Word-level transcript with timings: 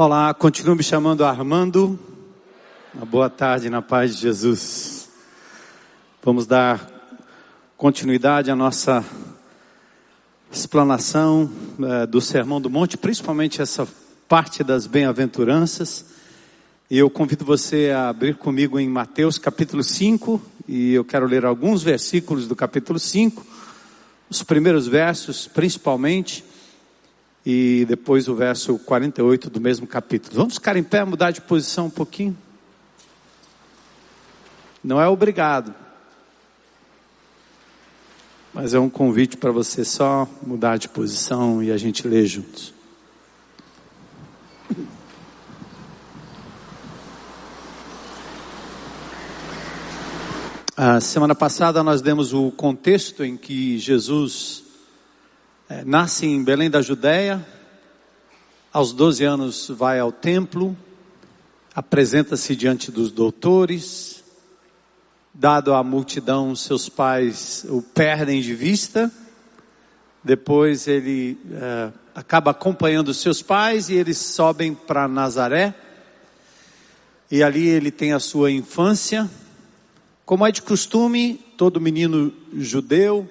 Olá, 0.00 0.32
continuo 0.32 0.76
me 0.76 0.82
chamando 0.84 1.24
Armando. 1.24 1.98
Uma 2.94 3.04
boa 3.04 3.28
tarde 3.28 3.68
na 3.68 3.82
paz 3.82 4.14
de 4.14 4.22
Jesus. 4.22 5.08
Vamos 6.22 6.46
dar 6.46 6.88
continuidade 7.76 8.48
à 8.48 8.54
nossa 8.54 9.04
explanação 10.52 11.50
é, 11.82 12.06
do 12.06 12.20
Sermão 12.20 12.60
do 12.60 12.70
Monte, 12.70 12.96
principalmente 12.96 13.60
essa 13.60 13.88
parte 14.28 14.62
das 14.62 14.86
bem-aventuranças. 14.86 16.04
E 16.88 16.96
eu 16.96 17.10
convido 17.10 17.44
você 17.44 17.90
a 17.90 18.08
abrir 18.08 18.36
comigo 18.36 18.78
em 18.78 18.88
Mateus 18.88 19.36
capítulo 19.36 19.82
5, 19.82 20.40
e 20.68 20.94
eu 20.94 21.04
quero 21.04 21.26
ler 21.26 21.44
alguns 21.44 21.82
versículos 21.82 22.46
do 22.46 22.54
capítulo 22.54 23.00
5, 23.00 23.44
os 24.30 24.44
primeiros 24.44 24.86
versos 24.86 25.48
principalmente 25.48 26.44
e 27.50 27.86
depois 27.86 28.28
o 28.28 28.34
verso 28.34 28.78
48 28.80 29.48
do 29.48 29.58
mesmo 29.58 29.86
capítulo. 29.86 30.36
Vamos 30.36 30.56
ficar 30.56 30.76
em 30.76 30.82
pé, 30.82 31.02
mudar 31.02 31.30
de 31.30 31.40
posição 31.40 31.86
um 31.86 31.90
pouquinho? 31.90 32.36
Não 34.84 35.00
é 35.00 35.08
obrigado, 35.08 35.74
mas 38.52 38.74
é 38.74 38.78
um 38.78 38.90
convite 38.90 39.38
para 39.38 39.50
você 39.50 39.82
só 39.82 40.28
mudar 40.46 40.76
de 40.76 40.90
posição 40.90 41.62
e 41.62 41.72
a 41.72 41.78
gente 41.78 42.06
ler 42.06 42.26
juntos. 42.26 42.74
A 50.76 51.00
semana 51.00 51.34
passada 51.34 51.82
nós 51.82 52.02
demos 52.02 52.34
o 52.34 52.50
contexto 52.50 53.24
em 53.24 53.38
que 53.38 53.78
Jesus 53.78 54.67
nasce 55.84 56.24
em 56.24 56.42
Belém 56.42 56.70
da 56.70 56.80
Judéia, 56.80 57.46
aos 58.72 58.92
12 58.92 59.22
anos 59.22 59.68
vai 59.68 60.00
ao 60.00 60.10
templo, 60.10 60.74
apresenta-se 61.74 62.56
diante 62.56 62.90
dos 62.90 63.12
doutores, 63.12 64.24
dado 65.34 65.74
à 65.74 65.84
multidão, 65.84 66.56
seus 66.56 66.88
pais 66.88 67.66
o 67.68 67.82
perdem 67.82 68.40
de 68.40 68.54
vista, 68.54 69.12
depois 70.24 70.88
ele 70.88 71.38
é, 71.52 71.92
acaba 72.14 72.52
acompanhando 72.52 73.12
seus 73.12 73.42
pais 73.42 73.90
e 73.90 73.94
eles 73.94 74.16
sobem 74.16 74.72
para 74.74 75.06
Nazaré, 75.06 75.74
e 77.30 77.42
ali 77.42 77.68
ele 77.68 77.90
tem 77.90 78.14
a 78.14 78.18
sua 78.18 78.50
infância, 78.50 79.28
como 80.24 80.46
é 80.46 80.50
de 80.50 80.62
costume, 80.62 81.34
todo 81.58 81.78
menino 81.78 82.32
judeu, 82.54 83.28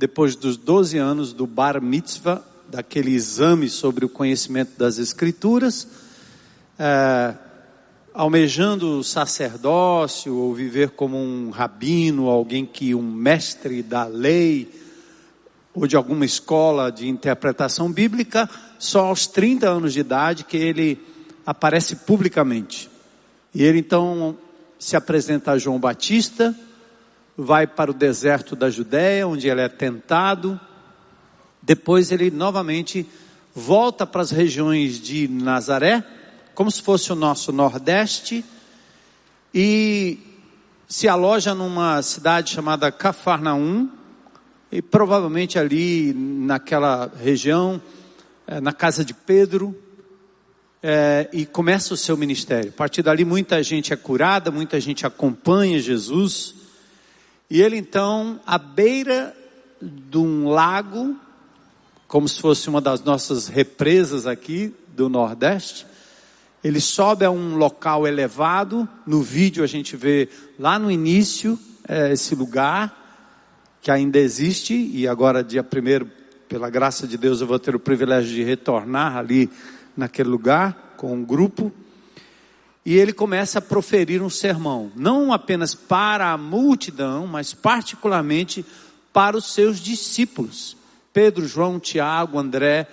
depois 0.00 0.34
dos 0.34 0.56
12 0.56 0.96
anos 0.96 1.34
do 1.34 1.46
bar 1.46 1.78
mitzvah, 1.82 2.42
daquele 2.70 3.10
exame 3.10 3.68
sobre 3.68 4.02
o 4.02 4.08
conhecimento 4.08 4.78
das 4.78 4.96
escrituras, 4.96 5.86
é, 6.78 7.34
almejando 8.14 9.00
o 9.00 9.04
sacerdócio 9.04 10.34
ou 10.34 10.54
viver 10.54 10.92
como 10.92 11.18
um 11.18 11.50
rabino, 11.50 12.30
alguém 12.30 12.64
que 12.64 12.94
um 12.94 13.02
mestre 13.02 13.82
da 13.82 14.06
lei 14.06 14.70
ou 15.74 15.86
de 15.86 15.96
alguma 15.96 16.24
escola 16.24 16.90
de 16.90 17.06
interpretação 17.06 17.92
bíblica, 17.92 18.48
só 18.78 19.04
aos 19.04 19.26
30 19.26 19.68
anos 19.68 19.92
de 19.92 20.00
idade 20.00 20.44
que 20.44 20.56
ele 20.56 20.98
aparece 21.44 21.94
publicamente. 21.94 22.88
E 23.54 23.62
ele 23.62 23.80
então 23.80 24.34
se 24.78 24.96
apresenta 24.96 25.52
a 25.52 25.58
João 25.58 25.78
Batista, 25.78 26.56
vai 27.42 27.66
para 27.66 27.90
o 27.90 27.94
deserto 27.94 28.54
da 28.54 28.68
Judéia, 28.68 29.26
onde 29.26 29.48
ele 29.48 29.62
é 29.62 29.68
tentado. 29.68 30.60
Depois 31.62 32.12
ele 32.12 32.30
novamente 32.30 33.06
volta 33.54 34.06
para 34.06 34.20
as 34.22 34.30
regiões 34.30 35.00
de 35.00 35.26
Nazaré, 35.26 36.04
como 36.54 36.70
se 36.70 36.82
fosse 36.82 37.12
o 37.12 37.16
nosso 37.16 37.52
Nordeste, 37.52 38.44
e 39.54 40.18
se 40.86 41.08
aloja 41.08 41.54
numa 41.54 42.02
cidade 42.02 42.50
chamada 42.50 42.92
Cafarnaum, 42.92 43.88
e 44.70 44.82
provavelmente 44.82 45.58
ali 45.58 46.12
naquela 46.12 47.10
região, 47.20 47.80
eh, 48.46 48.60
na 48.60 48.72
casa 48.72 49.04
de 49.04 49.14
Pedro, 49.14 49.76
é, 50.82 51.28
e 51.32 51.44
começa 51.44 51.92
o 51.92 51.96
seu 51.96 52.16
ministério. 52.16 52.70
A 52.70 52.76
partir 52.76 53.02
dali, 53.02 53.24
muita 53.24 53.62
gente 53.62 53.92
é 53.92 53.96
curada, 53.96 54.50
muita 54.50 54.80
gente 54.80 55.04
acompanha 55.04 55.78
Jesus. 55.78 56.54
E 57.50 57.60
ele 57.60 57.76
então, 57.76 58.38
à 58.46 58.56
beira 58.56 59.36
de 59.82 60.16
um 60.16 60.48
lago, 60.48 61.16
como 62.06 62.28
se 62.28 62.40
fosse 62.40 62.68
uma 62.68 62.80
das 62.80 63.02
nossas 63.02 63.48
represas 63.48 64.24
aqui 64.24 64.72
do 64.94 65.08
Nordeste, 65.08 65.84
ele 66.62 66.80
sobe 66.80 67.24
a 67.24 67.30
um 67.30 67.56
local 67.56 68.06
elevado. 68.06 68.88
No 69.04 69.20
vídeo 69.20 69.64
a 69.64 69.66
gente 69.66 69.96
vê 69.96 70.28
lá 70.58 70.78
no 70.78 70.90
início 70.90 71.58
é, 71.88 72.12
esse 72.12 72.36
lugar 72.36 72.96
que 73.82 73.90
ainda 73.90 74.18
existe 74.18 74.74
e 74.74 75.08
agora 75.08 75.42
dia 75.42 75.64
primeiro, 75.64 76.08
pela 76.48 76.70
graça 76.70 77.06
de 77.06 77.18
Deus, 77.18 77.40
eu 77.40 77.48
vou 77.48 77.58
ter 77.58 77.74
o 77.74 77.80
privilégio 77.80 78.32
de 78.32 78.44
retornar 78.44 79.16
ali 79.16 79.50
naquele 79.96 80.28
lugar 80.28 80.94
com 80.96 81.14
um 81.14 81.24
grupo 81.24 81.72
e 82.84 82.96
ele 82.96 83.12
começa 83.12 83.58
a 83.58 83.62
proferir 83.62 84.22
um 84.22 84.30
sermão, 84.30 84.90
não 84.96 85.32
apenas 85.32 85.74
para 85.74 86.32
a 86.32 86.38
multidão, 86.38 87.26
mas 87.26 87.52
particularmente 87.52 88.64
para 89.12 89.36
os 89.36 89.52
seus 89.52 89.78
discípulos. 89.80 90.76
Pedro, 91.12 91.46
João, 91.46 91.78
Tiago, 91.78 92.38
André, 92.38 92.86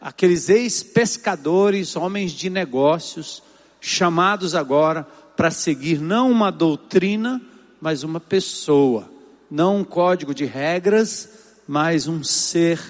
aqueles 0.00 0.48
ex-pescadores, 0.48 1.94
homens 1.94 2.32
de 2.32 2.50
negócios, 2.50 3.42
chamados 3.80 4.54
agora 4.54 5.06
para 5.36 5.50
seguir 5.50 6.00
não 6.00 6.30
uma 6.30 6.50
doutrina, 6.50 7.40
mas 7.80 8.02
uma 8.02 8.18
pessoa, 8.18 9.08
não 9.50 9.78
um 9.78 9.84
código 9.84 10.34
de 10.34 10.44
regras, 10.44 11.28
mas 11.66 12.08
um 12.08 12.24
ser. 12.24 12.80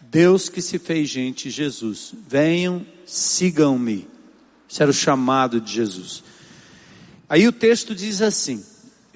Deus 0.00 0.48
que 0.48 0.62
se 0.62 0.78
fez 0.78 1.08
gente, 1.08 1.50
Jesus. 1.50 2.14
Venham, 2.28 2.86
sigam-me. 3.04 4.15
Esse 4.68 4.82
era 4.82 4.90
o 4.90 4.94
chamado 4.94 5.60
de 5.60 5.72
Jesus. 5.72 6.22
Aí 7.28 7.46
o 7.46 7.52
texto 7.52 7.94
diz 7.94 8.22
assim: 8.22 8.64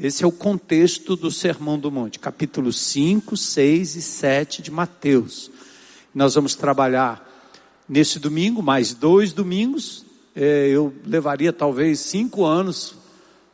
esse 0.02 0.24
é 0.24 0.26
o 0.26 0.32
contexto 0.32 1.14
do 1.14 1.30
Sermão 1.30 1.78
do 1.78 1.90
Monte, 1.90 2.18
capítulo 2.18 2.72
5, 2.72 3.36
6 3.36 3.96
e 3.96 4.00
7 4.00 4.62
de 4.62 4.70
Mateus. 4.70 5.50
Nós 6.14 6.34
vamos 6.34 6.54
trabalhar 6.54 7.22
nesse 7.86 8.18
domingo, 8.18 8.62
mais 8.62 8.94
dois 8.94 9.34
domingos. 9.34 10.06
É, 10.34 10.68
eu 10.68 10.94
levaria 11.04 11.52
talvez 11.52 12.00
cinco 12.00 12.46
anos 12.46 12.94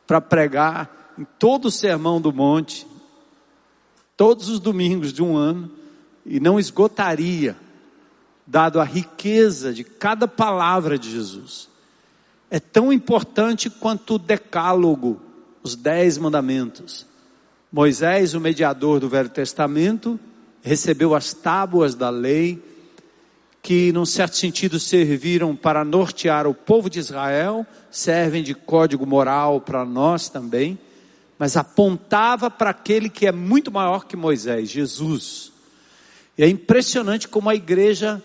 para 0.07 0.21
pregar 0.21 1.15
em 1.19 1.27
todo 1.37 1.65
o 1.65 1.71
Sermão 1.71 2.21
do 2.21 2.33
Monte, 2.33 2.87
todos 4.17 4.49
os 4.49 4.61
domingos 4.61 5.13
de 5.13 5.25
um 5.25 5.37
ano, 5.37 5.69
e 6.25 6.39
não 6.39 6.61
esgotaria, 6.61 7.57
dado 8.47 8.79
a 8.79 8.85
riqueza 8.85 9.75
de 9.75 9.83
cada 9.83 10.29
palavra 10.29 10.97
de 10.97 11.11
Jesus 11.11 11.75
é 12.51 12.61
tão 12.61 12.93
importante 12.93 13.69
quanto 13.69 14.15
o 14.15 14.19
decálogo, 14.19 15.21
os 15.63 15.75
dez 15.75 16.17
mandamentos. 16.17 17.07
Moisés, 17.73 18.35
o 18.35 18.41
mediador 18.41 19.01
do 19.01 19.09
Velho 19.09 19.29
Testamento, 19.29 20.19
recebeu 20.63 21.15
as 21.15 21.33
tábuas 21.33 21.95
da 21.95 22.09
lei, 22.09 22.63
que 23.63 23.93
num 23.93 24.07
certo 24.07 24.37
sentido 24.37 24.79
serviram 24.79 25.57
para 25.57 25.85
nortear 25.85 26.47
o 26.47 26.55
povo 26.55 26.89
de 26.89 27.01
Israel, 27.01 27.67
servem 27.91 28.43
de 28.43 28.55
código 28.55 29.05
moral 29.05 29.61
para 29.61 29.85
nós 29.85 30.29
também, 30.29 30.79
mas 31.39 31.57
apontava 31.57 32.49
para 32.49 32.71
aquele 32.71 33.11
que 33.11 33.27
é 33.27 33.33
muito 33.33 33.71
maior 33.71 34.07
que 34.07 34.17
Moisés, 34.17 34.71
Jesus. 34.71 35.53
E 36.39 36.45
é 36.45 36.49
impressionante 36.49 37.27
como 37.27 37.51
a 37.51 37.55
igreja 37.55 38.23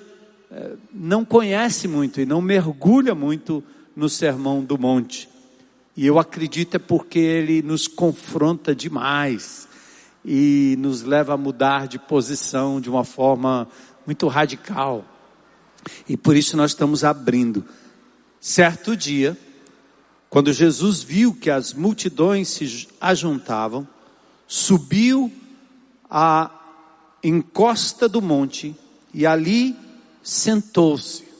eh, 0.51 0.73
não 0.93 1.25
conhece 1.25 1.87
muito 1.87 2.21
e 2.21 2.25
não 2.25 2.41
mergulha 2.41 3.15
muito 3.15 3.63
no 3.95 4.09
Sermão 4.09 4.63
do 4.63 4.77
Monte. 4.77 5.29
E 5.95 6.05
eu 6.05 6.17
acredito 6.17 6.75
é 6.75 6.79
porque 6.79 7.19
ele 7.19 7.61
nos 7.61 7.87
confronta 7.87 8.73
demais 8.73 9.67
e 10.23 10.75
nos 10.79 11.01
leva 11.01 11.33
a 11.33 11.37
mudar 11.37 11.87
de 11.87 11.99
posição 11.99 12.79
de 12.79 12.89
uma 12.89 13.03
forma 13.03 13.67
muito 14.05 14.27
radical. 14.27 15.05
E 16.07 16.15
por 16.15 16.35
isso 16.35 16.55
nós 16.55 16.71
estamos 16.71 17.03
abrindo. 17.03 17.65
Certo 18.39 18.95
dia, 18.95 19.37
quando 20.29 20.53
Jesus 20.53 21.03
viu 21.03 21.33
que 21.33 21.49
as 21.49 21.73
multidões 21.73 22.47
se 22.49 22.87
ajuntavam, 22.99 23.87
subiu 24.47 25.31
à 26.09 26.49
encosta 27.23 28.07
do 28.07 28.21
monte 28.21 28.75
e 29.13 29.25
ali 29.25 29.75
sentou-se 30.23 31.30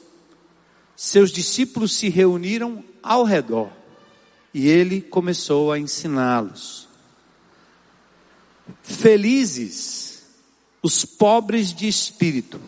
seus 1.04 1.32
discípulos 1.32 1.96
se 1.96 2.08
reuniram 2.08 2.84
ao 3.02 3.24
redor 3.24 3.72
e 4.54 4.68
ele 4.68 5.00
começou 5.00 5.72
a 5.72 5.76
ensiná-los. 5.76 6.86
Felizes 8.84 10.22
os 10.80 11.04
pobres 11.04 11.74
de 11.74 11.88
espírito, 11.88 12.60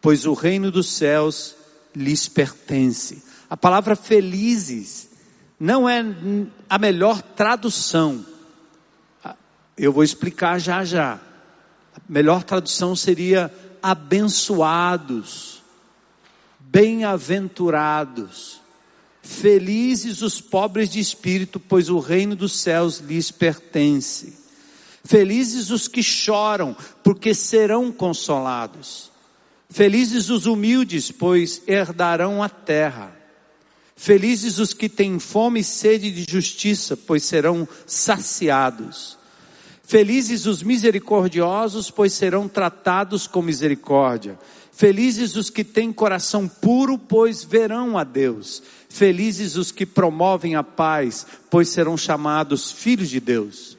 pois 0.00 0.24
o 0.24 0.32
reino 0.32 0.70
dos 0.70 0.88
céus 0.88 1.56
lhes 1.94 2.26
pertence. 2.26 3.22
A 3.50 3.56
palavra 3.56 3.94
felizes 3.94 5.10
não 5.60 5.86
é 5.86 6.02
a 6.70 6.78
melhor 6.78 7.20
tradução. 7.20 8.24
Eu 9.76 9.92
vou 9.92 10.02
explicar 10.02 10.58
já 10.58 10.86
já. 10.86 11.20
A 11.94 12.00
melhor 12.08 12.44
tradução 12.44 12.96
seria 12.96 13.52
abençoados, 13.82 15.53
bem-aventurados, 16.74 18.60
felizes 19.22 20.22
os 20.22 20.40
pobres 20.40 20.90
de 20.90 20.98
espírito, 20.98 21.60
pois 21.60 21.88
o 21.88 22.00
reino 22.00 22.34
dos 22.34 22.58
céus 22.58 22.98
lhes 22.98 23.30
pertence. 23.30 24.34
Felizes 25.04 25.70
os 25.70 25.86
que 25.86 26.02
choram, 26.02 26.76
porque 27.04 27.32
serão 27.32 27.92
consolados. 27.92 29.12
Felizes 29.70 30.30
os 30.30 30.46
humildes, 30.46 31.12
pois 31.12 31.62
herdarão 31.68 32.42
a 32.42 32.48
terra. 32.48 33.16
Felizes 33.94 34.58
os 34.58 34.74
que 34.74 34.88
têm 34.88 35.20
fome 35.20 35.60
e 35.60 35.64
sede 35.64 36.10
de 36.10 36.26
justiça, 36.28 36.96
pois 36.96 37.22
serão 37.22 37.68
saciados. 37.86 39.16
Felizes 39.84 40.46
os 40.46 40.60
misericordiosos, 40.60 41.88
pois 41.88 42.12
serão 42.14 42.48
tratados 42.48 43.28
com 43.28 43.42
misericórdia. 43.42 44.36
Felizes 44.76 45.36
os 45.36 45.50
que 45.50 45.62
têm 45.62 45.92
coração 45.92 46.48
puro, 46.48 46.98
pois 46.98 47.44
verão 47.44 47.96
a 47.96 48.02
Deus. 48.02 48.60
Felizes 48.88 49.54
os 49.56 49.70
que 49.70 49.86
promovem 49.86 50.56
a 50.56 50.64
paz, 50.64 51.24
pois 51.48 51.68
serão 51.68 51.96
chamados 51.96 52.72
filhos 52.72 53.08
de 53.08 53.20
Deus. 53.20 53.78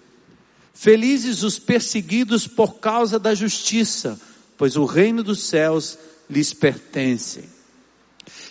Felizes 0.74 1.44
os 1.44 1.60
perseguidos 1.60 2.48
por 2.48 2.76
causa 2.76 3.20
da 3.20 3.36
justiça, 3.36 4.20
pois 4.58 4.78
o 4.78 4.86
reino 4.86 5.22
dos 5.22 5.44
céus 5.44 5.98
lhes 6.30 6.54
pertence. 6.54 7.44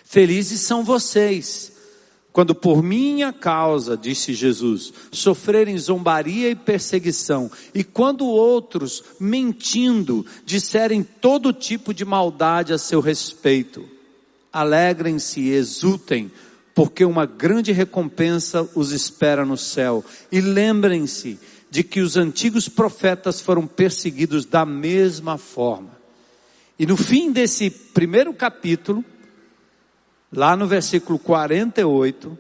Felizes 0.05 0.61
são 0.61 0.85
vocês, 0.85 1.73
quando 2.35 2.53
por 2.53 2.83
minha 2.83 3.33
causa, 3.33 3.97
disse 3.97 4.35
Jesus, 4.35 4.93
sofrerem 5.13 5.79
zombaria 5.79 6.51
e 6.51 6.57
perseguição, 6.57 7.49
e 7.73 7.85
quando 7.85 8.27
outros, 8.27 9.05
mentindo, 9.21 10.27
disserem 10.45 11.05
todo 11.05 11.53
tipo 11.53 11.95
de 11.95 12.05
maldade 12.05 12.73
a 12.73 12.77
seu 12.77 12.99
respeito. 12.99 13.89
Alegrem-se 14.53 15.43
e 15.43 15.53
exultem, 15.53 16.29
porque 16.75 17.05
uma 17.05 17.25
grande 17.25 17.71
recompensa 17.71 18.69
os 18.75 18.91
espera 18.91 19.45
no 19.45 19.57
céu. 19.57 20.05
E 20.33 20.41
lembrem-se 20.41 21.39
de 21.71 21.85
que 21.85 22.01
os 22.01 22.17
antigos 22.17 22.69
profetas 22.69 23.41
foram 23.41 23.65
perseguidos 23.65 24.45
da 24.45 24.67
mesma 24.67 25.39
forma. 25.39 25.97
E 26.77 26.85
no 26.85 26.97
fim 26.97 27.31
desse 27.31 27.71
primeiro 27.71 28.35
capítulo, 28.35 29.05
Lá 30.35 30.57
no 30.57 30.67
versículo 30.67 31.17
48, 31.17 32.37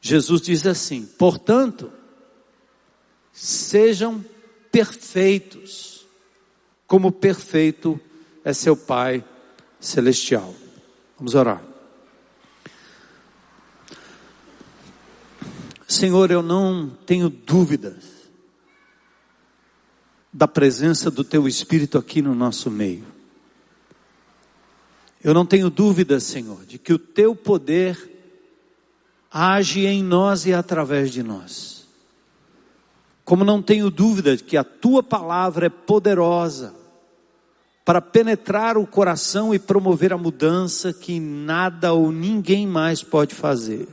Jesus 0.00 0.40
diz 0.40 0.66
assim: 0.66 1.04
portanto, 1.04 1.90
sejam 3.32 4.24
perfeitos, 4.70 6.06
como 6.86 7.10
perfeito 7.10 8.00
é 8.44 8.52
seu 8.52 8.76
Pai 8.76 9.24
Celestial. 9.80 10.54
Vamos 11.18 11.34
orar. 11.34 11.62
Senhor, 15.88 16.30
eu 16.30 16.42
não 16.42 16.88
tenho 17.04 17.28
dúvidas 17.28 18.04
da 20.32 20.46
presença 20.46 21.10
do 21.10 21.24
Teu 21.24 21.48
Espírito 21.48 21.98
aqui 21.98 22.22
no 22.22 22.34
nosso 22.34 22.70
meio. 22.70 23.11
Eu 25.22 25.32
não 25.32 25.46
tenho 25.46 25.70
dúvida, 25.70 26.18
Senhor, 26.18 26.64
de 26.66 26.78
que 26.78 26.92
o 26.92 26.98
teu 26.98 27.36
poder 27.36 28.10
age 29.30 29.86
em 29.86 30.02
nós 30.02 30.46
e 30.46 30.52
através 30.52 31.10
de 31.10 31.22
nós. 31.22 31.86
Como 33.24 33.44
não 33.44 33.62
tenho 33.62 33.88
dúvida 33.88 34.36
de 34.36 34.42
que 34.42 34.56
a 34.56 34.64
tua 34.64 35.02
palavra 35.02 35.66
é 35.66 35.70
poderosa 35.70 36.74
para 37.84 38.00
penetrar 38.00 38.76
o 38.76 38.86
coração 38.86 39.54
e 39.54 39.58
promover 39.58 40.12
a 40.12 40.18
mudança 40.18 40.92
que 40.92 41.20
nada 41.20 41.92
ou 41.92 42.10
ninguém 42.10 42.66
mais 42.66 43.02
pode 43.02 43.34
fazer. 43.34 43.88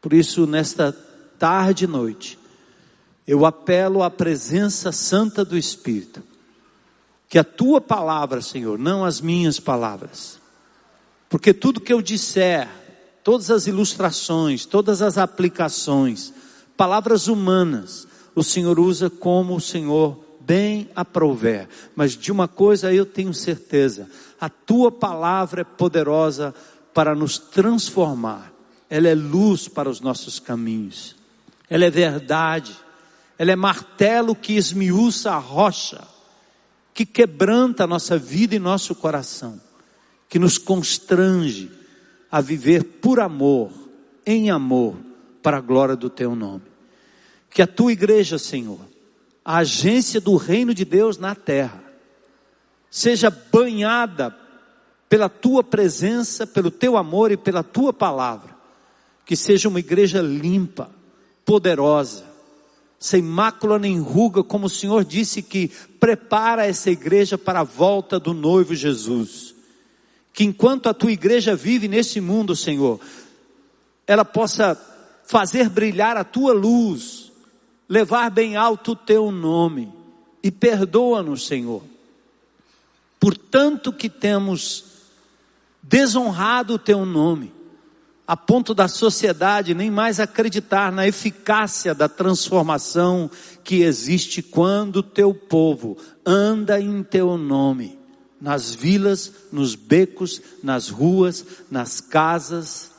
Por 0.00 0.12
isso, 0.12 0.46
nesta 0.46 0.92
tarde 1.38 1.84
e 1.84 1.88
noite, 1.88 2.38
eu 3.26 3.44
apelo 3.44 4.02
à 4.02 4.10
presença 4.10 4.90
santa 4.90 5.44
do 5.44 5.56
Espírito 5.56 6.22
que 7.28 7.38
a 7.38 7.44
tua 7.44 7.80
palavra, 7.80 8.40
Senhor, 8.40 8.78
não 8.78 9.04
as 9.04 9.20
minhas 9.20 9.60
palavras. 9.60 10.40
Porque 11.28 11.52
tudo 11.52 11.80
que 11.80 11.92
eu 11.92 12.00
disser, 12.00 12.68
todas 13.22 13.50
as 13.50 13.66
ilustrações, 13.66 14.64
todas 14.64 15.02
as 15.02 15.18
aplicações, 15.18 16.32
palavras 16.76 17.28
humanas, 17.28 18.08
o 18.34 18.42
Senhor 18.42 18.80
usa 18.80 19.10
como 19.10 19.54
o 19.54 19.60
Senhor 19.60 20.24
bem 20.40 20.88
aprouver. 20.96 21.68
Mas 21.94 22.16
de 22.16 22.32
uma 22.32 22.48
coisa 22.48 22.94
eu 22.94 23.04
tenho 23.04 23.34
certeza: 23.34 24.08
a 24.40 24.48
tua 24.48 24.90
palavra 24.90 25.60
é 25.60 25.64
poderosa 25.64 26.54
para 26.94 27.14
nos 27.14 27.36
transformar. 27.38 28.50
Ela 28.88 29.08
é 29.08 29.14
luz 29.14 29.68
para 29.68 29.90
os 29.90 30.00
nossos 30.00 30.40
caminhos. 30.40 31.14
Ela 31.68 31.84
é 31.84 31.90
verdade. 31.90 32.74
Ela 33.38 33.52
é 33.52 33.56
martelo 33.56 34.34
que 34.34 34.54
esmiuça 34.54 35.30
a 35.32 35.38
rocha 35.38 36.07
que 36.98 37.06
quebranta 37.06 37.84
a 37.84 37.86
nossa 37.86 38.18
vida 38.18 38.56
e 38.56 38.58
nosso 38.58 38.92
coração, 38.92 39.60
que 40.28 40.36
nos 40.36 40.58
constrange 40.58 41.70
a 42.28 42.40
viver 42.40 42.82
por 42.82 43.20
amor, 43.20 43.70
em 44.26 44.50
amor, 44.50 44.96
para 45.40 45.58
a 45.58 45.60
glória 45.60 45.94
do 45.94 46.10
teu 46.10 46.34
nome. 46.34 46.64
Que 47.50 47.62
a 47.62 47.68
tua 47.68 47.92
igreja, 47.92 48.36
Senhor, 48.36 48.80
a 49.44 49.58
agência 49.58 50.20
do 50.20 50.34
reino 50.34 50.74
de 50.74 50.84
Deus 50.84 51.18
na 51.18 51.36
terra, 51.36 51.80
seja 52.90 53.30
banhada 53.30 54.36
pela 55.08 55.28
tua 55.28 55.62
presença, 55.62 56.48
pelo 56.48 56.68
teu 56.68 56.96
amor 56.96 57.30
e 57.30 57.36
pela 57.36 57.62
tua 57.62 57.92
palavra. 57.92 58.56
Que 59.24 59.36
seja 59.36 59.68
uma 59.68 59.78
igreja 59.78 60.20
limpa, 60.20 60.90
poderosa, 61.44 62.24
sem 62.98 63.22
mácula 63.22 63.78
nem 63.78 64.00
ruga, 64.00 64.42
como 64.42 64.66
o 64.66 64.70
Senhor 64.70 65.04
disse 65.04 65.40
que 65.40 65.68
prepara 66.00 66.66
essa 66.66 66.90
igreja 66.90 67.38
para 67.38 67.60
a 67.60 67.64
volta 67.64 68.18
do 68.18 68.34
noivo 68.34 68.74
Jesus. 68.74 69.54
Que 70.32 70.44
enquanto 70.44 70.88
a 70.88 70.94
tua 70.94 71.12
igreja 71.12 71.54
vive 71.54 71.86
nesse 71.86 72.20
mundo, 72.20 72.56
Senhor, 72.56 73.00
ela 74.06 74.24
possa 74.24 74.76
fazer 75.26 75.68
brilhar 75.68 76.16
a 76.16 76.24
tua 76.24 76.52
luz, 76.52 77.30
levar 77.88 78.30
bem 78.30 78.56
alto 78.56 78.92
o 78.92 78.96
teu 78.96 79.30
nome, 79.30 79.92
e 80.42 80.50
perdoa-nos, 80.50 81.46
Senhor, 81.46 81.82
por 83.20 83.36
tanto 83.36 83.92
que 83.92 84.08
temos 84.08 84.84
desonrado 85.82 86.74
o 86.74 86.78
teu 86.78 87.04
nome 87.04 87.57
a 88.28 88.36
ponto 88.36 88.74
da 88.74 88.86
sociedade 88.88 89.72
nem 89.72 89.90
mais 89.90 90.20
acreditar 90.20 90.92
na 90.92 91.08
eficácia 91.08 91.94
da 91.94 92.10
transformação 92.10 93.30
que 93.64 93.76
existe 93.76 94.42
quando 94.42 95.02
teu 95.02 95.32
povo 95.32 95.96
anda 96.26 96.78
em 96.78 97.02
teu 97.02 97.38
nome, 97.38 97.98
nas 98.38 98.74
vilas, 98.74 99.32
nos 99.50 99.74
becos, 99.74 100.42
nas 100.62 100.90
ruas, 100.90 101.42
nas 101.70 102.02
casas, 102.02 102.90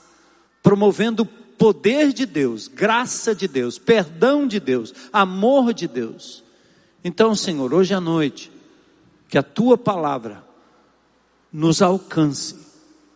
promovendo 0.64 1.24
poder 1.24 2.12
de 2.12 2.26
Deus, 2.26 2.68
graça 2.68 3.36
de 3.36 3.48
Deus, 3.48 3.78
perdão 3.78 4.48
de 4.48 4.60
Deus, 4.60 4.96
amor 5.14 5.76
de 5.76 5.88
Deus. 5.88 6.44
Então, 7.04 7.36
Senhor, 7.36 7.72
hoje 7.72 7.94
à 7.94 8.02
noite, 8.02 8.52
que 9.28 9.38
a 9.38 9.44
tua 9.44 9.78
palavra 9.78 10.44
nos 11.54 11.84
alcance, 11.84 12.56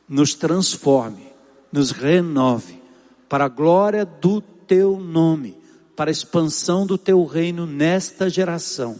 nos 0.08 0.36
transforme 0.36 1.33
nos 1.74 1.90
renove 1.90 2.80
para 3.28 3.46
a 3.46 3.50
glória 3.50 4.06
do 4.06 4.40
teu 4.40 5.00
nome, 5.00 5.58
para 5.96 6.12
a 6.12 6.14
expansão 6.14 6.86
do 6.86 7.00
teu 7.00 7.26
reino 7.26 7.66
nesta 7.66 8.30
geração, 8.30 9.00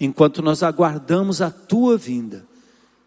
enquanto 0.00 0.42
nós 0.42 0.64
aguardamos 0.64 1.40
a 1.40 1.52
tua 1.52 1.96
vinda. 1.96 2.44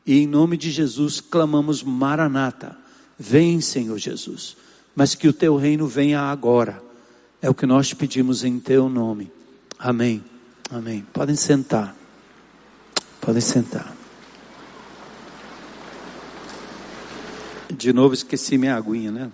E 0.05 0.19
em 0.19 0.25
nome 0.25 0.55
de 0.55 0.71
Jesus 0.71 1.19
clamamos 1.19 1.83
Maranata. 1.83 2.77
Vem, 3.19 3.59
Senhor 3.59 3.97
Jesus, 3.97 4.55
mas 4.95 5.13
que 5.13 5.27
o 5.27 5.33
teu 5.33 5.57
reino 5.57 5.85
venha 5.85 6.21
agora. 6.21 6.81
É 7.41 7.49
o 7.49 7.53
que 7.53 7.65
nós 7.65 7.93
pedimos 7.93 8.45
em 8.45 8.57
teu 8.57 8.87
nome. 8.87 9.29
Amém. 9.77 10.23
Amém. 10.71 11.05
Podem 11.11 11.35
sentar. 11.35 11.93
Podem 13.19 13.41
sentar. 13.41 13.96
De 17.71 17.91
novo 17.93 18.13
esqueci 18.13 18.57
minha 18.57 18.75
aguinha, 18.75 19.11
né? 19.11 19.31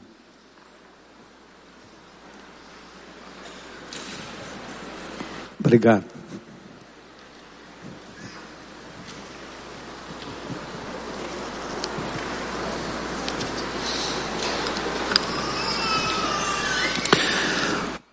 Obrigado. 5.59 6.03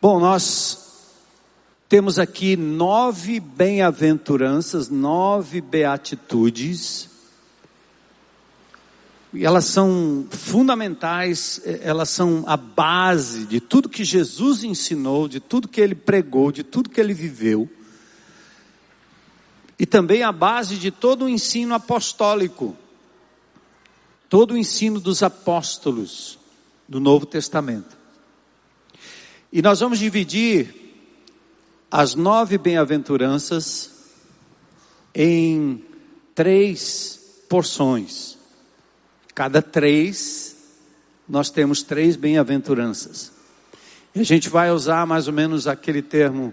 Bom, 0.00 0.19
nós 0.21 1.12
temos 1.89 2.19
aqui 2.19 2.57
nove 2.57 3.41
bem-aventuranças, 3.41 4.89
nove 4.89 5.61
beatitudes 5.61 7.10
elas 9.34 9.66
são 9.66 10.26
fundamentais, 10.30 11.60
elas 11.82 12.10
são 12.10 12.42
a 12.46 12.56
base 12.56 13.44
de 13.46 13.60
tudo 13.60 13.88
que 13.88 14.04
Jesus 14.04 14.64
ensinou, 14.64 15.28
de 15.28 15.38
tudo 15.38 15.68
que 15.68 15.80
ele 15.80 15.94
pregou, 15.94 16.50
de 16.50 16.64
tudo 16.64 16.90
que 16.90 17.00
ele 17.00 17.14
viveu, 17.14 17.70
e 19.78 19.87
também 19.87 20.22
a 20.22 20.32
base 20.32 20.76
de 20.76 20.90
todo 20.90 21.25
o 21.25 21.28
ensino 21.28 21.75
apostólico, 21.75 22.76
todo 24.28 24.52
o 24.52 24.58
ensino 24.58 25.00
dos 25.00 25.22
apóstolos 25.22 26.38
do 26.88 27.00
Novo 27.00 27.25
Testamento. 27.25 27.96
E 29.52 29.62
nós 29.62 29.80
vamos 29.80 29.99
dividir 29.99 30.75
as 31.90 32.14
nove 32.14 32.58
bem-aventuranças 32.58 33.90
em 35.14 35.84
três 36.34 37.18
porções. 37.49 38.29
Cada 39.34 39.62
três, 39.62 40.56
nós 41.28 41.50
temos 41.50 41.82
três 41.82 42.16
bem-aventuranças. 42.16 43.32
E 44.14 44.20
a 44.20 44.25
gente 44.25 44.49
vai 44.49 44.70
usar 44.70 45.06
mais 45.06 45.28
ou 45.28 45.32
menos 45.32 45.66
aquele 45.66 46.02
termo 46.02 46.52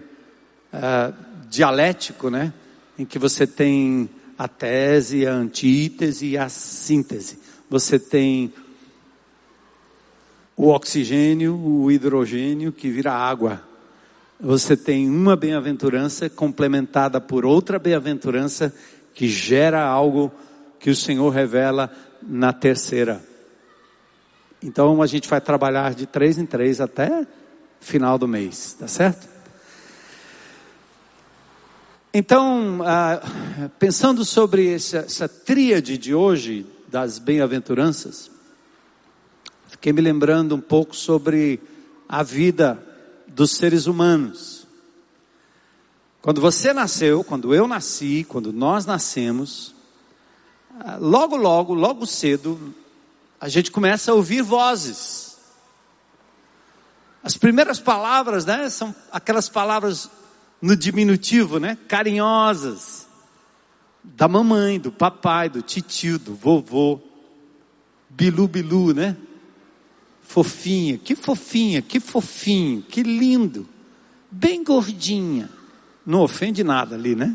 uh, 0.72 1.14
dialético, 1.48 2.30
né? 2.30 2.52
Em 2.98 3.04
que 3.04 3.18
você 3.18 3.46
tem 3.46 4.08
a 4.38 4.46
tese, 4.46 5.26
a 5.26 5.32
antítese 5.32 6.26
e 6.26 6.38
a 6.38 6.48
síntese. 6.48 7.40
Você 7.68 7.98
tem 7.98 8.52
o 10.56 10.68
oxigênio, 10.68 11.56
o 11.56 11.90
hidrogênio 11.90 12.72
que 12.72 12.88
vira 12.88 13.12
água. 13.12 13.62
Você 14.40 14.76
tem 14.76 15.08
uma 15.08 15.34
bem-aventurança 15.34 16.30
complementada 16.30 17.20
por 17.20 17.44
outra 17.44 17.78
bem-aventurança 17.78 18.72
que 19.12 19.28
gera 19.28 19.84
algo 19.84 20.32
que 20.78 20.90
o 20.90 20.96
Senhor 20.96 21.30
revela 21.30 21.90
na 22.22 22.52
terceira. 22.52 23.22
Então 24.62 25.00
a 25.02 25.06
gente 25.06 25.28
vai 25.28 25.40
trabalhar 25.40 25.94
de 25.94 26.06
três 26.06 26.38
em 26.38 26.46
três 26.46 26.80
até 26.80 27.26
final 27.80 28.18
do 28.18 28.26
mês, 28.26 28.76
tá 28.78 28.88
certo? 28.88 29.28
Então, 32.12 32.80
ah, 32.84 33.20
pensando 33.78 34.24
sobre 34.24 34.74
essa, 34.74 34.98
essa 34.98 35.28
tríade 35.28 35.96
de 35.98 36.14
hoje 36.14 36.66
das 36.90 37.18
bem-aventuranças, 37.18 38.30
Fiquei 39.68 39.92
me 39.92 40.00
lembrando 40.00 40.56
um 40.56 40.60
pouco 40.60 40.96
sobre 40.96 41.60
a 42.08 42.22
vida 42.22 42.82
dos 43.26 43.52
seres 43.52 43.86
humanos. 43.86 44.66
Quando 46.22 46.40
você 46.40 46.72
nasceu, 46.72 47.22
quando 47.22 47.54
eu 47.54 47.68
nasci, 47.68 48.24
quando 48.28 48.52
nós 48.52 48.86
nascemos, 48.86 49.74
logo, 51.00 51.36
logo, 51.36 51.74
logo 51.74 52.06
cedo, 52.06 52.74
a 53.40 53.48
gente 53.48 53.70
começa 53.70 54.10
a 54.10 54.14
ouvir 54.14 54.42
vozes. 54.42 55.36
As 57.22 57.36
primeiras 57.36 57.80
palavras, 57.80 58.44
né, 58.44 58.68
são 58.70 58.94
aquelas 59.12 59.48
palavras 59.48 60.10
no 60.60 60.76
diminutivo, 60.76 61.58
né, 61.58 61.76
carinhosas, 61.88 63.06
da 64.02 64.28
mamãe, 64.28 64.78
do 64.78 64.90
papai, 64.90 65.48
do 65.48 65.62
titio, 65.62 66.18
do 66.18 66.34
vovô, 66.34 67.00
bilu 68.08 68.48
bilu, 68.48 68.94
né? 68.94 69.16
fofinha, 70.28 70.98
que 70.98 71.16
fofinha, 71.16 71.80
que 71.80 71.98
fofinho, 71.98 72.82
que 72.82 73.02
lindo, 73.02 73.66
bem 74.30 74.62
gordinha. 74.62 75.48
Não 76.04 76.20
ofende 76.20 76.62
nada 76.62 76.94
ali, 76.94 77.16
né? 77.16 77.34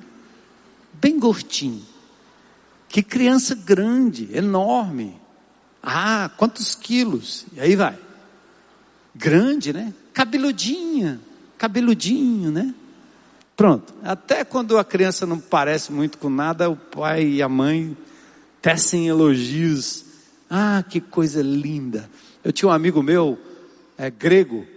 Bem 0.94 1.20
gordinho. 1.20 1.82
Que 2.94 3.02
criança 3.02 3.56
grande, 3.56 4.30
enorme. 4.32 5.20
Ah, 5.82 6.30
quantos 6.38 6.76
quilos? 6.76 7.44
E 7.52 7.60
aí 7.60 7.76
vai. 7.76 7.98
Grande, 9.16 9.74
né? 9.74 9.92
Cabeludinha, 10.14 11.20
cabeludinho, 11.58 12.52
né? 12.52 12.72
Pronto. 13.58 13.96
Até 14.04 14.44
quando 14.46 14.78
a 14.78 14.84
criança 14.86 15.26
não 15.26 15.40
parece 15.40 15.92
muito 15.92 16.20
com 16.20 16.30
nada, 16.30 16.70
o 16.70 16.76
pai 16.76 17.26
e 17.26 17.42
a 17.42 17.50
mãe 17.50 17.98
tecem 18.62 19.08
elogios. 19.08 20.06
Ah, 20.48 20.84
que 20.88 21.02
coisa 21.02 21.42
linda. 21.42 22.08
Eu 22.44 22.54
tinha 22.54 22.70
um 22.70 22.72
amigo 22.72 23.02
meu, 23.02 23.40
é, 23.98 24.12
grego, 24.12 24.68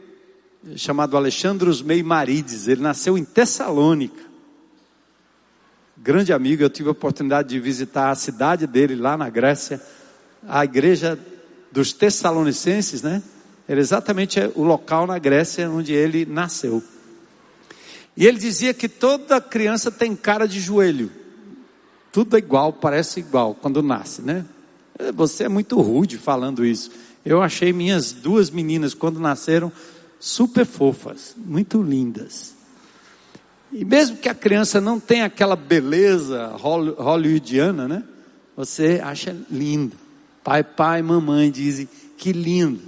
chamado 0.74 1.18
Alexandros 1.18 1.82
Meimarides. 1.82 2.66
Ele 2.66 2.80
nasceu 2.80 3.18
em 3.18 3.26
Tessalônica. 3.26 4.25
Grande 6.06 6.32
amigo, 6.32 6.62
eu 6.62 6.70
tive 6.70 6.88
a 6.88 6.92
oportunidade 6.92 7.48
de 7.48 7.58
visitar 7.58 8.10
a 8.12 8.14
cidade 8.14 8.64
dele 8.64 8.94
lá 8.94 9.16
na 9.16 9.28
Grécia, 9.28 9.82
a 10.46 10.64
igreja 10.64 11.18
dos 11.72 11.92
Tessalonicenses, 11.92 13.02
né? 13.02 13.20
Era 13.66 13.80
exatamente 13.80 14.38
o 14.54 14.62
local 14.62 15.04
na 15.04 15.18
Grécia 15.18 15.68
onde 15.68 15.92
ele 15.92 16.24
nasceu. 16.24 16.80
E 18.16 18.24
ele 18.24 18.38
dizia 18.38 18.72
que 18.72 18.88
toda 18.88 19.40
criança 19.40 19.90
tem 19.90 20.14
cara 20.14 20.46
de 20.46 20.60
joelho. 20.60 21.10
Tudo 22.12 22.36
é 22.36 22.38
igual, 22.38 22.72
parece 22.72 23.18
igual 23.18 23.56
quando 23.56 23.82
nasce, 23.82 24.22
né? 24.22 24.44
Você 25.12 25.42
é 25.42 25.48
muito 25.48 25.80
rude 25.80 26.18
falando 26.18 26.64
isso. 26.64 26.92
Eu 27.24 27.42
achei 27.42 27.72
minhas 27.72 28.12
duas 28.12 28.48
meninas, 28.48 28.94
quando 28.94 29.18
nasceram, 29.18 29.72
super 30.20 30.66
fofas, 30.66 31.34
muito 31.36 31.82
lindas. 31.82 32.55
E 33.78 33.84
mesmo 33.84 34.16
que 34.16 34.26
a 34.26 34.34
criança 34.34 34.80
não 34.80 34.98
tenha 34.98 35.26
aquela 35.26 35.54
beleza 35.54 36.46
hollywoodiana, 36.56 37.86
né? 37.86 38.02
Você 38.56 39.02
acha 39.04 39.36
lindo. 39.50 39.94
Pai, 40.42 40.64
pai, 40.64 41.02
mamãe 41.02 41.50
dizem 41.50 41.86
que 42.16 42.32
lindo. 42.32 42.80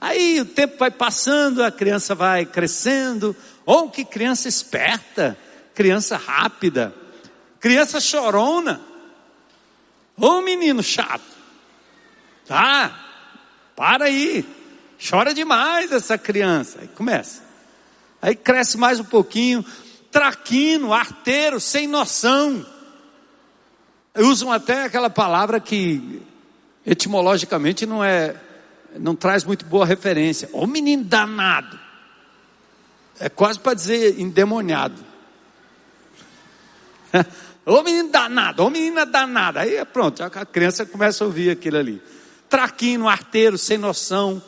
Aí 0.00 0.40
o 0.40 0.46
tempo 0.46 0.78
vai 0.78 0.90
passando, 0.90 1.62
a 1.62 1.70
criança 1.70 2.14
vai 2.14 2.46
crescendo. 2.46 3.36
Ou 3.66 3.90
que 3.90 4.06
criança 4.06 4.48
esperta, 4.48 5.36
criança 5.74 6.16
rápida, 6.16 6.94
criança 7.60 8.00
chorona. 8.00 8.80
Ou 10.16 10.40
menino 10.40 10.82
chato. 10.82 11.20
Tá? 12.46 13.04
Para 13.76 14.06
aí. 14.06 14.46
Chora 14.98 15.34
demais 15.34 15.92
essa 15.92 16.16
criança. 16.16 16.78
Aí 16.80 16.88
começa. 16.88 17.42
Aí 18.22 18.36
cresce 18.36 18.78
mais 18.78 19.00
um 19.00 19.04
pouquinho. 19.04 19.64
Traquino, 20.12 20.92
arteiro, 20.92 21.58
sem 21.58 21.88
noção. 21.88 22.64
Usam 24.16 24.52
até 24.52 24.84
aquela 24.84 25.10
palavra 25.10 25.58
que 25.58 26.22
etimologicamente 26.86 27.84
não 27.86 28.04
é, 28.04 28.36
não 28.96 29.16
traz 29.16 29.42
muito 29.42 29.64
boa 29.64 29.84
referência. 29.84 30.48
Ô 30.52 30.64
menino 30.66 31.02
danado. 31.02 31.76
É 33.18 33.28
quase 33.28 33.58
para 33.58 33.74
dizer 33.74 34.20
endemoniado. 34.20 35.02
Ô 37.64 37.80
menino 37.82 38.10
danado, 38.10 38.64
ô 38.64 38.70
menina 38.70 39.06
danada. 39.06 39.60
Aí 39.60 39.84
pronto, 39.84 40.20
a 40.24 40.44
criança 40.44 40.84
começa 40.84 41.22
a 41.22 41.28
ouvir 41.28 41.50
aquilo 41.50 41.76
ali 41.76 42.02
traquino, 42.52 43.08
arteiro, 43.08 43.56
sem 43.56 43.78
noção. 43.78 44.42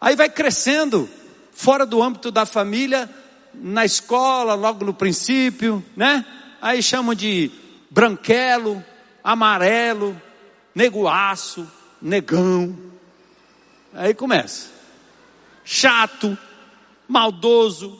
Aí 0.00 0.14
vai 0.14 0.30
crescendo, 0.30 1.10
fora 1.50 1.84
do 1.84 2.00
âmbito 2.00 2.30
da 2.30 2.46
família, 2.46 3.10
na 3.54 3.84
escola, 3.84 4.54
logo 4.54 4.84
no 4.84 4.94
princípio, 4.94 5.84
né? 5.96 6.24
Aí 6.60 6.82
chamam 6.82 7.14
de 7.14 7.50
branquelo, 7.90 8.84
amarelo, 9.22 10.20
neguaço, 10.74 11.70
negão. 12.00 12.76
Aí 13.92 14.14
começa. 14.14 14.68
Chato, 15.64 16.36
maldoso. 17.08 17.98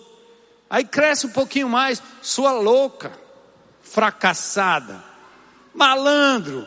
Aí 0.68 0.84
cresce 0.84 1.26
um 1.26 1.30
pouquinho 1.30 1.68
mais, 1.68 2.00
sua 2.22 2.52
louca, 2.52 3.12
fracassada, 3.82 5.02
malandro, 5.74 6.66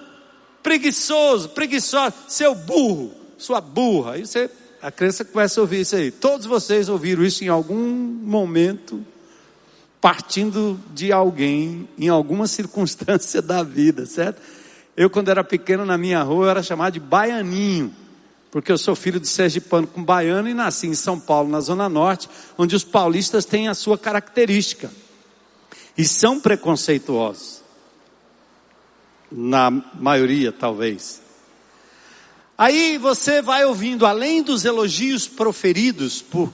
preguiçoso, 0.62 1.50
preguiçosa, 1.50 2.14
seu 2.28 2.54
burro, 2.54 3.16
sua 3.38 3.62
burra. 3.62 4.14
Aí 4.14 4.26
você, 4.26 4.52
a 4.84 4.92
criança 4.92 5.24
começa 5.24 5.62
a 5.62 5.64
ouvir 5.64 5.80
isso 5.80 5.96
aí. 5.96 6.12
Todos 6.12 6.46
vocês 6.46 6.90
ouviram 6.90 7.24
isso 7.24 7.42
em 7.42 7.48
algum 7.48 7.82
momento, 7.82 9.02
partindo 10.02 10.78
de 10.94 11.10
alguém, 11.10 11.88
em 11.98 12.10
alguma 12.10 12.46
circunstância 12.48 13.42
da 13.42 13.64
vida, 13.64 14.06
certo? 14.06 14.42
Eu, 14.96 15.10
quando 15.10 15.30
era 15.30 15.42
pequeno, 15.42 15.86
na 15.86 15.98
minha 15.98 16.22
rua, 16.22 16.48
eu 16.48 16.50
era 16.50 16.62
chamado 16.62 16.96
de 16.96 17.00
baianinho, 17.00 17.96
porque 18.52 18.74
eu 18.74 18.78
sou 18.78 18.94
filho 18.94 19.22
de 19.22 19.28
sergipano 19.28 19.88
com 19.88 20.04
baiano 20.04 20.50
e 20.50 20.54
nasci 20.54 20.88
em 20.88 20.94
São 20.94 21.18
Paulo, 21.18 21.50
na 21.50 21.62
Zona 21.62 21.88
Norte, 21.88 22.30
onde 22.58 22.76
os 22.76 22.84
paulistas 22.84 23.46
têm 23.46 23.70
a 23.70 23.74
sua 23.74 23.98
característica. 23.98 24.92
E 25.98 26.04
são 26.04 26.42
preconceituosos 26.42 27.62
na 29.32 29.72
maioria 29.72 30.52
talvez. 30.52 31.23
Aí 32.58 32.98
você 32.98 33.42
vai 33.42 33.66
ouvindo, 33.66 34.06
além 34.06 34.44
dos 34.44 34.64
elogios 34.64 35.28
proferidos 35.28 36.22
por 36.22 36.54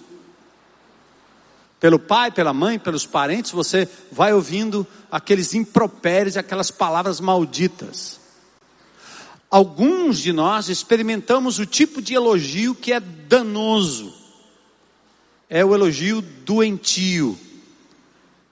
Pelo 1.80 1.98
pai, 1.98 2.30
pela 2.30 2.54
mãe, 2.54 2.78
pelos 2.78 3.06
parentes, 3.06 3.52
você 3.52 3.88
vai 4.12 4.34
ouvindo 4.34 4.86
aqueles 5.10 5.54
impropérios, 5.54 6.36
aquelas 6.36 6.70
palavras 6.70 7.22
malditas. 7.22 8.20
Alguns 9.50 10.20
de 10.20 10.34
nós 10.34 10.68
experimentamos 10.68 11.58
o 11.58 11.66
tipo 11.66 12.02
de 12.02 12.14
elogio 12.14 12.76
que 12.76 12.92
é 12.92 13.00
danoso. 13.00 14.14
É 15.50 15.64
o 15.64 15.74
elogio 15.74 16.22
doentio. 16.22 17.40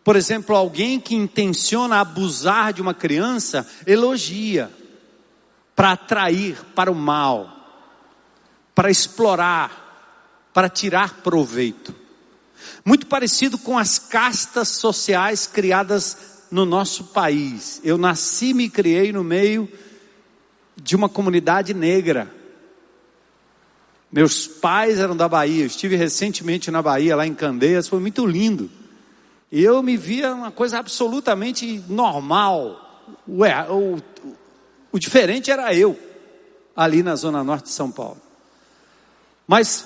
Por 0.05 0.15
exemplo, 0.15 0.55
alguém 0.55 0.97
que 0.97 1.13
intenciona 1.13 1.99
abusar 1.99 2.71
de 2.71 2.81
uma 2.81 2.93
criança, 2.93 3.67
elogia 3.85 4.71
para 5.77 5.91
atrair 5.91 6.57
para 6.73 6.91
o 6.91 6.95
mal, 6.95 7.55
para 8.73 8.89
explorar, 8.89 10.49
para 10.51 10.67
tirar 10.69 11.21
proveito. 11.21 11.93
Muito 12.83 13.05
parecido 13.05 13.59
com 13.59 13.77
as 13.77 13.99
castas 13.99 14.69
sociais 14.69 15.45
criadas 15.45 16.45
no 16.49 16.65
nosso 16.65 17.03
país. 17.03 17.79
Eu 17.83 17.95
nasci 17.95 18.47
e 18.47 18.53
me 18.55 18.69
criei 18.71 19.13
no 19.13 19.23
meio 19.23 19.71
de 20.75 20.95
uma 20.95 21.07
comunidade 21.07 21.75
negra. 21.75 22.33
Meus 24.11 24.47
pais 24.47 24.97
eram 24.97 25.15
da 25.15 25.29
Bahia, 25.29 25.61
eu 25.61 25.67
estive 25.67 25.95
recentemente 25.95 26.71
na 26.71 26.81
Bahia, 26.81 27.15
lá 27.15 27.27
em 27.27 27.35
Candeias, 27.35 27.87
foi 27.87 27.99
muito 27.99 28.25
lindo. 28.25 28.67
E 29.51 29.63
eu 29.63 29.83
me 29.83 29.95
via 29.95 30.33
uma 30.33 30.49
coisa 30.49 30.79
absolutamente 30.79 31.83
normal. 31.87 33.05
Ué, 33.27 33.69
o, 33.69 33.99
o 34.91 34.99
diferente 34.99 35.51
era 35.51 35.73
eu, 35.73 35.99
ali 36.75 37.03
na 37.03 37.15
zona 37.15 37.43
norte 37.43 37.65
de 37.65 37.71
São 37.71 37.91
Paulo. 37.91 38.21
Mas 39.47 39.85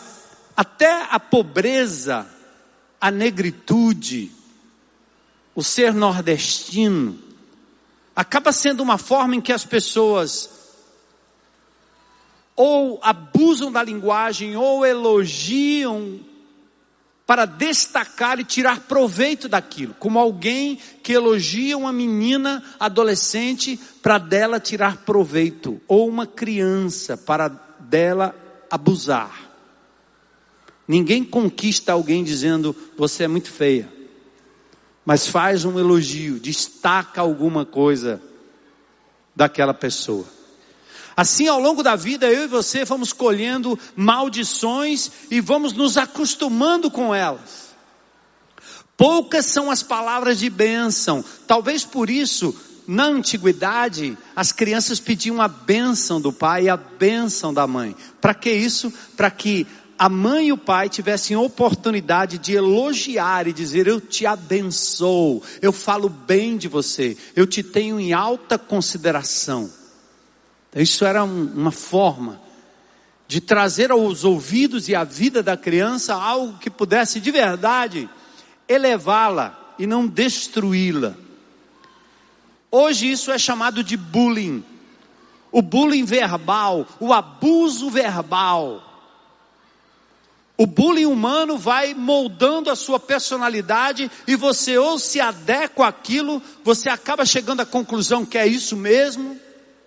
até 0.55 1.08
a 1.10 1.20
pobreza, 1.20 2.27
a 3.00 3.10
negritude, 3.10 4.31
o 5.55 5.63
ser 5.63 5.93
nordestino, 5.93 7.20
acaba 8.15 8.51
sendo 8.51 8.84
uma 8.84 8.98
forma 8.98 9.36
em 9.36 9.41
que 9.41 9.53
as 9.53 9.65
pessoas 9.65 10.50
ou 12.55 13.00
abusam 13.01 13.72
da 13.72 13.81
linguagem 13.81 14.55
ou 14.55 14.86
elogiam 14.86 16.20
para 17.25 17.46
destacar 17.46 18.40
e 18.40 18.44
tirar 18.44 18.82
proveito 18.82 19.48
daquilo, 19.48 19.96
como 20.00 20.20
alguém 20.20 20.78
que 21.01 21.13
elogia 21.13 21.78
uma 21.78 21.94
menina 21.94 22.63
adolescente 22.80 23.80
para 24.01 24.18
dela 24.18 24.60
tirar 24.60 24.98
proveito, 24.98 25.80
ou 25.88 26.10
uma 26.10 26.28
criança 26.28 27.16
para 27.16 27.48
dela 27.80 28.36
abusar. 28.70 29.50
Ninguém 30.88 31.24
conquista 31.24 31.94
alguém 31.94 32.24
dizendo 32.24 32.75
você 32.98 33.24
é 33.24 33.28
muito 33.28 33.50
feia, 33.50 33.88
mas 35.06 35.28
faz 35.28 35.63
um 35.63 35.80
elogio, 35.80 36.40
destaca 36.40 37.22
alguma 37.22 37.66
coisa 37.66 38.22
daquela 39.36 39.74
pessoa. 39.74 40.25
Assim, 41.22 41.48
ao 41.48 41.60
longo 41.60 41.84
da 41.84 41.96
vida, 41.96 42.25
eu 42.32 42.46
e 42.46 42.48
você 42.48 42.84
vamos 42.84 43.13
colhendo 43.13 43.78
maldições 43.96 45.12
e 45.30 45.40
vamos 45.40 45.72
nos 45.72 45.96
acostumando 45.96 46.90
com 46.90 47.13
elas. 47.13 47.75
Poucas 48.98 49.46
são 49.46 49.70
as 49.70 49.84
palavras 49.84 50.40
de 50.40 50.50
bênção. 50.50 51.24
Talvez 51.46 51.86
por 51.86 52.10
isso, 52.10 52.56
na 52.88 53.04
antiguidade, 53.04 54.18
as 54.36 54.51
crianças 54.51 55.00
pediam 55.00 55.40
a 55.40 55.48
bênção 55.48 56.20
do 56.20 56.34
pai 56.34 56.63
e 56.63 56.70
a 56.70 56.75
bênção 56.75 57.54
da 57.54 57.67
mãe. 57.67 57.95
Para 58.19 58.34
que 58.34 58.52
isso? 58.52 58.91
Para 59.15 59.30
que 59.30 59.67
a 60.00 60.10
mãe 60.10 60.48
e 60.48 60.52
o 60.52 60.58
pai 60.58 60.89
tivessem 60.89 61.38
oportunidade 61.38 62.39
de 62.39 62.54
elogiar 62.56 63.48
e 63.48 63.54
dizer: 63.54 63.86
Eu 63.86 64.02
te 64.02 64.26
abençoo, 64.26 65.43
eu 65.62 65.72
falo 65.72 66.10
bem 66.10 66.58
de 66.58 66.67
você, 66.67 67.15
eu 67.36 67.45
te 67.45 67.62
tenho 67.62 68.00
em 68.00 68.12
alta 68.12 68.58
consideração. 68.58 69.81
Isso 70.75 71.03
era 71.05 71.23
um, 71.23 71.51
uma 71.53 71.71
forma 71.71 72.39
de 73.27 73.39
trazer 73.39 73.91
aos 73.91 74.23
ouvidos 74.23 74.89
e 74.89 74.95
à 74.95 75.03
vida 75.03 75.41
da 75.41 75.55
criança 75.55 76.13
algo 76.13 76.57
que 76.57 76.69
pudesse 76.69 77.19
de 77.19 77.31
verdade 77.31 78.10
elevá-la 78.67 79.73
e 79.77 79.88
não 79.88 80.07
destruí-la. 80.07 81.15
Hoje 82.69 83.12
isso 83.12 83.31
é 83.31 83.38
chamado 83.38 83.84
de 83.84 83.97
bullying. 83.97 84.63
O 85.51 85.62
bullying 85.62 86.05
verbal, 86.05 86.88
o 86.99 87.12
abuso 87.12 87.89
verbal. 87.89 88.81
O 90.57 90.65
bullying 90.65 91.05
humano 91.05 91.57
vai 91.57 91.93
moldando 91.93 92.69
a 92.69 92.75
sua 92.75 92.99
personalidade 92.99 94.10
e 94.27 94.36
você 94.36 94.77
ou 94.77 94.99
se 94.99 95.19
adequa 95.19 95.88
àquilo, 95.88 96.41
você 96.63 96.88
acaba 96.88 97.25
chegando 97.25 97.62
à 97.62 97.65
conclusão 97.65 98.25
que 98.25 98.38
é 98.38 98.45
isso 98.45 98.77
mesmo, 98.77 99.39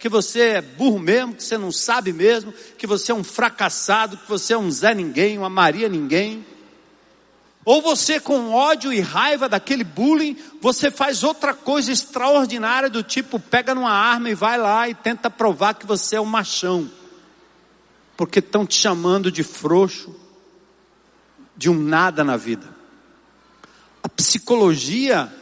que 0.04 0.08
você 0.10 0.40
é 0.40 0.60
burro 0.60 0.98
mesmo, 0.98 1.34
que 1.34 1.42
você 1.42 1.56
não 1.56 1.72
sabe 1.72 2.12
mesmo, 2.12 2.52
que 2.76 2.86
você 2.86 3.10
é 3.10 3.14
um 3.14 3.24
fracassado, 3.24 4.18
que 4.18 4.28
você 4.28 4.52
é 4.52 4.58
um 4.58 4.70
Zé 4.70 4.94
Ninguém, 4.94 5.38
uma 5.38 5.48
Maria 5.48 5.88
Ninguém. 5.88 6.44
Ou 7.64 7.80
você 7.80 8.20
com 8.20 8.52
ódio 8.52 8.92
e 8.92 9.00
raiva 9.00 9.48
daquele 9.48 9.82
bullying, 9.82 10.36
você 10.60 10.90
faz 10.90 11.24
outra 11.24 11.54
coisa 11.54 11.90
extraordinária 11.90 12.90
do 12.90 13.02
tipo, 13.02 13.40
pega 13.40 13.74
numa 13.74 13.92
arma 13.92 14.28
e 14.28 14.34
vai 14.34 14.58
lá 14.58 14.86
e 14.86 14.94
tenta 14.94 15.30
provar 15.30 15.72
que 15.72 15.86
você 15.86 16.16
é 16.16 16.20
um 16.20 16.26
machão. 16.26 16.90
Porque 18.14 18.40
estão 18.40 18.66
te 18.66 18.76
chamando 18.76 19.32
de 19.32 19.42
frouxo, 19.42 20.14
de 21.56 21.70
um 21.70 21.80
nada 21.80 22.22
na 22.22 22.36
vida. 22.36 22.68
A 24.02 24.08
psicologia 24.10 25.32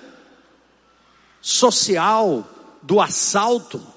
social 1.40 2.48
do 2.80 3.00
assalto 3.00 3.90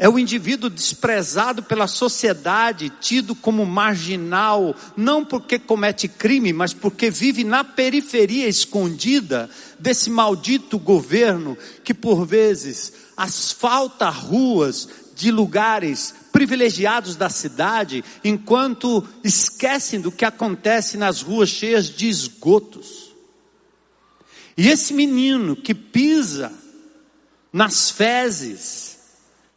é 0.00 0.08
o 0.08 0.18
indivíduo 0.18 0.70
desprezado 0.70 1.62
pela 1.62 1.86
sociedade, 1.86 2.90
tido 3.02 3.34
como 3.34 3.66
marginal, 3.66 4.74
não 4.96 5.22
porque 5.22 5.58
comete 5.58 6.08
crime, 6.08 6.54
mas 6.54 6.72
porque 6.72 7.10
vive 7.10 7.44
na 7.44 7.62
periferia 7.62 8.48
escondida 8.48 9.50
desse 9.78 10.08
maldito 10.08 10.78
governo 10.78 11.54
que 11.84 11.92
por 11.92 12.24
vezes 12.24 12.94
asfalta 13.14 14.08
ruas 14.08 14.88
de 15.14 15.30
lugares 15.30 16.14
privilegiados 16.32 17.14
da 17.14 17.28
cidade, 17.28 18.02
enquanto 18.24 19.06
esquecem 19.22 20.00
do 20.00 20.10
que 20.10 20.24
acontece 20.24 20.96
nas 20.96 21.20
ruas 21.20 21.50
cheias 21.50 21.90
de 21.90 22.08
esgotos. 22.08 23.14
E 24.56 24.66
esse 24.66 24.94
menino 24.94 25.54
que 25.54 25.74
pisa 25.74 26.50
nas 27.52 27.90
fezes, 27.90 28.89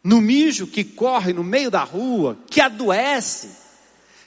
no 0.03 0.19
mijo 0.19 0.67
que 0.67 0.83
corre 0.83 1.31
no 1.31 1.43
meio 1.43 1.71
da 1.71 1.83
rua, 1.83 2.37
que 2.49 2.59
adoece, 2.59 3.49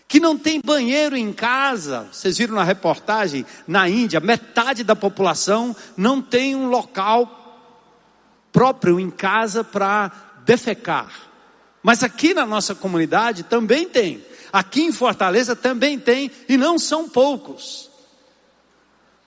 que 0.08 0.18
não 0.18 0.38
tem 0.38 0.60
banheiro 0.64 1.16
em 1.16 1.32
casa. 1.32 2.08
Vocês 2.10 2.38
viram 2.38 2.54
na 2.54 2.64
reportagem 2.64 3.44
na 3.68 3.88
Índia, 3.88 4.18
metade 4.20 4.82
da 4.82 4.96
população 4.96 5.76
não 5.96 6.22
tem 6.22 6.54
um 6.54 6.68
local 6.68 7.42
próprio 8.50 8.98
em 8.98 9.10
casa 9.10 9.62
para 9.62 10.10
defecar. 10.46 11.12
Mas 11.82 12.02
aqui 12.02 12.32
na 12.32 12.46
nossa 12.46 12.74
comunidade 12.74 13.42
também 13.42 13.86
tem. 13.88 14.24
Aqui 14.52 14.82
em 14.82 14.92
Fortaleza 14.92 15.54
também 15.54 15.98
tem, 15.98 16.30
e 16.48 16.56
não 16.56 16.78
são 16.78 17.08
poucos. 17.08 17.90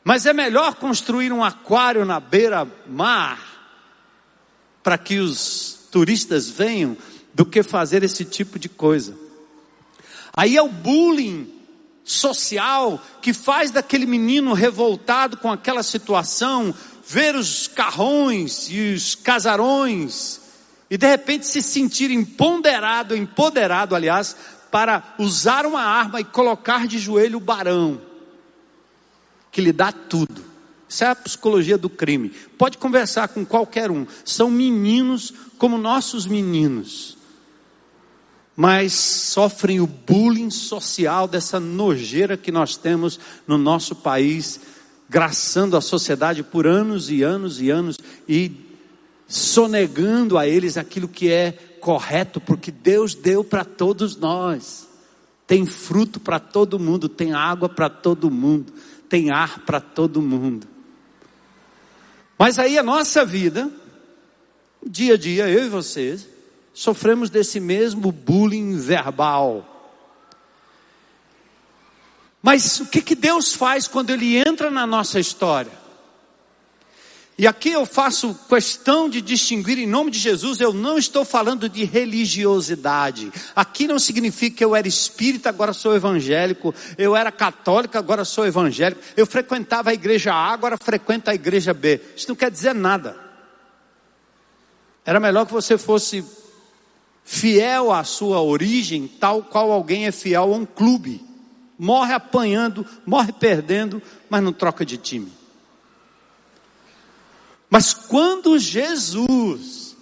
Mas 0.03 0.25
é 0.25 0.33
melhor 0.33 0.75
construir 0.75 1.31
um 1.31 1.43
aquário 1.43 2.03
na 2.05 2.19
beira-mar 2.19 3.39
para 4.81 4.97
que 4.97 5.19
os 5.19 5.78
turistas 5.91 6.49
venham 6.49 6.95
do 7.33 7.45
que 7.45 7.63
fazer 7.63 8.03
esse 8.03 8.23
tipo 8.23 8.57
de 8.57 8.69
coisa. 8.69 9.15
Aí 10.33 10.55
é 10.55 10.61
o 10.61 10.69
bullying 10.69 11.51
social 12.03 13.01
que 13.21 13.33
faz 13.33 13.71
daquele 13.71 14.05
menino 14.05 14.53
revoltado 14.53 15.37
com 15.37 15.51
aquela 15.51 15.83
situação 15.83 16.73
ver 17.05 17.35
os 17.35 17.67
carrões 17.67 18.67
e 18.69 18.93
os 18.93 19.15
casarões 19.15 20.39
e 20.89 20.97
de 20.97 21.07
repente 21.07 21.45
se 21.45 21.61
sentir 21.61 22.09
empoderado, 22.09 23.15
empoderado, 23.15 23.95
aliás, 23.95 24.35
para 24.71 25.15
usar 25.19 25.65
uma 25.65 25.81
arma 25.81 26.19
e 26.19 26.23
colocar 26.23 26.87
de 26.87 26.97
joelho 26.97 27.37
o 27.37 27.41
barão 27.41 28.01
que 29.51 29.61
lhe 29.61 29.71
dá 29.71 29.91
tudo. 29.91 30.48
Isso 30.89 31.03
é 31.03 31.07
a 31.07 31.15
psicologia 31.15 31.77
do 31.77 31.87
crime. 31.87 32.29
Pode 32.57 32.79
conversar 32.79 33.27
com 33.27 33.45
qualquer 33.45 33.91
um. 33.91 34.07
São 34.25 34.49
meninos 34.49 35.31
como 35.59 35.77
nossos 35.77 36.25
meninos. 36.25 37.15
Mas 38.55 38.93
sofrem 38.93 39.79
o 39.79 39.85
bullying 39.85 40.49
social 40.49 41.27
dessa 41.27 41.59
nojeira 41.59 42.35
que 42.35 42.51
nós 42.51 42.75
temos 42.75 43.19
no 43.47 43.57
nosso 43.57 43.95
país, 43.95 44.59
graçando 45.07 45.77
a 45.77 45.81
sociedade 45.81 46.41
por 46.41 46.65
anos 46.65 47.11
e 47.11 47.21
anos 47.21 47.61
e 47.61 47.69
anos 47.69 47.97
e 48.27 48.51
sonegando 49.27 50.39
a 50.39 50.47
eles 50.47 50.75
aquilo 50.75 51.07
que 51.07 51.31
é 51.31 51.51
correto, 51.79 52.41
porque 52.41 52.71
Deus 52.71 53.13
deu 53.13 53.43
para 53.43 53.63
todos 53.63 54.17
nós. 54.17 54.89
Tem 55.45 55.65
fruto 55.67 56.19
para 56.19 56.39
todo 56.39 56.79
mundo, 56.79 57.07
tem 57.07 57.31
água 57.31 57.69
para 57.69 57.89
todo 57.89 58.31
mundo 58.31 58.73
tem 59.09 59.31
ar 59.31 59.59
para 59.65 59.81
todo 59.81 60.21
mundo. 60.21 60.67
Mas 62.39 62.57
aí 62.57 62.77
a 62.77 62.83
nossa 62.83 63.25
vida, 63.25 63.69
dia 64.81 65.15
a 65.15 65.17
dia, 65.17 65.49
eu 65.49 65.65
e 65.65 65.69
vocês, 65.69 66.25
sofremos 66.73 67.29
desse 67.29 67.59
mesmo 67.59 68.13
bullying 68.13 68.77
verbal. 68.77 69.65
Mas 72.41 72.79
o 72.79 72.85
que, 72.85 73.01
que 73.01 73.13
Deus 73.13 73.53
faz 73.53 73.89
quando 73.89 74.11
Ele 74.11 74.37
entra 74.37 74.71
na 74.71 74.87
nossa 74.87 75.19
história? 75.19 75.78
E 77.39 77.47
aqui 77.47 77.69
eu 77.69 77.85
faço 77.85 78.37
questão 78.49 79.09
de 79.09 79.21
distinguir 79.21 79.79
em 79.79 79.87
nome 79.87 80.11
de 80.11 80.19
Jesus, 80.19 80.59
eu 80.59 80.73
não 80.73 80.97
estou 80.97 81.23
falando 81.23 81.69
de 81.69 81.85
religiosidade. 81.85 83.31
Aqui 83.55 83.87
não 83.87 83.97
significa 83.97 84.57
que 84.57 84.65
eu 84.65 84.75
era 84.75 84.89
espírita, 84.89 85.47
agora 85.47 85.71
sou 85.71 85.95
evangélico. 85.95 86.75
Eu 86.97 87.15
era 87.15 87.31
católico, 87.31 87.97
agora 87.97 88.25
sou 88.25 88.45
evangélico. 88.45 89.01
Eu 89.15 89.25
frequentava 89.25 89.91
a 89.91 89.93
igreja 89.93 90.33
A, 90.33 90.51
agora 90.51 90.75
frequento 90.77 91.29
a 91.29 91.33
igreja 91.33 91.73
B. 91.73 92.01
Isso 92.13 92.27
não 92.27 92.35
quer 92.35 92.51
dizer 92.51 92.75
nada. 92.75 93.15
Era 95.05 95.17
melhor 95.17 95.45
que 95.45 95.53
você 95.53 95.77
fosse 95.77 96.25
fiel 97.23 97.93
à 97.93 98.03
sua 98.03 98.41
origem, 98.41 99.07
tal 99.07 99.43
qual 99.43 99.71
alguém 99.71 100.07
é 100.07 100.11
fiel 100.11 100.43
a 100.43 100.57
um 100.57 100.65
clube. 100.65 101.25
Morre 101.77 102.11
apanhando, 102.11 102.85
morre 103.05 103.31
perdendo, 103.31 104.01
mas 104.29 104.43
não 104.43 104.51
troca 104.51 104.85
de 104.85 104.97
time. 104.97 105.38
Mas 107.69 107.93
quando 107.93 108.57
Jesus 108.57 109.95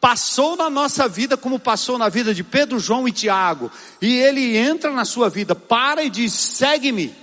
passou 0.00 0.56
na 0.56 0.68
nossa 0.68 1.08
vida 1.08 1.36
como 1.36 1.58
passou 1.58 1.98
na 1.98 2.08
vida 2.08 2.34
de 2.34 2.44
Pedro, 2.44 2.78
João 2.78 3.08
e 3.08 3.12
Tiago, 3.12 3.70
e 4.00 4.16
ele 4.16 4.56
entra 4.56 4.92
na 4.92 5.04
sua 5.04 5.28
vida, 5.28 5.54
para 5.54 6.04
e 6.04 6.10
diz: 6.10 6.32
segue-me. 6.32 7.14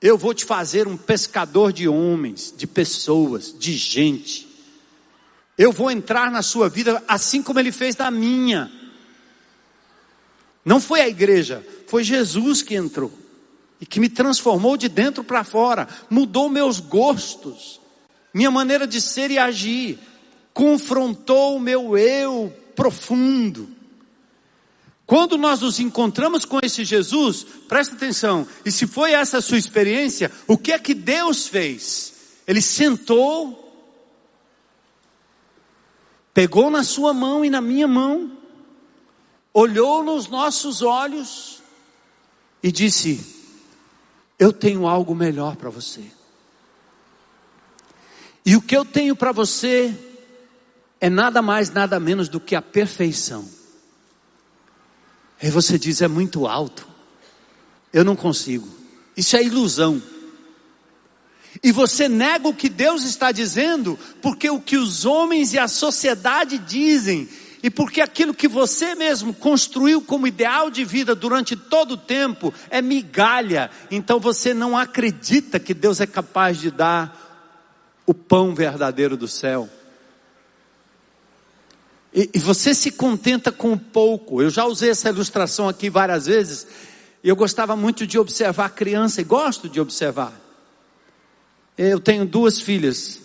Eu 0.00 0.16
vou 0.16 0.32
te 0.32 0.44
fazer 0.44 0.86
um 0.86 0.96
pescador 0.96 1.72
de 1.72 1.88
homens, 1.88 2.54
de 2.56 2.68
pessoas, 2.68 3.52
de 3.58 3.76
gente. 3.76 4.46
Eu 5.56 5.72
vou 5.72 5.90
entrar 5.90 6.30
na 6.30 6.40
sua 6.40 6.68
vida 6.68 7.02
assim 7.08 7.42
como 7.42 7.58
ele 7.58 7.72
fez 7.72 7.96
na 7.96 8.10
minha. 8.10 8.70
Não 10.64 10.80
foi 10.80 11.00
a 11.00 11.08
igreja, 11.08 11.66
foi 11.88 12.04
Jesus 12.04 12.62
que 12.62 12.76
entrou 12.76 13.12
e 13.80 13.86
que 13.86 13.98
me 13.98 14.08
transformou 14.08 14.76
de 14.76 14.88
dentro 14.88 15.24
para 15.24 15.42
fora, 15.42 15.88
mudou 16.08 16.48
meus 16.48 16.78
gostos, 16.78 17.80
minha 18.32 18.50
maneira 18.50 18.86
de 18.86 19.00
ser 19.00 19.30
e 19.30 19.38
agir, 19.38 19.98
confrontou 20.52 21.56
o 21.56 21.60
meu 21.60 21.96
eu 21.96 22.52
profundo. 22.74 23.68
Quando 25.06 25.38
nós 25.38 25.60
nos 25.60 25.80
encontramos 25.80 26.44
com 26.44 26.58
esse 26.62 26.84
Jesus, 26.84 27.46
presta 27.66 27.94
atenção, 27.94 28.46
e 28.64 28.70
se 28.70 28.86
foi 28.86 29.12
essa 29.12 29.38
a 29.38 29.40
sua 29.40 29.56
experiência, 29.56 30.30
o 30.46 30.58
que 30.58 30.70
é 30.70 30.78
que 30.78 30.92
Deus 30.92 31.46
fez? 31.46 32.12
Ele 32.46 32.60
sentou, 32.60 33.72
pegou 36.34 36.70
na 36.70 36.84
sua 36.84 37.14
mão 37.14 37.42
e 37.42 37.48
na 37.48 37.60
minha 37.62 37.88
mão, 37.88 38.36
olhou 39.54 40.02
nos 40.02 40.28
nossos 40.28 40.82
olhos 40.82 41.62
e 42.62 42.70
disse: 42.70 43.18
Eu 44.38 44.52
tenho 44.52 44.86
algo 44.86 45.14
melhor 45.14 45.56
para 45.56 45.70
você. 45.70 46.17
E 48.48 48.56
o 48.56 48.62
que 48.62 48.74
eu 48.74 48.82
tenho 48.82 49.14
para 49.14 49.30
você 49.30 49.94
é 50.98 51.10
nada 51.10 51.42
mais, 51.42 51.68
nada 51.68 52.00
menos 52.00 52.30
do 52.30 52.40
que 52.40 52.56
a 52.56 52.62
perfeição. 52.62 53.46
Aí 55.42 55.50
você 55.50 55.78
diz: 55.78 56.00
é 56.00 56.08
muito 56.08 56.46
alto, 56.46 56.88
eu 57.92 58.02
não 58.02 58.16
consigo, 58.16 58.66
isso 59.14 59.36
é 59.36 59.44
ilusão. 59.44 60.02
E 61.62 61.70
você 61.70 62.08
nega 62.08 62.48
o 62.48 62.54
que 62.54 62.70
Deus 62.70 63.04
está 63.04 63.32
dizendo, 63.32 63.98
porque 64.22 64.48
o 64.48 64.58
que 64.58 64.78
os 64.78 65.04
homens 65.04 65.52
e 65.52 65.58
a 65.58 65.68
sociedade 65.68 66.56
dizem, 66.56 67.28
e 67.62 67.68
porque 67.68 68.00
aquilo 68.00 68.32
que 68.32 68.48
você 68.48 68.94
mesmo 68.94 69.34
construiu 69.34 70.00
como 70.00 70.26
ideal 70.26 70.70
de 70.70 70.86
vida 70.86 71.14
durante 71.14 71.54
todo 71.54 71.92
o 71.92 71.98
tempo 71.98 72.54
é 72.70 72.80
migalha, 72.80 73.70
então 73.90 74.18
você 74.18 74.54
não 74.54 74.74
acredita 74.74 75.60
que 75.60 75.74
Deus 75.74 76.00
é 76.00 76.06
capaz 76.06 76.58
de 76.58 76.70
dar 76.70 77.27
o 78.08 78.14
pão 78.14 78.54
verdadeiro 78.54 79.18
do 79.18 79.28
céu. 79.28 79.68
E, 82.10 82.30
e, 82.32 82.38
você 82.38 82.74
se 82.74 82.90
contenta 82.90 83.52
com 83.52 83.76
pouco. 83.76 84.40
Eu 84.40 84.48
já 84.48 84.64
usei 84.64 84.88
essa 84.88 85.10
ilustração 85.10 85.68
aqui 85.68 85.90
várias 85.90 86.24
vezes. 86.24 86.66
Eu 87.22 87.36
gostava 87.36 87.76
muito 87.76 88.06
de 88.06 88.18
observar 88.18 88.70
criança 88.70 89.20
e 89.20 89.24
gosto 89.24 89.68
de 89.68 89.78
observar. 89.78 90.32
Eu 91.76 92.00
tenho 92.00 92.24
duas 92.24 92.58
filhas, 92.58 93.20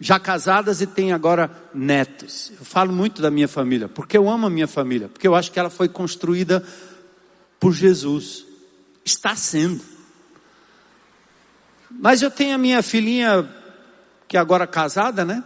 já 0.00 0.18
casadas 0.18 0.80
e 0.80 0.88
tenho 0.88 1.14
agora 1.14 1.48
netos. 1.72 2.50
Eu 2.58 2.64
falo 2.64 2.92
muito 2.92 3.22
da 3.22 3.30
minha 3.30 3.46
família, 3.46 3.88
porque 3.88 4.18
eu 4.18 4.28
amo 4.28 4.48
a 4.48 4.50
minha 4.50 4.66
família, 4.66 5.08
porque 5.08 5.28
eu 5.28 5.36
acho 5.36 5.52
que 5.52 5.58
ela 5.60 5.70
foi 5.70 5.88
construída 5.88 6.64
por 7.60 7.72
Jesus. 7.72 8.44
Está 9.04 9.36
sendo. 9.36 9.80
Mas 11.88 12.22
eu 12.22 12.30
tenho 12.30 12.56
a 12.56 12.58
minha 12.58 12.82
filhinha 12.82 13.48
que 14.30 14.36
agora 14.36 14.64
casada, 14.64 15.24
né? 15.24 15.42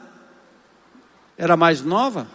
Era 1.38 1.56
mais 1.56 1.80
nova. 1.80 2.28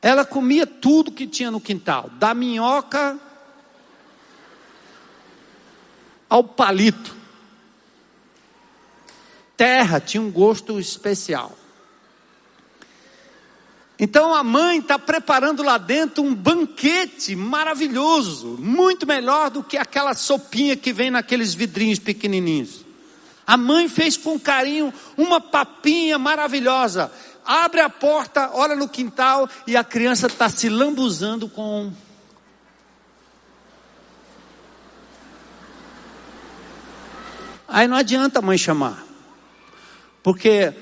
Ela 0.00 0.24
comia 0.24 0.66
tudo 0.66 1.12
que 1.12 1.26
tinha 1.26 1.50
no 1.50 1.60
quintal, 1.60 2.08
da 2.14 2.32
minhoca 2.32 3.18
ao 6.26 6.42
palito. 6.42 7.14
Terra 9.58 10.00
tinha 10.00 10.22
um 10.22 10.30
gosto 10.30 10.80
especial. 10.80 11.54
Então 13.98 14.34
a 14.34 14.42
mãe 14.42 14.78
está 14.78 14.98
preparando 14.98 15.62
lá 15.62 15.76
dentro 15.76 16.22
um 16.22 16.34
banquete 16.34 17.36
maravilhoso, 17.36 18.56
muito 18.58 19.06
melhor 19.06 19.50
do 19.50 19.62
que 19.62 19.76
aquela 19.76 20.14
sopinha 20.14 20.74
que 20.74 20.94
vem 20.94 21.10
naqueles 21.10 21.52
vidrinhos 21.52 21.98
pequenininhos. 21.98 22.87
A 23.48 23.56
mãe 23.56 23.88
fez 23.88 24.14
com 24.14 24.38
carinho 24.38 24.92
uma 25.16 25.40
papinha 25.40 26.18
maravilhosa. 26.18 27.10
Abre 27.42 27.80
a 27.80 27.88
porta, 27.88 28.50
olha 28.52 28.76
no 28.76 28.86
quintal 28.86 29.48
e 29.66 29.74
a 29.74 29.82
criança 29.82 30.26
está 30.26 30.50
se 30.50 30.68
lambuzando 30.68 31.48
com. 31.48 31.90
Aí 37.66 37.88
não 37.88 37.96
adianta 37.96 38.40
a 38.40 38.42
mãe 38.42 38.58
chamar, 38.58 39.02
porque 40.22 40.74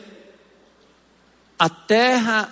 a 1.57 1.69
terra, 1.69 2.51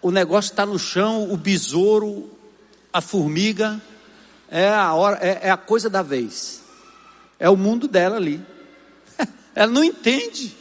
o 0.00 0.10
negócio 0.10 0.50
está 0.50 0.64
no 0.64 0.78
chão, 0.78 1.30
o 1.30 1.36
besouro, 1.36 2.30
a 2.90 3.02
formiga, 3.02 3.78
é 4.48 4.70
a, 4.70 4.94
hora, 4.94 5.18
é, 5.20 5.48
é 5.48 5.50
a 5.50 5.58
coisa 5.58 5.90
da 5.90 6.00
vez, 6.00 6.62
é 7.38 7.50
o 7.50 7.56
mundo 7.56 7.86
dela 7.86 8.16
ali. 8.16 8.51
Ela 9.54 9.70
não 9.70 9.84
entende. 9.84 10.56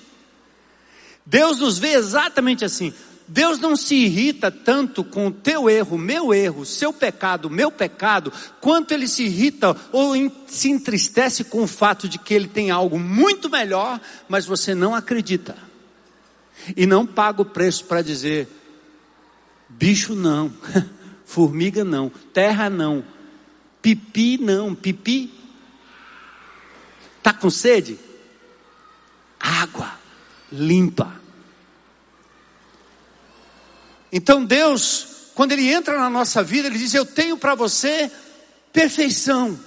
Deus 1.25 1.60
nos 1.60 1.77
vê 1.77 1.93
exatamente 1.93 2.65
assim. 2.65 2.93
Deus 3.27 3.60
não 3.60 3.77
se 3.77 3.95
irrita 3.95 4.51
tanto 4.51 5.06
com 5.06 5.27
o 5.27 5.32
teu 5.32 5.69
erro, 5.69 5.97
meu 5.97 6.34
erro, 6.34 6.65
seu 6.65 6.91
pecado, 6.91 7.49
meu 7.49 7.71
pecado, 7.71 8.34
quanto 8.60 8.93
ele 8.93 9.08
se 9.08 9.23
irrita 9.23 9.73
ou 9.93 10.13
se 10.47 10.69
entristece 10.69 11.45
com 11.45 11.63
o 11.63 11.67
fato 11.67 12.10
de 12.10 12.19
que 12.19 12.34
ele 12.34 12.49
tem 12.49 12.71
algo 12.71 12.99
muito 12.99 13.49
melhor, 13.49 14.01
mas 14.27 14.45
você 14.45 14.75
não 14.75 14.93
acredita. 14.93 15.56
E 16.75 16.86
não 16.86 17.06
paga 17.06 17.41
o 17.41 17.45
preço 17.45 17.86
para 17.86 18.01
dizer: 18.01 18.49
bicho 19.69 20.13
não, 20.13 20.51
formiga 21.23 21.86
não, 21.86 22.12
terra 22.34 22.69
não, 22.69 23.01
pipi 23.82 24.38
não, 24.38 24.75
pipi. 24.75 25.34
Tá 27.23 27.32
com 27.32 27.49
sede? 27.49 27.97
Água 29.41 29.91
limpa. 30.51 31.19
Então 34.12 34.45
Deus, 34.45 35.32
quando 35.34 35.54
Ele 35.54 35.71
entra 35.71 35.97
na 35.97 36.10
nossa 36.10 36.43
vida, 36.43 36.67
Ele 36.67 36.77
diz: 36.77 36.93
Eu 36.93 37.06
tenho 37.06 37.38
para 37.38 37.56
você 37.56 38.12
perfeição. 38.71 39.60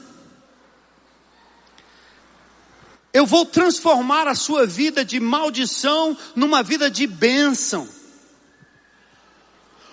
Eu 3.13 3.25
vou 3.25 3.47
transformar 3.47 4.27
a 4.27 4.35
sua 4.35 4.67
vida 4.67 5.05
de 5.05 5.21
maldição 5.21 6.17
numa 6.35 6.63
vida 6.63 6.91
de 6.91 7.07
bênção. 7.07 7.89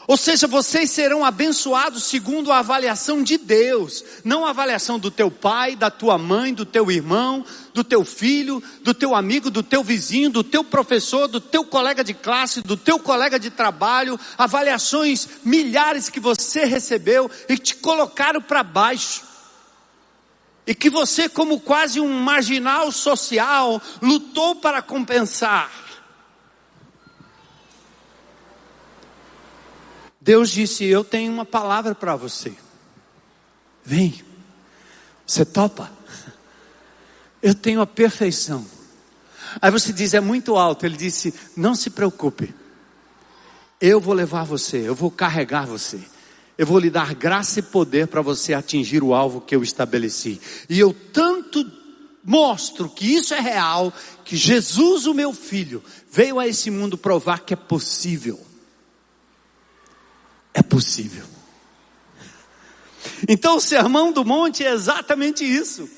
Ou 0.08 0.18
seja, 0.18 0.48
vocês 0.48 0.90
serão 0.90 1.24
abençoados 1.24 2.04
segundo 2.04 2.52
a 2.52 2.60
avaliação 2.60 3.22
de 3.22 3.38
Deus, 3.38 4.04
não 4.24 4.46
a 4.46 4.50
avaliação 4.50 4.98
do 4.98 5.12
teu 5.12 5.30
pai, 5.30 5.76
da 5.76 5.92
tua 5.92 6.18
mãe, 6.18 6.54
do 6.54 6.66
teu 6.66 6.92
irmão, 6.92 7.46
do 7.74 7.84
teu 7.84 8.04
filho, 8.04 8.62
do 8.82 8.94
teu 8.94 9.16
amigo, 9.16 9.52
do 9.52 9.62
teu 9.62 9.84
vizinho, 9.84 10.32
do 10.32 10.44
teu 10.44 10.64
professor, 10.64 11.28
do 11.28 11.40
teu 11.40 11.64
colega 11.64 12.04
de 12.04 12.16
classe, 12.16 12.62
do 12.62 12.76
teu 12.76 12.98
colega 12.98 13.40
de 13.40 13.52
trabalho, 13.52 14.20
avaliações 14.38 15.28
milhares 15.46 16.10
que 16.10 16.20
você 16.20 16.66
recebeu 16.66 17.30
e 17.48 17.58
te 17.58 17.76
colocaram 17.76 18.42
para 18.42 18.64
baixo. 18.64 19.30
e 20.66 20.76
que 20.76 20.90
você, 20.92 21.28
como 21.28 21.60
quase 21.60 22.00
um 22.00 22.20
marginal 22.20 22.92
social, 22.92 23.82
lutou 24.02 24.56
para 24.56 24.82
compensar. 24.82 25.91
Deus 30.32 30.50
disse: 30.50 30.86
Eu 30.86 31.04
tenho 31.04 31.30
uma 31.30 31.46
palavra 31.46 31.94
para 31.94 32.16
você. 32.16 32.54
Vem, 33.84 34.24
você 35.28 35.44
topa? 35.44 35.92
Eu 37.44 37.54
tenho 37.54 37.82
a 37.82 37.86
perfeição. 37.86 38.66
Aí 39.62 39.70
você 39.70 39.92
diz: 39.92 40.14
É 40.14 40.22
muito 40.22 40.56
alto. 40.56 40.86
Ele 40.86 40.96
disse: 40.96 41.34
Não 41.54 41.76
se 41.76 41.90
preocupe. 41.90 42.56
Eu 43.82 44.00
vou 44.00 44.14
levar 44.14 44.46
você, 44.46 44.78
eu 44.78 44.96
vou 44.96 45.12
carregar 45.12 45.66
você. 45.66 46.00
Eu 46.58 46.66
vou 46.66 46.80
lhe 46.80 46.90
dar 46.90 47.14
graça 47.14 47.60
e 47.60 47.64
poder 47.64 48.08
para 48.08 48.22
você 48.22 48.54
atingir 48.54 49.04
o 49.04 49.14
alvo 49.14 49.42
que 49.42 49.54
eu 49.54 49.62
estabeleci. 49.62 50.40
E 50.70 50.80
eu 50.80 50.94
tanto 51.12 51.70
mostro 52.24 52.88
que 52.88 53.06
isso 53.06 53.34
é 53.34 53.42
real, 53.42 53.92
que 54.24 54.38
Jesus, 54.38 55.08
o 55.08 55.14
meu 55.14 55.34
filho, 55.34 55.84
veio 56.10 56.40
a 56.40 56.48
esse 56.48 56.72
mundo 56.72 56.98
provar 56.98 57.42
que 57.42 57.54
é 57.54 57.58
possível. 57.58 58.40
É 60.54 60.62
possível. 60.62 61.26
Então 63.28 63.58
o 63.58 63.62
sermão 63.62 64.12
do 64.12 64.26
monte 64.26 64.66
é 64.66 64.72
exatamente 64.72 65.44
isso. 65.44 65.90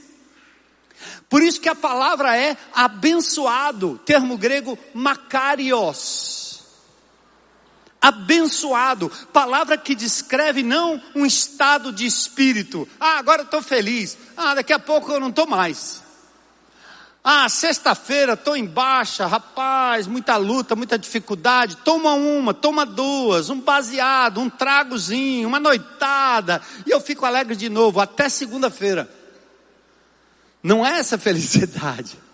Por 1.30 1.42
isso 1.42 1.60
que 1.60 1.70
a 1.70 1.76
palavra 1.76 2.38
é 2.38 2.56
abençoado, 2.74 4.00
termo 4.06 4.38
grego 4.38 4.78
makarios 4.94 6.44
abençoado, 8.04 9.10
palavra 9.32 9.78
que 9.78 9.96
descreve 9.96 10.62
não 10.62 11.02
um 11.16 11.26
estado 11.26 11.90
de 11.94 12.06
espírito. 12.06 12.86
Ah, 13.00 13.18
agora 13.18 13.44
eu 13.44 13.46
estou 13.46 13.62
feliz. 13.62 14.18
Ah, 14.36 14.56
daqui 14.56 14.74
a 14.74 14.80
pouco 14.80 15.10
eu 15.10 15.22
não 15.22 15.30
estou 15.30 15.48
mais. 15.48 16.03
Ah, 17.24 17.48
sexta-feira 17.48 18.34
estou 18.34 18.54
em 18.54 18.66
baixa, 18.66 19.26
rapaz, 19.26 20.08
muita 20.08 20.36
luta, 20.36 20.76
muita 20.76 21.00
dificuldade. 21.00 21.78
Toma 21.78 22.14
uma, 22.14 22.54
toma 22.54 22.86
duas, 22.86 23.50
um 23.50 23.62
baseado, 23.62 24.42
um 24.42 24.50
tragozinho, 24.50 25.48
uma 25.48 25.60
noitada, 25.60 26.62
e 26.86 26.92
eu 26.92 27.00
fico 27.00 27.26
alegre 27.26 27.56
de 27.56 27.70
novo 27.70 28.02
até 28.02 28.28
segunda-feira. 28.28 29.10
Não 30.62 30.86
é 30.86 31.00
essa 31.00 31.18
felicidade. 31.18 32.18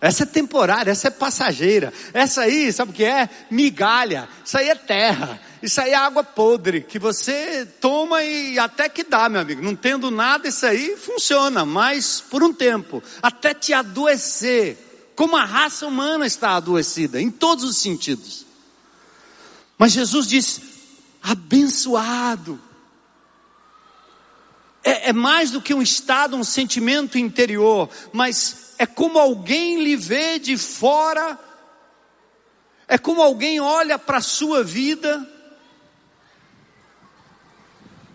Essa 0.00 0.24
é 0.24 0.26
temporária, 0.26 0.90
essa 0.90 1.08
é 1.08 1.10
passageira. 1.10 1.90
Essa 2.12 2.42
aí, 2.42 2.70
sabe 2.70 2.90
o 2.90 2.94
que 2.94 3.04
é? 3.04 3.26
Migalha. 3.50 4.28
Isso 4.44 4.58
aí 4.58 4.68
é 4.68 4.74
terra. 4.74 5.40
Isso 5.64 5.80
aí 5.80 5.92
é 5.92 5.94
água 5.94 6.22
podre 6.22 6.82
que 6.82 6.98
você 6.98 7.64
toma 7.64 8.22
e 8.22 8.58
até 8.58 8.86
que 8.86 9.02
dá, 9.02 9.30
meu 9.30 9.40
amigo. 9.40 9.62
Não 9.62 9.74
tendo 9.74 10.10
nada, 10.10 10.46
isso 10.46 10.66
aí 10.66 10.94
funciona, 10.94 11.64
mas 11.64 12.20
por 12.20 12.42
um 12.42 12.52
tempo, 12.52 13.02
até 13.22 13.54
te 13.54 13.72
adoecer. 13.72 14.76
Como 15.16 15.34
a 15.34 15.44
raça 15.46 15.86
humana 15.86 16.26
está 16.26 16.50
adoecida, 16.50 17.18
em 17.18 17.30
todos 17.30 17.64
os 17.64 17.78
sentidos. 17.78 18.44
Mas 19.78 19.92
Jesus 19.92 20.26
diz: 20.26 20.60
abençoado. 21.22 22.60
É, 24.82 25.08
é 25.08 25.12
mais 25.14 25.50
do 25.50 25.62
que 25.62 25.72
um 25.72 25.80
estado, 25.80 26.36
um 26.36 26.44
sentimento 26.44 27.16
interior, 27.16 27.88
mas 28.12 28.74
é 28.76 28.84
como 28.84 29.18
alguém 29.18 29.82
lhe 29.82 29.96
vê 29.96 30.38
de 30.38 30.58
fora, 30.58 31.38
é 32.86 32.98
como 32.98 33.22
alguém 33.22 33.60
olha 33.60 33.98
para 33.98 34.18
a 34.18 34.20
sua 34.20 34.62
vida, 34.62 35.26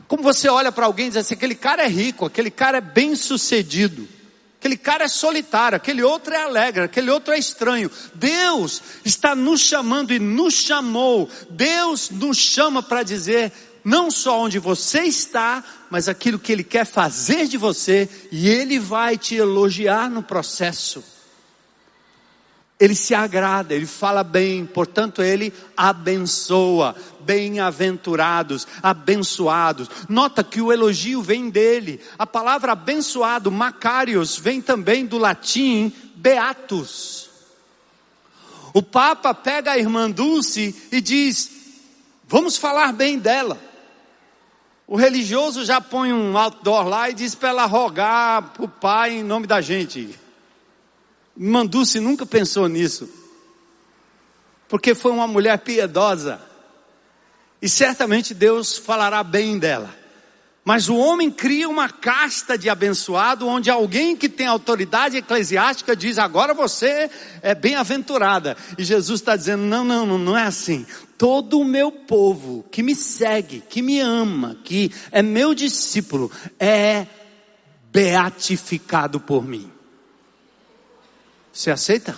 como 0.10 0.24
você 0.24 0.50
olha 0.50 0.72
para 0.72 0.88
alguém 0.88 1.06
e 1.06 1.10
diz 1.10 1.18
assim: 1.18 1.36
aquele 1.36 1.54
cara 1.54 1.84
é 1.84 1.88
rico, 1.88 2.26
aquele 2.26 2.50
cara 2.50 2.80
é 2.80 2.82
bem 2.82 3.14
sucedido, 3.14 4.10
aquele 4.58 4.76
cara 4.76 5.04
é 5.04 5.08
solitário, 5.08 5.76
aquele 5.76 6.02
outro 6.02 6.34
é 6.34 6.42
alegre, 6.42 6.82
aquele 6.82 7.12
outro 7.12 7.32
é 7.32 7.38
estranho. 7.38 7.92
Deus 8.16 8.82
está 9.06 9.36
nos 9.36 9.62
chamando 9.62 10.12
e 10.12 10.18
nos 10.18 10.56
chamou, 10.56 11.30
Deus 11.52 12.10
nos 12.10 12.38
chama 12.40 12.82
para 12.82 13.04
dizer: 13.04 13.54
não 13.84 14.10
só 14.10 14.42
onde 14.42 14.58
você 14.58 15.04
está, 15.04 15.64
mas 15.92 16.10
aquilo 16.10 16.40
que 16.40 16.52
Ele 16.52 16.64
quer 16.64 16.88
fazer 16.88 17.46
de 17.46 17.56
você, 17.56 18.10
e 18.32 18.50
Ele 18.50 18.80
vai 18.80 19.16
te 19.16 19.36
elogiar 19.36 20.10
no 20.10 20.24
processo. 20.24 21.04
Ele 22.80 22.96
se 22.96 23.14
agrada, 23.14 23.76
Ele 23.76 23.86
fala 23.86 24.24
bem, 24.24 24.66
portanto 24.66 25.22
Ele 25.22 25.54
abençoa, 25.76 26.96
bem-aventurados, 27.20 28.66
abençoados. 28.82 29.90
Nota 30.08 30.44
que 30.44 30.62
o 30.62 30.72
elogio 30.72 31.22
vem 31.22 31.50
dele. 31.50 32.00
A 32.18 32.26
palavra 32.26 32.72
abençoado, 32.72 33.52
Macarios, 33.52 34.38
vem 34.38 34.62
também 34.62 35.06
do 35.06 35.18
latim 35.18 35.92
beatus. 36.16 37.30
O 38.74 38.82
Papa 38.82 39.34
pega 39.34 39.72
a 39.72 39.78
irmã 39.78 40.10
Dulce 40.10 40.74
e 40.92 41.02
diz: 41.02 41.52
Vamos 42.26 42.56
falar 42.56 42.94
bem 42.94 43.20
dela. 43.20 43.60
O 44.88 44.96
religioso 44.96 45.66
já 45.66 45.82
põe 45.82 46.14
um 46.14 46.38
outdoor 46.38 46.88
lá 46.88 47.10
e 47.10 47.14
diz 47.14 47.36
para 47.36 47.50
ela 47.50 47.66
rogar 47.66 48.42
para 48.54 48.64
o 48.64 48.70
pai 48.70 49.18
em 49.18 49.24
nome 49.24 49.46
da 49.46 49.60
gente. 49.60 50.18
Manduce 51.42 52.02
nunca 52.02 52.26
pensou 52.26 52.68
nisso. 52.68 53.10
Porque 54.68 54.94
foi 54.94 55.12
uma 55.12 55.28
mulher 55.28 55.58
piedosa. 55.60 56.42
E 57.62 57.70
certamente 57.70 58.34
Deus 58.34 58.78
falará 58.78 59.24
bem 59.24 59.58
dela. 59.58 59.98
Mas 60.66 60.90
o 60.90 60.98
homem 60.98 61.32
cria 61.32 61.70
uma 61.70 61.90
casta 61.90 62.58
de 62.58 62.70
abençoado, 62.70 63.48
onde 63.48 63.72
alguém 63.72 64.16
que 64.16 64.28
tem 64.28 64.46
autoridade 64.46 65.18
eclesiástica 65.18 65.96
diz: 65.96 66.18
agora 66.18 66.54
você 66.54 67.10
é 67.42 67.56
bem-aventurada. 67.56 68.58
E 68.78 68.84
Jesus 68.84 69.22
está 69.22 69.36
dizendo: 69.36 69.64
não, 69.64 69.84
não, 69.84 70.18
não 70.18 70.38
é 70.38 70.44
assim 70.44 70.86
todo 71.18 71.60
o 71.60 71.66
meu 71.66 71.92
povo 71.92 72.66
que 72.72 72.82
me 72.82 72.96
segue, 72.96 73.62
que 73.68 73.82
me 73.82 74.00
ama, 74.00 74.58
que 74.64 74.90
é 75.12 75.22
meu 75.22 75.54
discípulo, 75.54 76.32
é 76.58 77.06
beatificado 77.92 79.20
por 79.20 79.46
mim. 79.46 79.79
Você 81.60 81.72
aceita? 81.72 82.18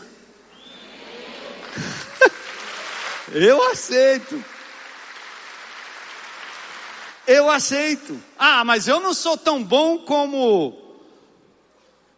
Eu 3.34 3.72
aceito. 3.72 4.46
Eu 7.26 7.50
aceito. 7.50 8.22
Ah, 8.38 8.64
mas 8.64 8.88
eu 8.88 9.00
não 9.00 9.16
sou 9.16 9.36
tão 9.36 9.64
bom 9.64 9.98
como 9.98 10.78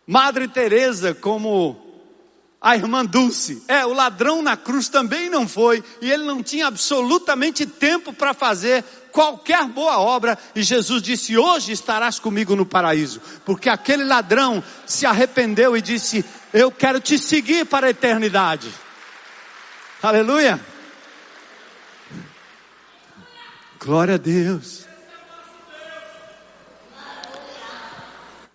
Madre 0.05 0.49
Teresa, 0.49 1.15
como 1.15 1.81
a 2.59 2.75
irmã 2.75 3.05
Dulce. 3.05 3.63
É, 3.69 3.85
o 3.85 3.93
ladrão 3.93 4.41
na 4.41 4.57
cruz 4.57 4.89
também 4.89 5.29
não 5.29 5.47
foi, 5.47 5.81
e 6.01 6.11
ele 6.11 6.25
não 6.25 6.43
tinha 6.43 6.67
absolutamente 6.67 7.65
tempo 7.65 8.11
para 8.11 8.33
fazer 8.33 8.83
qualquer 9.13 9.65
boa 9.67 9.97
obra, 9.97 10.37
e 10.53 10.61
Jesus 10.61 11.01
disse: 11.01 11.37
Hoje 11.37 11.71
estarás 11.71 12.19
comigo 12.19 12.53
no 12.53 12.65
paraíso, 12.65 13.21
porque 13.45 13.69
aquele 13.69 14.03
ladrão 14.03 14.61
se 14.85 15.05
arrependeu 15.05 15.77
e 15.77 15.81
disse: 15.81 16.25
Eu 16.53 16.71
quero 16.71 16.99
te 16.99 17.17
seguir 17.17 17.65
para 17.65 17.87
a 17.87 17.89
eternidade. 17.89 18.71
Aleluia. 20.01 20.59
Glória 23.79 24.15
a 24.15 24.17
Deus. 24.17 24.85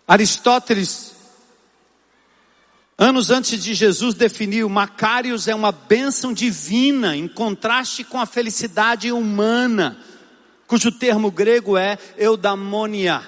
Aristóteles 0.07 1.09
Anos 3.01 3.31
antes 3.31 3.63
de 3.63 3.75
Jesus 3.75 4.17
definir 4.17 4.65
o 4.65 4.69
Macários 4.69 5.47
é 5.47 5.55
uma 5.55 5.71
bênção 5.71 6.33
divina, 6.33 7.17
em 7.17 7.29
contraste 7.29 8.03
com 8.03 8.21
a 8.21 8.27
felicidade 8.27 9.13
humana, 9.13 9.97
cujo 10.67 10.91
termo 10.91 11.31
grego 11.31 11.79
é 11.79 11.97
eudaimonia. 12.17 13.23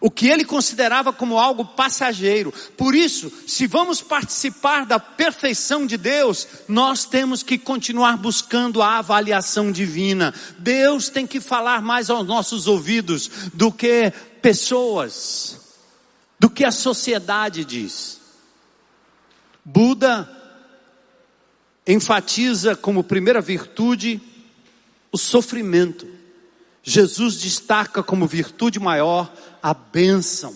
O 0.00 0.10
que 0.10 0.28
ele 0.28 0.44
considerava 0.44 1.12
como 1.12 1.38
algo 1.38 1.64
passageiro. 1.64 2.52
Por 2.76 2.94
isso, 2.94 3.32
se 3.46 3.66
vamos 3.66 4.00
participar 4.00 4.86
da 4.86 5.00
perfeição 5.00 5.86
de 5.86 5.96
Deus, 5.96 6.46
nós 6.68 7.04
temos 7.04 7.42
que 7.42 7.58
continuar 7.58 8.16
buscando 8.16 8.80
a 8.80 8.98
avaliação 8.98 9.72
divina. 9.72 10.32
Deus 10.58 11.08
tem 11.08 11.26
que 11.26 11.40
falar 11.40 11.82
mais 11.82 12.10
aos 12.10 12.26
nossos 12.26 12.68
ouvidos 12.68 13.28
do 13.52 13.72
que 13.72 14.12
pessoas 14.40 15.58
do 16.38 16.48
que 16.48 16.64
a 16.64 16.70
sociedade 16.70 17.64
diz. 17.64 18.20
Buda 19.64 20.28
enfatiza 21.86 22.76
como 22.76 23.02
primeira 23.02 23.40
virtude 23.40 24.20
o 25.10 25.18
sofrimento. 25.18 26.06
Jesus 26.82 27.38
destaca 27.38 28.02
como 28.02 28.26
virtude 28.26 28.78
maior 28.78 29.30
a 29.62 29.74
bênção. 29.74 30.54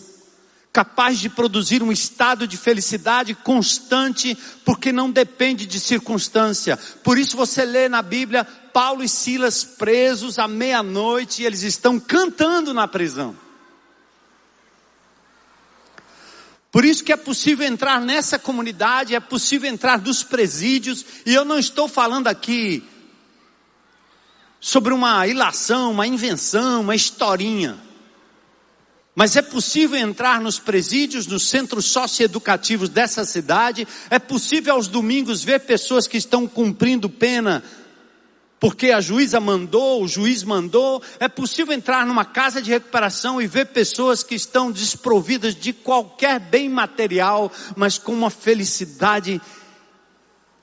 capaz 0.72 1.18
de 1.18 1.28
produzir 1.28 1.82
um 1.82 1.92
estado 1.92 2.48
de 2.48 2.56
felicidade 2.56 3.34
constante, 3.34 4.36
porque 4.64 4.90
não 4.90 5.10
depende 5.10 5.66
de 5.66 5.78
circunstância. 5.78 6.78
Por 7.04 7.18
isso 7.18 7.36
você 7.36 7.64
lê 7.64 7.90
na 7.90 8.00
Bíblia 8.00 8.42
Paulo 8.42 9.04
e 9.04 9.08
Silas 9.08 9.62
presos 9.62 10.38
à 10.38 10.48
meia-noite 10.48 11.42
e 11.42 11.44
eles 11.44 11.62
estão 11.62 12.00
cantando 12.00 12.72
na 12.72 12.88
prisão. 12.88 13.36
Por 16.70 16.86
isso 16.86 17.04
que 17.04 17.12
é 17.12 17.18
possível 17.18 17.66
entrar 17.66 18.00
nessa 18.00 18.38
comunidade, 18.38 19.14
é 19.14 19.20
possível 19.20 19.70
entrar 19.70 20.00
nos 20.00 20.22
presídios, 20.22 21.04
e 21.26 21.34
eu 21.34 21.44
não 21.44 21.58
estou 21.58 21.86
falando 21.86 22.28
aqui 22.28 22.82
sobre 24.58 24.94
uma 24.94 25.26
ilação, 25.26 25.90
uma 25.90 26.06
invenção, 26.06 26.80
uma 26.80 26.94
historinha. 26.94 27.78
Mas 29.14 29.36
é 29.36 29.42
possível 29.42 29.98
entrar 29.98 30.40
nos 30.40 30.58
presídios, 30.58 31.26
nos 31.26 31.48
centros 31.48 31.86
socioeducativos 31.86 32.88
dessa 32.88 33.24
cidade, 33.24 33.86
é 34.08 34.18
possível 34.18 34.74
aos 34.74 34.88
domingos 34.88 35.44
ver 35.44 35.60
pessoas 35.60 36.06
que 36.06 36.16
estão 36.16 36.46
cumprindo 36.46 37.10
pena 37.10 37.62
porque 38.62 38.92
a 38.92 39.00
juíza 39.00 39.40
mandou, 39.40 40.04
o 40.04 40.06
juiz 40.06 40.44
mandou, 40.44 41.02
é 41.18 41.26
possível 41.26 41.74
entrar 41.74 42.06
numa 42.06 42.24
casa 42.24 42.62
de 42.62 42.70
recuperação 42.70 43.42
e 43.42 43.46
ver 43.48 43.66
pessoas 43.66 44.22
que 44.22 44.36
estão 44.36 44.70
desprovidas 44.70 45.56
de 45.56 45.72
qualquer 45.72 46.38
bem 46.38 46.68
material, 46.68 47.50
mas 47.74 47.98
com 47.98 48.12
uma 48.12 48.30
felicidade 48.30 49.42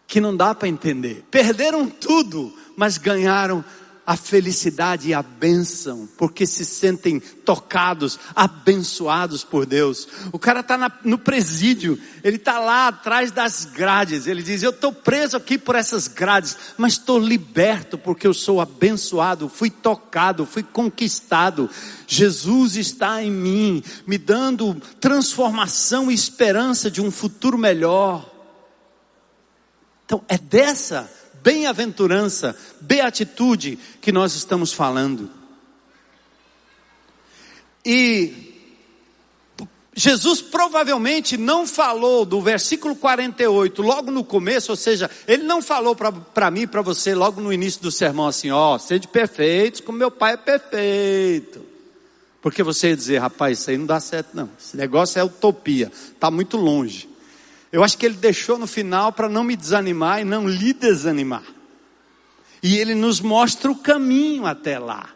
que 0.07 0.21
não 0.21 0.33
dá 0.33 0.55
para 0.55 0.69
entender. 0.69 1.25
Perderam 1.29 1.89
tudo, 1.89 2.57
mas 2.77 2.97
ganharam 2.97 3.65
a 4.09 4.15
felicidade 4.15 5.09
e 5.09 5.13
a 5.13 5.21
bênção, 5.21 6.09
porque 6.17 6.47
se 6.47 6.65
sentem 6.65 7.19
tocados, 7.19 8.19
abençoados 8.35 9.43
por 9.43 9.67
Deus. 9.67 10.07
O 10.31 10.39
cara 10.39 10.61
está 10.61 10.99
no 11.03 11.19
presídio, 11.19 11.95
ele 12.23 12.37
está 12.37 12.57
lá 12.57 12.87
atrás 12.87 13.31
das 13.31 13.65
grades, 13.65 14.25
ele 14.25 14.41
diz: 14.41 14.63
Eu 14.63 14.71
estou 14.71 14.91
preso 14.91 15.37
aqui 15.37 15.59
por 15.59 15.75
essas 15.75 16.07
grades, 16.07 16.57
mas 16.75 16.93
estou 16.93 17.19
liberto 17.19 17.99
porque 17.99 18.25
eu 18.25 18.33
sou 18.33 18.59
abençoado, 18.59 19.47
fui 19.47 19.69
tocado, 19.69 20.43
fui 20.43 20.63
conquistado. 20.63 21.69
Jesus 22.07 22.77
está 22.77 23.21
em 23.21 23.29
mim, 23.29 23.83
me 24.07 24.17
dando 24.17 24.73
transformação 24.99 26.09
e 26.09 26.15
esperança 26.15 26.89
de 26.89 26.99
um 26.99 27.11
futuro 27.11 27.59
melhor. 27.59 28.27
Então, 30.03 30.23
é 30.27 30.39
dessa 30.39 31.07
bem-aventurança, 31.43 32.55
beatitude 32.81 33.77
que 34.01 34.11
nós 34.11 34.35
estamos 34.35 34.73
falando. 34.73 35.29
E 37.85 38.49
Jesus 39.95 40.41
provavelmente 40.41 41.35
não 41.35 41.67
falou 41.67 42.23
do 42.23 42.39
versículo 42.39 42.95
48, 42.95 43.81
logo 43.81 44.11
no 44.11 44.23
começo, 44.23 44.71
ou 44.71 44.75
seja, 44.75 45.09
ele 45.27 45.43
não 45.43 45.61
falou 45.61 45.95
para 45.95 46.51
mim, 46.51 46.65
para 46.65 46.81
você, 46.81 47.13
logo 47.13 47.41
no 47.41 47.51
início 47.51 47.81
do 47.81 47.91
sermão, 47.91 48.27
assim: 48.27 48.49
ó, 48.49 48.77
sede 48.77 49.07
perfeitos 49.07 49.81
como 49.81 49.97
meu 49.97 50.09
pai 50.09 50.33
é 50.33 50.37
perfeito. 50.37 51.65
Porque 52.41 52.63
você 52.63 52.89
ia 52.89 52.95
dizer, 52.95 53.17
rapaz, 53.17 53.59
isso 53.59 53.69
aí 53.69 53.77
não 53.77 53.85
dá 53.85 53.99
certo, 53.99 54.29
não. 54.33 54.49
Esse 54.57 54.77
negócio 54.77 55.19
é 55.19 55.23
utopia, 55.23 55.91
está 56.13 56.31
muito 56.31 56.55
longe. 56.55 57.08
Eu 57.71 57.83
acho 57.83 57.97
que 57.97 58.05
ele 58.05 58.15
deixou 58.15 58.57
no 58.57 58.65
final 58.65 59.11
para 59.11 59.29
não 59.29 59.43
me 59.43 59.55
desanimar 59.55 60.21
e 60.21 60.25
não 60.25 60.47
lhe 60.47 60.73
desanimar. 60.73 61.43
E 62.61 62.77
ele 62.77 62.95
nos 62.95 63.21
mostra 63.21 63.71
o 63.71 63.75
caminho 63.75 64.45
até 64.45 64.79
lá. 64.79 65.09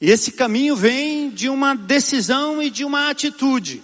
E 0.00 0.10
esse 0.10 0.32
caminho 0.32 0.76
vem 0.76 1.30
de 1.30 1.48
uma 1.48 1.74
decisão 1.74 2.62
e 2.62 2.70
de 2.70 2.84
uma 2.84 3.10
atitude. 3.10 3.82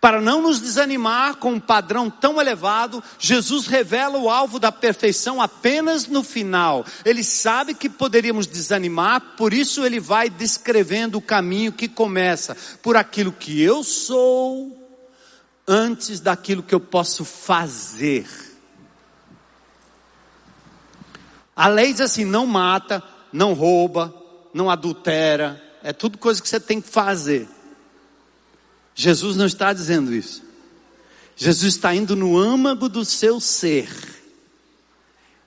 Para 0.00 0.18
não 0.18 0.40
nos 0.40 0.60
desanimar 0.60 1.36
com 1.36 1.52
um 1.52 1.60
padrão 1.60 2.08
tão 2.08 2.40
elevado, 2.40 3.04
Jesus 3.18 3.66
revela 3.66 4.18
o 4.18 4.30
alvo 4.30 4.58
da 4.58 4.72
perfeição 4.72 5.42
apenas 5.42 6.06
no 6.06 6.24
final. 6.24 6.86
Ele 7.04 7.22
sabe 7.22 7.74
que 7.74 7.88
poderíamos 7.88 8.46
desanimar, 8.46 9.20
por 9.36 9.52
isso 9.52 9.84
ele 9.84 10.00
vai 10.00 10.30
descrevendo 10.30 11.18
o 11.18 11.22
caminho 11.22 11.70
que 11.70 11.86
começa 11.86 12.56
por 12.82 12.96
aquilo 12.96 13.30
que 13.30 13.60
eu 13.60 13.84
sou, 13.84 14.79
antes 15.70 16.18
daquilo 16.18 16.64
que 16.64 16.74
eu 16.74 16.80
posso 16.80 17.24
fazer. 17.24 18.26
A 21.54 21.68
lei 21.68 21.92
diz 21.92 22.00
assim: 22.00 22.24
não 22.24 22.44
mata, 22.44 23.02
não 23.32 23.52
rouba, 23.52 24.12
não 24.52 24.68
adultera, 24.68 25.62
é 25.82 25.92
tudo 25.92 26.18
coisa 26.18 26.42
que 26.42 26.48
você 26.48 26.58
tem 26.58 26.80
que 26.80 26.88
fazer. 26.88 27.48
Jesus 28.94 29.36
não 29.36 29.46
está 29.46 29.72
dizendo 29.72 30.12
isso. 30.12 30.42
Jesus 31.36 31.74
está 31.76 31.94
indo 31.94 32.16
no 32.16 32.36
âmago 32.36 32.88
do 32.88 33.04
seu 33.04 33.40
ser. 33.40 33.88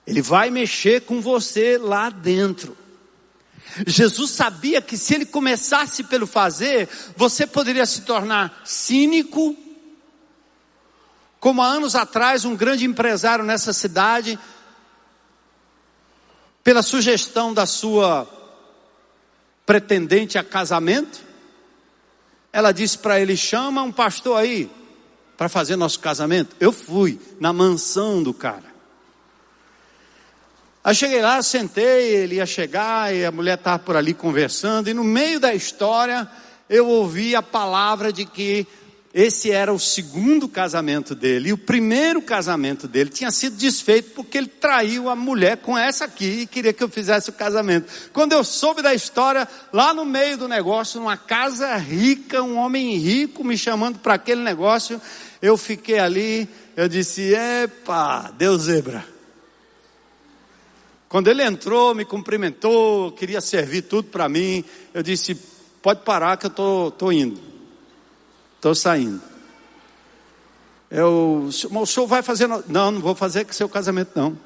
Ele 0.06 0.22
vai 0.22 0.50
mexer 0.50 1.02
com 1.02 1.20
você 1.20 1.78
lá 1.78 2.10
dentro. 2.10 2.76
Jesus 3.86 4.30
sabia 4.30 4.80
que 4.80 4.96
se 4.96 5.14
ele 5.14 5.26
começasse 5.26 6.04
pelo 6.04 6.26
fazer, 6.26 6.88
você 7.16 7.46
poderia 7.46 7.86
se 7.86 8.02
tornar 8.02 8.62
cínico, 8.64 9.56
como 11.44 11.60
há 11.60 11.66
anos 11.66 11.94
atrás, 11.94 12.46
um 12.46 12.56
grande 12.56 12.86
empresário 12.86 13.44
nessa 13.44 13.70
cidade, 13.74 14.38
pela 16.62 16.80
sugestão 16.80 17.52
da 17.52 17.66
sua 17.66 18.26
pretendente 19.66 20.38
a 20.38 20.42
casamento, 20.42 21.20
ela 22.50 22.72
disse 22.72 22.96
para 22.96 23.20
ele: 23.20 23.36
chama 23.36 23.82
um 23.82 23.92
pastor 23.92 24.38
aí 24.38 24.70
para 25.36 25.50
fazer 25.50 25.76
nosso 25.76 26.00
casamento. 26.00 26.56
Eu 26.58 26.72
fui 26.72 27.20
na 27.38 27.52
mansão 27.52 28.22
do 28.22 28.32
cara. 28.32 28.72
Aí 30.82 30.94
cheguei 30.94 31.20
lá, 31.20 31.42
sentei, 31.42 32.06
ele 32.16 32.36
ia 32.36 32.46
chegar 32.46 33.14
e 33.14 33.22
a 33.22 33.30
mulher 33.30 33.58
estava 33.58 33.80
por 33.80 33.96
ali 33.96 34.14
conversando, 34.14 34.88
e 34.88 34.94
no 34.94 35.04
meio 35.04 35.38
da 35.38 35.54
história 35.54 36.26
eu 36.70 36.88
ouvi 36.88 37.36
a 37.36 37.42
palavra 37.42 38.10
de 38.10 38.24
que 38.24 38.66
esse 39.14 39.52
era 39.52 39.72
o 39.72 39.78
segundo 39.78 40.48
casamento 40.48 41.14
dele. 41.14 41.50
E 41.50 41.52
o 41.52 41.58
primeiro 41.58 42.20
casamento 42.20 42.88
dele 42.88 43.10
tinha 43.10 43.30
sido 43.30 43.54
desfeito 43.54 44.10
porque 44.10 44.36
ele 44.36 44.48
traiu 44.48 45.08
a 45.08 45.14
mulher 45.14 45.58
com 45.58 45.78
essa 45.78 46.06
aqui 46.06 46.40
e 46.40 46.46
queria 46.48 46.72
que 46.72 46.82
eu 46.82 46.88
fizesse 46.88 47.30
o 47.30 47.32
casamento. 47.32 48.10
Quando 48.12 48.32
eu 48.32 48.42
soube 48.42 48.82
da 48.82 48.92
história, 48.92 49.46
lá 49.72 49.94
no 49.94 50.04
meio 50.04 50.36
do 50.36 50.48
negócio, 50.48 50.98
numa 50.98 51.16
casa 51.16 51.76
rica, 51.76 52.42
um 52.42 52.56
homem 52.56 52.96
rico 52.96 53.44
me 53.44 53.56
chamando 53.56 54.00
para 54.00 54.14
aquele 54.14 54.42
negócio, 54.42 55.00
eu 55.40 55.56
fiquei 55.56 56.00
ali, 56.00 56.48
eu 56.76 56.88
disse: 56.88 57.32
Epa, 57.32 58.32
Deus 58.36 58.62
zebra. 58.62 59.06
Quando 61.08 61.28
ele 61.28 61.44
entrou, 61.44 61.94
me 61.94 62.04
cumprimentou, 62.04 63.12
queria 63.12 63.40
servir 63.40 63.82
tudo 63.82 64.08
para 64.08 64.28
mim, 64.28 64.64
eu 64.92 65.04
disse: 65.04 65.36
Pode 65.80 66.00
parar 66.00 66.36
que 66.36 66.46
eu 66.46 66.50
tô, 66.50 66.90
tô 66.90 67.12
indo. 67.12 67.53
Estou 68.64 68.74
saindo. 68.74 69.20
Eu, 70.90 71.50
o 71.50 71.86
senhor 71.86 72.06
vai 72.06 72.22
fazer. 72.22 72.46
No... 72.46 72.64
Não, 72.66 72.92
não 72.92 73.00
vou 73.02 73.14
fazer 73.14 73.46
seu 73.52 73.68
casamento, 73.68 74.12
não. 74.14 74.38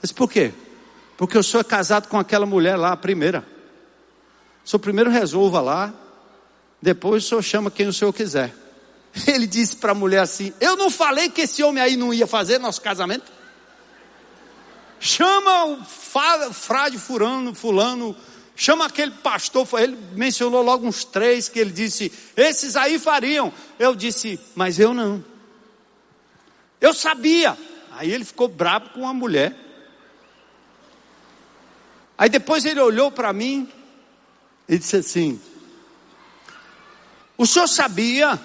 Mas 0.00 0.12
por 0.12 0.30
quê? 0.30 0.54
Porque 1.16 1.36
o 1.36 1.42
senhor 1.42 1.62
é 1.62 1.64
casado 1.64 2.06
com 2.06 2.16
aquela 2.20 2.46
mulher 2.46 2.76
lá, 2.76 2.92
a 2.92 2.96
primeira. 2.96 3.44
O 4.64 4.68
senhor 4.68 4.78
primeiro 4.78 5.10
resolva 5.10 5.60
lá, 5.60 5.92
depois 6.80 7.24
o 7.24 7.28
senhor 7.28 7.42
chama 7.42 7.68
quem 7.68 7.88
o 7.88 7.92
senhor 7.92 8.12
quiser. 8.12 8.54
Ele 9.26 9.48
disse 9.48 9.74
para 9.74 9.90
a 9.90 9.94
mulher 9.96 10.20
assim: 10.20 10.52
Eu 10.60 10.76
não 10.76 10.88
falei 10.88 11.28
que 11.28 11.40
esse 11.40 11.64
homem 11.64 11.82
aí 11.82 11.96
não 11.96 12.14
ia 12.14 12.28
fazer 12.28 12.60
nosso 12.60 12.80
casamento? 12.80 13.32
Chama 15.00 15.64
o 15.64 15.84
frade 16.52 16.96
furano, 16.96 17.52
fulano, 17.52 18.14
Chama 18.54 18.86
aquele 18.86 19.10
pastor, 19.10 19.66
ele 19.80 19.96
mencionou 20.12 20.62
logo 20.62 20.86
uns 20.86 21.04
três 21.04 21.48
que 21.48 21.58
ele 21.58 21.72
disse: 21.72 22.12
esses 22.36 22.76
aí 22.76 22.98
fariam. 22.98 23.52
Eu 23.78 23.94
disse, 23.94 24.38
mas 24.54 24.78
eu 24.78 24.92
não. 24.92 25.24
Eu 26.80 26.92
sabia. 26.92 27.56
Aí 27.92 28.10
ele 28.12 28.24
ficou 28.24 28.48
bravo 28.48 28.90
com 28.90 29.06
a 29.06 29.14
mulher. 29.14 29.56
Aí 32.16 32.28
depois 32.28 32.64
ele 32.64 32.80
olhou 32.80 33.10
para 33.10 33.32
mim 33.32 33.68
e 34.68 34.78
disse 34.78 34.96
assim: 34.96 35.40
O 37.36 37.46
senhor 37.46 37.66
sabia 37.66 38.38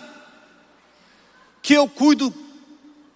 que 1.61 1.73
eu 1.73 1.87
cuido 1.87 2.33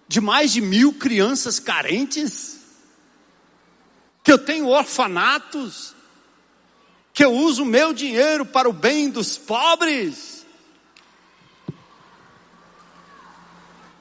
de 0.06 0.20
mais 0.20 0.52
de 0.52 0.60
mil 0.60 0.92
crianças 0.92 1.58
carentes? 1.58 2.60
Que 4.22 4.30
eu 4.30 4.38
tenho 4.38 4.68
orfanatos? 4.68 5.91
Que 7.12 7.24
eu 7.24 7.32
uso 7.32 7.62
o 7.62 7.66
meu 7.66 7.92
dinheiro 7.92 8.44
para 8.44 8.68
o 8.68 8.72
bem 8.72 9.10
dos 9.10 9.36
pobres. 9.36 10.46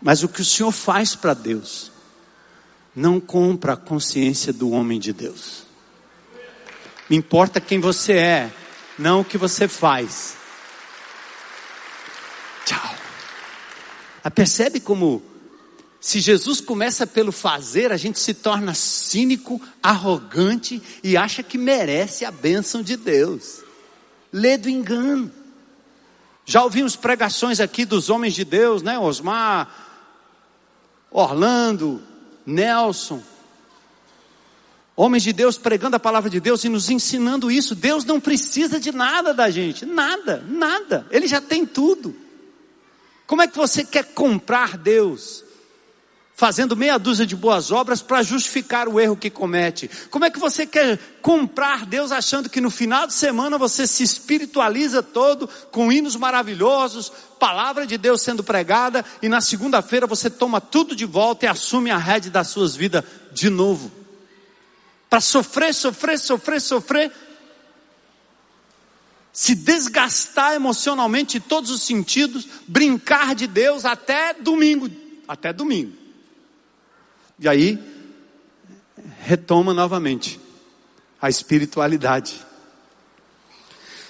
Mas 0.01 0.23
o 0.23 0.29
que 0.29 0.41
o 0.41 0.45
Senhor 0.45 0.71
faz 0.71 1.15
para 1.15 1.33
Deus, 1.33 1.91
não 2.95 3.19
compra 3.19 3.73
a 3.73 3.77
consciência 3.77 4.51
do 4.51 4.71
homem 4.71 4.99
de 4.99 5.13
Deus. 5.13 5.63
Me 7.09 7.15
importa 7.15 7.61
quem 7.61 7.79
você 7.79 8.13
é, 8.13 8.53
não 8.97 9.21
o 9.21 9.25
que 9.25 9.37
você 9.37 9.67
faz. 9.67 10.35
Tchau. 12.65 12.95
Ah, 14.23 14.31
percebe 14.31 14.79
como 14.79 15.21
se 16.01 16.19
Jesus 16.19 16.59
começa 16.59 17.05
pelo 17.05 17.31
fazer, 17.31 17.91
a 17.91 17.97
gente 17.97 18.19
se 18.19 18.33
torna 18.33 18.73
cínico, 18.73 19.61
arrogante 19.83 20.81
e 21.03 21.15
acha 21.15 21.43
que 21.43 21.59
merece 21.59 22.25
a 22.25 22.31
bênção 22.31 22.81
de 22.81 22.97
Deus. 22.97 23.59
Lê 24.33 24.57
do 24.57 24.67
engano. 24.67 25.31
Já 26.43 26.63
ouvimos 26.63 26.95
pregações 26.95 27.59
aqui 27.59 27.85
dos 27.85 28.09
homens 28.09 28.33
de 28.33 28.43
Deus, 28.43 28.81
né? 28.81 28.97
Osmar, 28.97 29.69
Orlando, 31.11 32.01
Nelson. 32.47 33.21
Homens 34.95 35.21
de 35.21 35.31
Deus 35.31 35.55
pregando 35.55 35.97
a 35.97 35.99
palavra 35.99 36.31
de 36.31 36.39
Deus 36.39 36.63
e 36.63 36.69
nos 36.69 36.89
ensinando 36.89 37.51
isso. 37.51 37.75
Deus 37.75 38.03
não 38.03 38.19
precisa 38.19 38.79
de 38.79 38.91
nada 38.91 39.35
da 39.35 39.51
gente, 39.51 39.85
nada, 39.85 40.43
nada. 40.47 41.05
Ele 41.11 41.27
já 41.27 41.39
tem 41.39 41.63
tudo. 41.63 42.15
Como 43.27 43.43
é 43.43 43.47
que 43.47 43.55
você 43.55 43.85
quer 43.85 44.15
comprar 44.15 44.79
Deus? 44.79 45.50
Fazendo 46.41 46.75
meia 46.75 46.97
dúzia 46.97 47.23
de 47.23 47.35
boas 47.35 47.71
obras 47.71 48.01
para 48.01 48.23
justificar 48.23 48.87
o 48.87 48.99
erro 48.99 49.15
que 49.15 49.29
comete? 49.29 49.87
Como 50.09 50.25
é 50.25 50.31
que 50.31 50.39
você 50.39 50.65
quer 50.65 50.97
comprar 51.21 51.85
Deus 51.85 52.11
achando 52.11 52.49
que 52.49 52.59
no 52.59 52.71
final 52.71 53.05
de 53.05 53.13
semana 53.13 53.59
você 53.59 53.85
se 53.85 54.01
espiritualiza 54.01 55.03
todo 55.03 55.47
com 55.69 55.91
hinos 55.91 56.15
maravilhosos, 56.15 57.13
palavra 57.39 57.85
de 57.85 57.95
Deus 57.95 58.23
sendo 58.23 58.43
pregada 58.43 59.05
e 59.21 59.29
na 59.29 59.39
segunda-feira 59.39 60.07
você 60.07 60.31
toma 60.31 60.59
tudo 60.59 60.95
de 60.95 61.05
volta 61.05 61.45
e 61.45 61.47
assume 61.47 61.91
a 61.91 61.97
rede 61.99 62.31
das 62.31 62.47
suas 62.47 62.75
vidas 62.75 63.03
de 63.31 63.47
novo? 63.47 63.91
Para 65.07 65.21
sofrer, 65.21 65.75
sofrer, 65.75 66.17
sofrer, 66.17 66.59
sofrer, 66.59 67.11
se 69.31 69.53
desgastar 69.53 70.55
emocionalmente 70.55 71.37
em 71.37 71.41
todos 71.41 71.69
os 71.69 71.83
sentidos, 71.83 72.47
brincar 72.67 73.35
de 73.35 73.45
Deus 73.45 73.85
até 73.85 74.33
domingo, 74.33 74.89
até 75.27 75.53
domingo. 75.53 76.00
E 77.41 77.49
aí, 77.49 77.79
retoma 79.23 79.73
novamente 79.73 80.39
a 81.19 81.27
espiritualidade. 81.27 82.39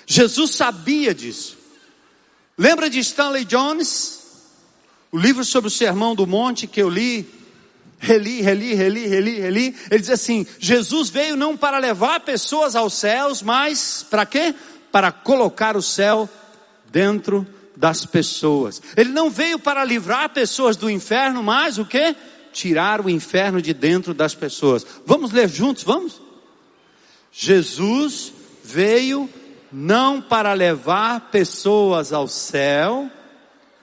Jesus 0.06 0.52
sabia 0.54 1.16
disso. 1.16 1.58
Lembra 2.58 2.90
de 2.90 3.00
Stanley 3.00 3.46
Jones? 3.46 4.20
O 5.14 5.18
livro 5.18 5.46
sobre 5.46 5.70
o 5.70 5.72
Sermão 5.72 6.14
do 6.14 6.28
Monte 6.28 6.68
que 6.68 6.82
eu 6.82 6.90
li, 6.90 7.26
reli, 8.00 8.42
reli, 8.42 8.74
reli, 8.74 9.08
reli, 9.08 9.40
reli. 9.40 9.76
Ele 9.90 10.02
diz 10.02 10.10
assim: 10.10 10.46
Jesus 10.60 11.10
veio 11.10 11.38
não 11.38 11.56
para 11.56 11.78
levar 11.78 12.20
pessoas 12.20 12.76
aos 12.76 12.96
céus, 12.96 13.42
mas 13.42 14.06
para 14.10 14.26
quê? 14.26 14.54
Para 14.92 15.10
colocar 15.10 15.78
o 15.78 15.82
céu 15.82 16.30
dentro 16.92 17.48
das 17.78 18.06
pessoas. 18.06 18.82
Ele 18.98 19.12
não 19.12 19.30
veio 19.30 19.58
para 19.58 19.86
livrar 19.86 20.32
pessoas 20.32 20.76
do 20.76 20.90
inferno, 20.90 21.42
mas 21.42 21.78
o 21.78 21.86
quê? 21.86 22.14
Tirar 22.52 23.00
o 23.02 23.10
inferno 23.10 23.62
de 23.62 23.74
dentro 23.74 24.14
das 24.14 24.36
pessoas. 24.36 24.86
Vamos 25.06 25.32
ler 25.32 25.50
juntos, 25.50 25.84
vamos? 25.84 26.22
Jesus 27.32 28.34
veio 28.64 29.30
não 29.72 30.22
para 30.22 30.54
levar 30.54 31.32
pessoas 31.32 32.12
ao 32.12 32.28
céu, 32.28 33.10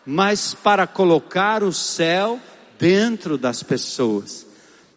mas 0.04 0.54
para 0.54 0.86
colocar 0.86 1.62
o 1.62 1.72
céu 1.72 2.40
dentro 2.78 3.38
das 3.38 3.62
pessoas. 3.62 4.46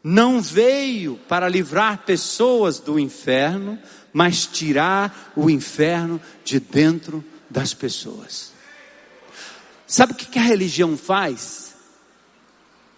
Não 0.04 0.42
veio 0.42 1.20
para 1.28 1.48
livrar 1.48 2.00
pessoas 2.00 2.80
do 2.80 3.00
inferno, 3.00 3.78
mas 4.12 4.46
tirar 4.46 5.32
o 5.36 5.50
inferno 5.50 6.20
de 6.44 6.60
dentro 6.60 7.24
das 7.50 7.74
pessoas. 7.74 8.52
Sabe 9.86 10.14
o 10.14 10.16
que 10.16 10.40
a 10.40 10.42
religião 10.42 10.98
faz? 10.98 11.61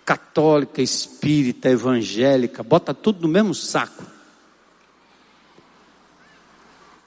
Católica, 0.06 0.82
espírita, 0.82 1.70
evangélica, 1.70 2.64
bota 2.64 2.93
tudo 2.93 3.22
no 3.22 3.28
mesmo 3.28 3.54
saco. 3.54 4.06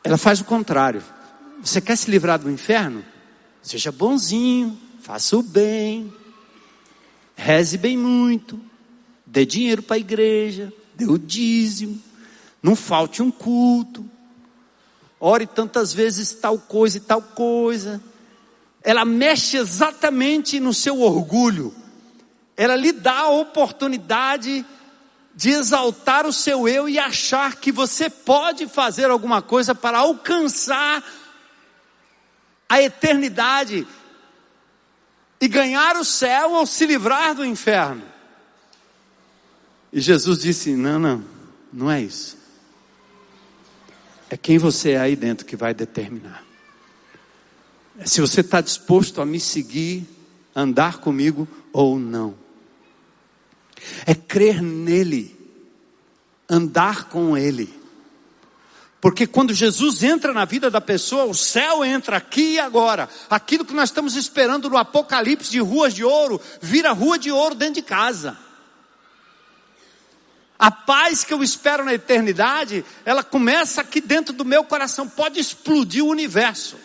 Ela 0.03 0.16
faz 0.16 0.40
o 0.40 0.44
contrário. 0.44 1.03
Você 1.62 1.80
quer 1.80 1.97
se 1.97 2.11
livrar 2.11 2.38
do 2.38 2.51
inferno? 2.51 3.05
Seja 3.62 3.90
bonzinho, 3.90 4.78
faça 5.01 5.36
o 5.36 5.42
bem, 5.42 6.12
reze 7.34 7.76
bem 7.76 7.97
muito, 7.97 8.61
dê 9.24 9.44
dinheiro 9.44 9.82
para 9.82 9.97
a 9.97 9.99
igreja, 9.99 10.72
dê 10.94 11.05
o 11.07 11.18
dízimo, 11.18 12.01
não 12.62 12.76
falte 12.76 13.22
um 13.22 13.30
culto, 13.30 14.09
ore 15.18 15.47
tantas 15.47 15.92
vezes 15.92 16.32
tal 16.32 16.59
coisa 16.59 16.99
e 16.99 17.01
tal 17.01 17.20
coisa. 17.20 18.01
Ela 18.82 19.05
mexe 19.05 19.57
exatamente 19.57 20.61
no 20.61 20.72
seu 20.72 21.01
orgulho 21.01 21.74
ela 22.57 22.74
lhe 22.74 22.90
dá 22.90 23.18
a 23.18 23.30
oportunidade 23.30 24.64
de 25.34 25.50
exaltar 25.50 26.26
o 26.26 26.32
seu 26.32 26.66
eu 26.66 26.88
e 26.88 26.98
achar 26.98 27.57
que 27.57 27.70
você 27.70 28.09
pode 28.09 28.66
fazer 28.66 29.11
alguma 29.11 29.42
coisa 29.42 29.74
para 29.74 29.98
alcançar 29.98 31.04
a 32.66 32.80
eternidade 32.80 33.86
e 35.38 35.46
ganhar 35.46 35.96
o 35.96 36.04
céu 36.04 36.52
ou 36.52 36.66
se 36.66 36.86
livrar 36.86 37.34
do 37.34 37.44
inferno. 37.44 38.02
E 39.92 40.00
Jesus 40.00 40.38
disse: 40.38 40.74
Não, 40.74 40.98
não, 40.98 41.24
não 41.70 41.90
é 41.90 42.00
isso. 42.00 42.38
É 44.30 44.36
quem 44.38 44.57
você 44.57 44.92
é 44.92 44.98
aí 44.98 45.14
dentro 45.14 45.44
que 45.44 45.54
vai 45.54 45.74
determinar. 45.74 46.42
É 47.98 48.07
se 48.07 48.22
você 48.22 48.40
está 48.40 48.62
disposto 48.62 49.20
a 49.20 49.26
me 49.26 49.38
seguir, 49.38 50.09
andar 50.54 50.98
comigo 50.98 51.46
ou 51.72 51.98
não 51.98 52.45
é 54.05 54.14
crer 54.14 54.62
nele, 54.62 55.37
andar 56.49 57.05
com 57.09 57.37
ele. 57.37 57.74
Porque 59.01 59.26
quando 59.26 59.55
Jesus 59.55 60.03
entra 60.03 60.32
na 60.32 60.45
vida 60.45 60.70
da 60.70 60.80
pessoa, 60.80 61.26
o 61.26 61.34
céu 61.34 61.84
entra 61.84 62.16
aqui 62.16 62.55
e 62.55 62.59
agora. 62.59 63.09
Aquilo 63.30 63.64
que 63.64 63.74
nós 63.74 63.91
estamos 63.91 64.16
esperando 64.16 64.68
no 64.68 64.76
Apocalipse 64.76 65.51
de 65.51 65.61
ruas 65.61 65.95
de 65.95 66.03
ouro, 66.03 66.41
vira 66.61 66.93
rua 66.93 67.18
de 67.18 67.30
ouro 67.30 67.55
dentro 67.55 67.74
de 67.74 67.82
casa. 67.82 68.37
A 70.59 70.70
paz 70.70 71.22
que 71.22 71.34
eu 71.34 71.43
espero 71.43 71.84
na 71.84 71.95
eternidade, 71.95 72.84
ela 73.05 73.22
começa 73.22 73.82
aqui 73.82 74.01
dentro 74.01 74.32
do 74.32 74.45
meu 74.45 74.64
coração, 74.64 75.07
pode 75.07 75.39
explodir 75.39 76.03
o 76.03 76.09
universo. 76.09 76.76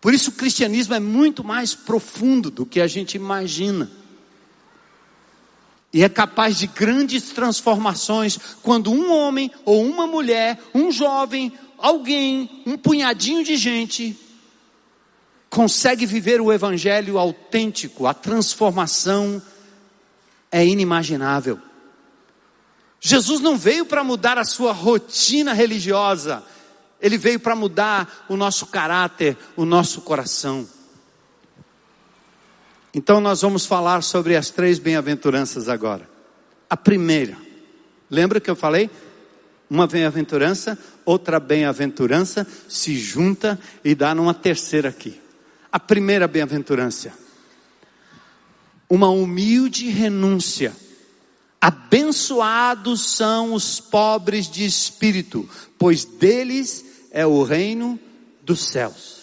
Por 0.00 0.12
isso 0.12 0.30
o 0.30 0.34
cristianismo 0.34 0.94
é 0.94 1.00
muito 1.00 1.44
mais 1.44 1.74
profundo 1.74 2.50
do 2.50 2.66
que 2.66 2.80
a 2.80 2.86
gente 2.86 3.14
imagina. 3.14 3.90
E 5.92 6.04
é 6.04 6.08
capaz 6.08 6.56
de 6.56 6.66
grandes 6.68 7.30
transformações 7.30 8.38
quando 8.62 8.92
um 8.92 9.12
homem 9.12 9.50
ou 9.64 9.84
uma 9.84 10.06
mulher, 10.06 10.58
um 10.74 10.92
jovem, 10.92 11.52
alguém, 11.78 12.62
um 12.64 12.76
punhadinho 12.76 13.42
de 13.42 13.56
gente 13.56 14.16
consegue 15.50 16.06
viver 16.06 16.40
o 16.40 16.52
evangelho 16.52 17.18
autêntico, 17.18 18.06
a 18.06 18.14
transformação 18.14 19.42
é 20.50 20.64
inimaginável. 20.64 21.58
Jesus 23.00 23.40
não 23.40 23.58
veio 23.58 23.84
para 23.84 24.04
mudar 24.04 24.38
a 24.38 24.44
sua 24.44 24.72
rotina 24.72 25.52
religiosa, 25.52 26.44
ele 27.00 27.18
veio 27.18 27.40
para 27.40 27.56
mudar 27.56 28.26
o 28.28 28.36
nosso 28.36 28.66
caráter, 28.66 29.36
o 29.56 29.64
nosso 29.64 30.02
coração. 30.02 30.68
Então 32.92 33.20
nós 33.20 33.42
vamos 33.42 33.66
falar 33.66 34.02
sobre 34.02 34.36
as 34.36 34.50
três 34.50 34.78
bem-aventuranças 34.78 35.68
agora. 35.68 36.08
A 36.68 36.76
primeira, 36.76 37.36
lembra 38.10 38.40
que 38.40 38.50
eu 38.50 38.56
falei? 38.56 38.90
Uma 39.68 39.86
bem-aventurança, 39.86 40.76
outra 41.04 41.38
bem-aventurança 41.38 42.46
se 42.68 42.98
junta 42.98 43.58
e 43.84 43.94
dá 43.94 44.14
numa 44.14 44.34
terceira 44.34 44.88
aqui. 44.88 45.20
A 45.70 45.78
primeira 45.78 46.26
bem-aventurança, 46.26 47.12
uma 48.88 49.08
humilde 49.08 49.88
renúncia. 49.88 50.74
Abençoados 51.60 53.14
são 53.14 53.52
os 53.54 53.78
pobres 53.78 54.50
de 54.50 54.64
espírito, 54.64 55.48
pois 55.78 56.04
deles 56.04 56.84
é 57.12 57.24
o 57.24 57.44
reino 57.44 58.00
dos 58.42 58.66
céus. 58.66 59.20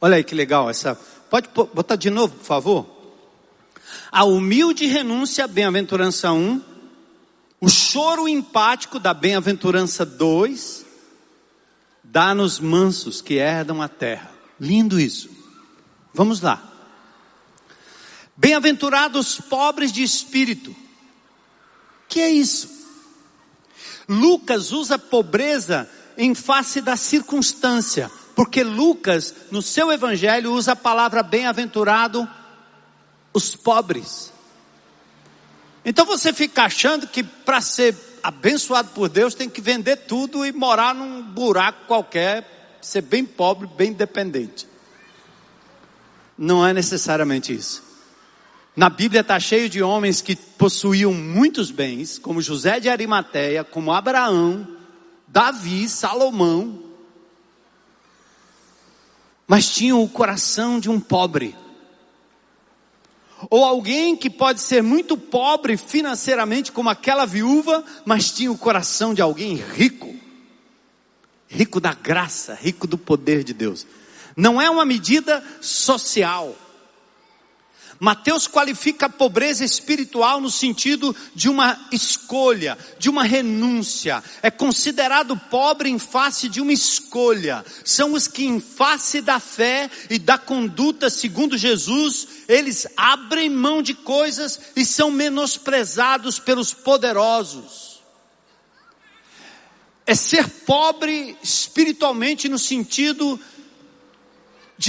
Olha 0.00 0.16
aí 0.16 0.24
que 0.24 0.34
legal 0.34 0.68
essa. 0.68 0.94
Pode 1.30 1.48
botar 1.48 1.96
de 1.96 2.10
novo, 2.10 2.36
por 2.36 2.44
favor? 2.44 2.96
A 4.10 4.24
humilde 4.24 4.86
renúncia, 4.86 5.46
bem-aventurança 5.46 6.32
1. 6.32 6.62
O 7.60 7.68
choro 7.68 8.28
empático 8.28 8.98
da 8.98 9.14
bem-aventurança 9.14 10.04
2. 10.04 10.84
Dá-nos 12.02 12.60
mansos 12.60 13.20
que 13.20 13.34
herdam 13.34 13.82
a 13.82 13.88
terra. 13.88 14.30
Lindo 14.60 15.00
isso. 15.00 15.30
Vamos 16.14 16.40
lá. 16.40 16.62
Bem-aventurados 18.36 19.40
pobres 19.40 19.90
de 19.90 20.02
espírito. 20.02 20.74
Que 22.08 22.20
é 22.20 22.30
isso? 22.30 22.76
Lucas 24.08 24.72
usa 24.72 24.98
pobreza 24.98 25.88
em 26.16 26.34
face 26.34 26.80
da 26.80 26.96
circunstância, 26.96 28.10
porque 28.36 28.62
Lucas, 28.62 29.34
no 29.50 29.62
seu 29.62 29.90
evangelho, 29.90 30.52
usa 30.52 30.72
a 30.72 30.76
palavra 30.76 31.22
bem-aventurado 31.22 32.28
os 33.32 33.56
pobres. 33.56 34.30
Então 35.82 36.04
você 36.04 36.34
fica 36.34 36.64
achando 36.64 37.06
que 37.06 37.22
para 37.22 37.62
ser 37.62 37.96
abençoado 38.22 38.90
por 38.90 39.08
Deus 39.08 39.34
tem 39.34 39.48
que 39.48 39.62
vender 39.62 39.96
tudo 40.06 40.44
e 40.44 40.52
morar 40.52 40.94
num 40.94 41.22
buraco 41.22 41.86
qualquer, 41.86 42.78
ser 42.82 43.00
bem 43.00 43.24
pobre, 43.24 43.66
bem 43.74 43.94
dependente. 43.94 44.68
Não 46.36 46.66
é 46.66 46.74
necessariamente 46.74 47.54
isso. 47.54 47.82
Na 48.76 48.90
Bíblia 48.90 49.22
está 49.22 49.40
cheio 49.40 49.70
de 49.70 49.82
homens 49.82 50.20
que 50.20 50.36
possuíam 50.36 51.14
muitos 51.14 51.70
bens, 51.70 52.18
como 52.18 52.42
José 52.42 52.80
de 52.80 52.90
Arimateia, 52.90 53.64
como 53.64 53.92
Abraão, 53.92 54.68
Davi, 55.26 55.88
Salomão, 55.88 56.85
mas 59.46 59.68
tinham 59.68 60.02
o 60.02 60.08
coração 60.08 60.80
de 60.80 60.90
um 60.90 60.98
pobre. 60.98 61.56
Ou 63.50 63.64
alguém 63.64 64.16
que 64.16 64.30
pode 64.30 64.60
ser 64.60 64.82
muito 64.82 65.16
pobre 65.16 65.76
financeiramente, 65.76 66.72
como 66.72 66.88
aquela 66.88 67.26
viúva, 67.26 67.84
mas 68.04 68.32
tinha 68.32 68.50
o 68.50 68.58
coração 68.58 69.12
de 69.12 69.22
alguém 69.22 69.54
rico. 69.54 70.14
Rico 71.48 71.78
da 71.78 71.92
graça, 71.92 72.54
rico 72.54 72.86
do 72.86 72.98
poder 72.98 73.44
de 73.44 73.52
Deus. 73.52 73.86
Não 74.36 74.60
é 74.60 74.68
uma 74.68 74.84
medida 74.84 75.44
social 75.60 76.56
Mateus 77.98 78.46
qualifica 78.46 79.06
a 79.06 79.10
pobreza 79.10 79.64
espiritual 79.64 80.40
no 80.40 80.50
sentido 80.50 81.14
de 81.34 81.48
uma 81.48 81.88
escolha, 81.90 82.76
de 82.98 83.08
uma 83.08 83.24
renúncia. 83.24 84.22
É 84.42 84.50
considerado 84.50 85.36
pobre 85.50 85.88
em 85.88 85.98
face 85.98 86.48
de 86.48 86.60
uma 86.60 86.72
escolha. 86.72 87.64
São 87.84 88.12
os 88.12 88.28
que, 88.28 88.44
em 88.44 88.60
face 88.60 89.20
da 89.20 89.40
fé 89.40 89.90
e 90.10 90.18
da 90.18 90.36
conduta 90.36 91.08
segundo 91.08 91.56
Jesus, 91.56 92.28
eles 92.48 92.86
abrem 92.96 93.48
mão 93.48 93.80
de 93.80 93.94
coisas 93.94 94.60
e 94.76 94.84
são 94.84 95.10
menosprezados 95.10 96.38
pelos 96.38 96.74
poderosos. 96.74 97.96
É 100.06 100.14
ser 100.14 100.48
pobre 100.48 101.36
espiritualmente 101.42 102.48
no 102.48 102.58
sentido 102.58 103.36
de 103.36 103.55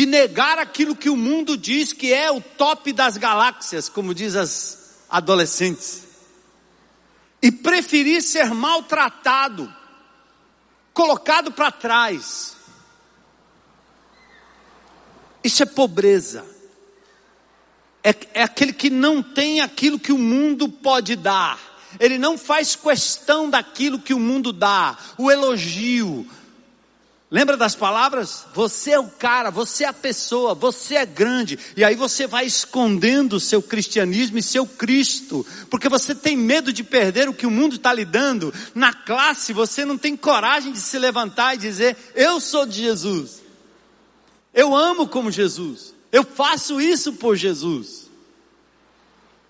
negar 0.06 0.60
aquilo 0.60 0.96
que 0.96 1.10
o 1.10 1.16
mundo 1.16 1.58
diz 1.58 1.94
que 1.94 2.14
é 2.14 2.30
o 2.30 2.42
top 2.42 2.92
das 2.92 3.18
galáxias, 3.18 3.88
como 3.88 4.14
diz 4.14 4.36
as 4.36 4.96
adolescentes, 5.10 6.04
e 7.42 7.52
preferir 7.52 8.22
ser 8.22 8.54
maltratado, 8.54 9.74
colocado 10.94 11.52
para 11.52 11.72
trás. 11.72 12.56
Isso 15.44 15.64
é 15.64 15.66
pobreza. 15.66 16.44
É, 18.04 18.14
é 18.34 18.44
aquele 18.44 18.74
que 18.74 18.90
não 18.90 19.24
tem 19.24 19.62
aquilo 19.62 20.00
que 20.00 20.12
o 20.12 20.18
mundo 20.18 20.68
pode 20.68 21.16
dar. 21.16 21.60
Ele 22.00 22.18
não 22.18 22.38
faz 22.38 22.76
questão 22.76 23.50
daquilo 23.50 24.00
que 24.00 24.14
o 24.14 24.20
mundo 24.20 24.52
dá, 24.52 24.98
o 25.18 25.32
elogio, 25.32 26.28
Lembra 27.30 27.58
das 27.58 27.76
palavras? 27.76 28.46
Você 28.54 28.92
é 28.92 29.00
o 29.00 29.10
cara, 29.10 29.52
você 29.52 29.84
é 29.84 29.88
a 29.88 29.94
pessoa, 29.94 30.56
você 30.56 30.96
é 30.96 31.06
grande. 31.06 31.60
E 31.76 31.84
aí 31.84 31.94
você 31.94 32.26
vai 32.26 32.46
escondendo 32.46 33.34
o 33.34 33.40
seu 33.40 33.62
cristianismo 33.62 34.38
e 34.38 34.44
seu 34.44 34.66
Cristo, 34.66 35.46
porque 35.70 35.90
você 35.90 36.16
tem 36.16 36.38
medo 36.38 36.72
de 36.72 36.86
perder 36.86 37.28
o 37.28 37.34
que 37.34 37.46
o 37.46 37.52
mundo 37.52 37.76
está 37.76 37.94
lhe 37.94 38.06
dando. 38.06 38.54
Na 38.74 38.94
classe 38.94 39.52
você 39.52 39.84
não 39.84 39.98
tem 39.98 40.16
coragem 40.16 40.72
de 40.72 40.80
se 40.80 40.98
levantar 40.98 41.56
e 41.56 41.58
dizer: 41.58 41.98
Eu 42.16 42.40
sou 42.40 42.66
de 42.66 42.82
Jesus. 42.82 43.42
Eu 44.54 44.74
amo 44.74 45.06
como 45.06 45.30
Jesus. 45.30 45.94
Eu 46.10 46.24
faço 46.24 46.80
isso 46.80 47.14
por 47.14 47.36
Jesus. 47.36 48.10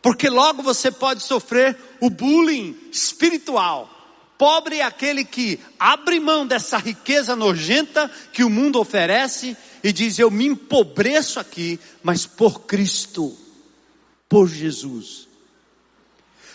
Porque 0.01 0.29
logo 0.29 0.63
você 0.63 0.89
pode 0.89 1.21
sofrer 1.21 1.77
o 2.01 2.09
bullying 2.09 2.75
espiritual 2.91 3.96
Pobre 4.37 4.77
é 4.77 4.83
aquele 4.83 5.25
que 5.25 5.59
abre 5.79 6.19
mão 6.19 6.45
dessa 6.45 6.77
riqueza 6.77 7.35
nojenta 7.35 8.09
que 8.31 8.43
o 8.43 8.49
mundo 8.49 8.79
oferece 8.79 9.57
e 9.83 9.91
diz: 9.91 10.19
Eu 10.19 10.29
me 10.29 10.45
empobreço 10.45 11.39
aqui, 11.39 11.79
mas 12.03 12.27
por 12.27 12.61
Cristo, 12.61 13.35
por 14.29 14.47
Jesus. 14.47 15.27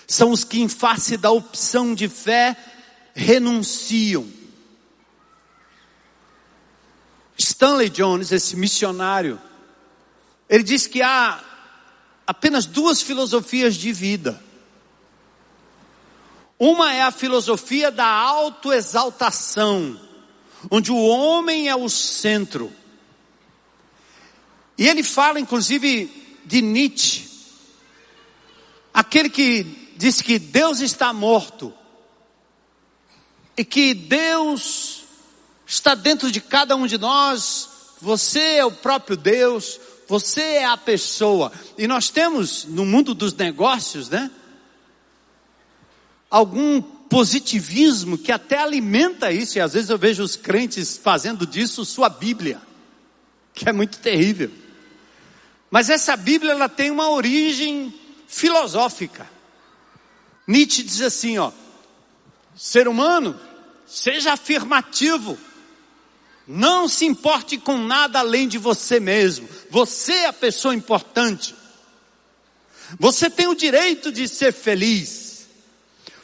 São 0.07 0.31
os 0.31 0.45
que, 0.45 0.61
em 0.61 0.69
face 0.69 1.17
da 1.17 1.31
opção 1.33 1.95
de 1.95 2.09
fé, 2.09 2.57
renunciam. 3.15 4.29
Stanley 7.37 7.89
Jones, 7.89 8.31
esse 8.31 8.55
missionário, 8.55 9.41
ele 10.49 10.63
diz 10.63 10.87
que 10.87 11.03
há 11.03 11.43
apenas 12.27 12.65
duas 12.65 13.03
filosofias 13.03 13.75
de 13.75 13.93
vida 13.93 14.41
uma 16.65 16.95
é 16.95 17.03
a 17.03 17.11
filosofia 17.11 17.91
da 17.91 18.07
autoexaltação, 18.07 20.01
onde 20.71 20.93
o 20.93 20.97
homem 20.97 21.69
é 21.69 21.75
o 21.75 21.89
centro. 21.89 22.73
E 24.79 24.87
ele 24.87 25.03
fala 25.03 25.41
inclusive 25.41 26.39
de 26.45 26.63
Nietzsche, 26.63 27.29
aquele 28.95 29.29
que 29.29 29.65
diz 29.97 30.21
que 30.21 30.39
Deus 30.39 30.79
está 30.79 31.13
morto 31.13 31.75
e 33.57 33.65
que 33.65 33.93
Deus 33.93 35.03
está 35.67 35.97
dentro 35.97 36.31
de 36.31 36.41
cada 36.41 36.77
um 36.77 36.87
de 36.87 36.97
nós, 36.97 37.69
você 38.01 38.59
é 38.59 38.65
o 38.65 38.71
próprio 38.71 39.17
Deus, 39.17 39.81
você 40.07 40.43
é 40.43 40.65
a 40.65 40.77
pessoa. 40.77 41.51
E 41.77 41.89
nós 41.89 42.09
temos 42.09 42.67
no 42.67 42.87
mundo 42.87 43.15
dos 43.15 43.35
negócios, 43.35 44.09
né? 44.09 44.31
Algum 46.33 46.81
positivismo 46.81 48.17
que 48.17 48.33
até 48.33 48.57
alimenta 48.57 49.31
isso, 49.31 49.59
e 49.59 49.61
às 49.61 49.75
vezes 49.75 49.91
eu 49.91 49.99
vejo 49.99 50.23
os 50.23 50.35
crentes 50.35 50.97
fazendo 50.97 51.47
disso 51.47 51.85
sua 51.85 52.09
Bíblia, 52.09 52.59
que 53.53 53.69
é 53.69 53.73
muito 53.73 53.99
terrível. 53.99 54.51
Mas 55.71 55.91
essa 55.91 56.17
Bíblia 56.17 56.53
ela 56.53 56.71
tem 56.71 56.91
uma 56.91 57.11
origem 57.11 57.95
filosófica. 58.27 59.29
Nietzsche 60.47 60.83
diz 60.83 61.03
assim, 61.03 61.37
ó: 61.37 61.53
Ser 62.57 62.89
humano, 62.89 63.39
seja 63.87 64.33
afirmativo. 64.33 65.39
Não 66.49 66.89
se 66.89 67.05
importe 67.05 67.59
com 67.59 67.77
nada 67.77 68.21
além 68.21 68.49
de 68.49 68.57
você 68.57 68.99
mesmo. 68.99 69.47
Você 69.71 70.13
é 70.13 70.27
a 70.27 70.33
pessoa 70.33 70.75
importante. 70.75 71.55
Você 72.99 73.29
tem 73.29 73.49
o 73.49 73.55
direito 73.55 74.11
de 74.11 74.27
ser 74.27 74.53
feliz. 74.53 75.22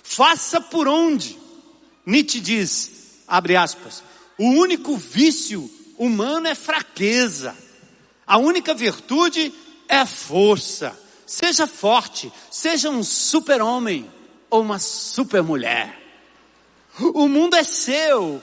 Faça 0.08 0.58
por 0.58 0.88
onde. 0.88 1.38
Nietzsche 2.06 2.40
diz, 2.40 3.20
abre 3.28 3.56
aspas, 3.56 4.02
o 4.38 4.44
único 4.44 4.96
vício 4.96 5.70
humano 5.98 6.46
é 6.48 6.54
fraqueza. 6.54 7.54
A 8.26 8.38
única 8.38 8.72
virtude 8.72 9.52
é 9.86 10.06
força. 10.06 10.98
Seja 11.26 11.66
forte, 11.66 12.32
seja 12.50 12.88
um 12.88 13.04
super-homem 13.04 14.10
ou 14.48 14.62
uma 14.62 14.78
super-mulher. 14.78 16.00
O 16.98 17.28
mundo 17.28 17.54
é 17.54 17.62
seu, 17.62 18.42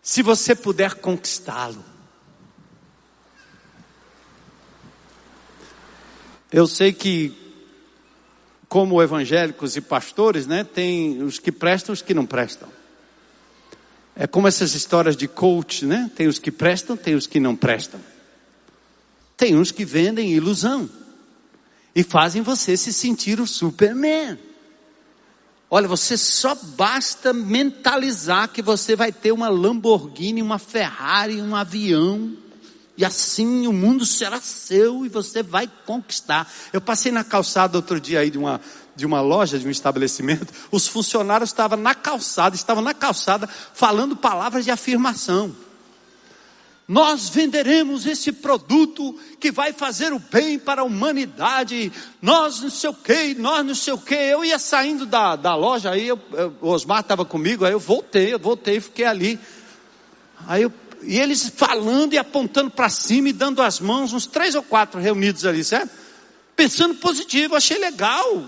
se 0.00 0.22
você 0.22 0.54
puder 0.54 0.94
conquistá-lo. 0.94 1.84
Eu 6.50 6.66
sei 6.66 6.94
que 6.94 7.45
como 8.76 9.02
evangélicos 9.02 9.74
e 9.74 9.80
pastores, 9.80 10.46
né, 10.46 10.62
tem 10.62 11.22
os 11.22 11.38
que 11.38 11.50
prestam 11.50 11.94
e 11.94 11.96
os 11.96 12.02
que 12.02 12.12
não 12.12 12.26
prestam. 12.26 12.68
É 14.14 14.26
como 14.26 14.46
essas 14.46 14.74
histórias 14.74 15.16
de 15.16 15.26
coach, 15.26 15.86
né? 15.86 16.10
Tem 16.14 16.26
os 16.26 16.38
que 16.38 16.50
prestam, 16.50 16.94
tem 16.94 17.14
os 17.14 17.26
que 17.26 17.40
não 17.40 17.56
prestam. 17.56 17.98
Tem 19.34 19.56
uns 19.56 19.70
que 19.70 19.82
vendem 19.82 20.30
ilusão 20.30 20.90
e 21.94 22.02
fazem 22.02 22.42
você 22.42 22.76
se 22.76 22.92
sentir 22.92 23.40
o 23.40 23.46
Superman. 23.46 24.38
Olha, 25.70 25.88
você 25.88 26.18
só 26.18 26.54
basta 26.54 27.32
mentalizar 27.32 28.50
que 28.50 28.60
você 28.60 28.94
vai 28.94 29.10
ter 29.10 29.32
uma 29.32 29.48
Lamborghini, 29.48 30.42
uma 30.42 30.58
Ferrari, 30.58 31.40
um 31.40 31.56
avião 31.56 32.36
e 32.96 33.04
assim 33.04 33.66
o 33.66 33.72
mundo 33.72 34.06
será 34.06 34.40
seu 34.40 35.04
e 35.04 35.08
você 35.08 35.42
vai 35.42 35.70
conquistar. 35.84 36.50
Eu 36.72 36.80
passei 36.80 37.12
na 37.12 37.22
calçada 37.22 37.76
outro 37.76 38.00
dia 38.00 38.20
aí 38.20 38.30
de 38.30 38.38
uma, 38.38 38.60
de 38.94 39.04
uma 39.04 39.20
loja, 39.20 39.58
de 39.58 39.66
um 39.66 39.70
estabelecimento. 39.70 40.52
Os 40.70 40.86
funcionários 40.86 41.50
estavam 41.50 41.78
na 41.78 41.94
calçada, 41.94 42.56
estavam 42.56 42.82
na 42.82 42.94
calçada 42.94 43.46
falando 43.46 44.16
palavras 44.16 44.64
de 44.64 44.70
afirmação. 44.70 45.54
nós 46.88 47.28
venderemos 47.28 48.06
esse 48.06 48.30
produto 48.30 49.18
que 49.40 49.50
vai 49.50 49.72
fazer 49.72 50.12
o 50.12 50.18
bem 50.18 50.58
para 50.58 50.82
a 50.82 50.84
humanidade, 50.84 51.92
nós 52.22 52.60
não 52.60 52.70
sei 52.70 52.90
o 52.90 52.94
que, 52.94 53.34
nós 53.34 53.66
não 53.66 53.74
sei 53.74 53.92
o 53.92 53.98
que. 53.98 54.14
Eu 54.14 54.44
ia 54.44 54.58
saindo 54.58 55.04
da, 55.04 55.34
da 55.36 55.54
loja, 55.54 55.90
aí 55.90 56.06
eu, 56.06 56.18
eu, 56.32 56.54
o 56.60 56.68
Osmar 56.68 57.00
estava 57.00 57.24
comigo, 57.24 57.64
aí 57.64 57.72
eu 57.72 57.80
voltei, 57.80 58.32
eu 58.32 58.38
voltei, 58.38 58.80
fiquei 58.80 59.04
ali. 59.04 59.38
Aí 60.46 60.62
eu, 60.62 60.72
e 61.06 61.18
eles 61.18 61.48
falando 61.54 62.14
e 62.14 62.18
apontando 62.18 62.70
para 62.70 62.88
cima 62.88 63.28
e 63.28 63.32
dando 63.32 63.62
as 63.62 63.80
mãos, 63.80 64.12
uns 64.12 64.26
três 64.26 64.54
ou 64.54 64.62
quatro 64.62 65.00
reunidos 65.00 65.46
ali, 65.46 65.62
certo? 65.62 65.90
Pensando 66.54 66.94
positivo, 66.96 67.54
achei 67.54 67.78
legal. 67.78 68.44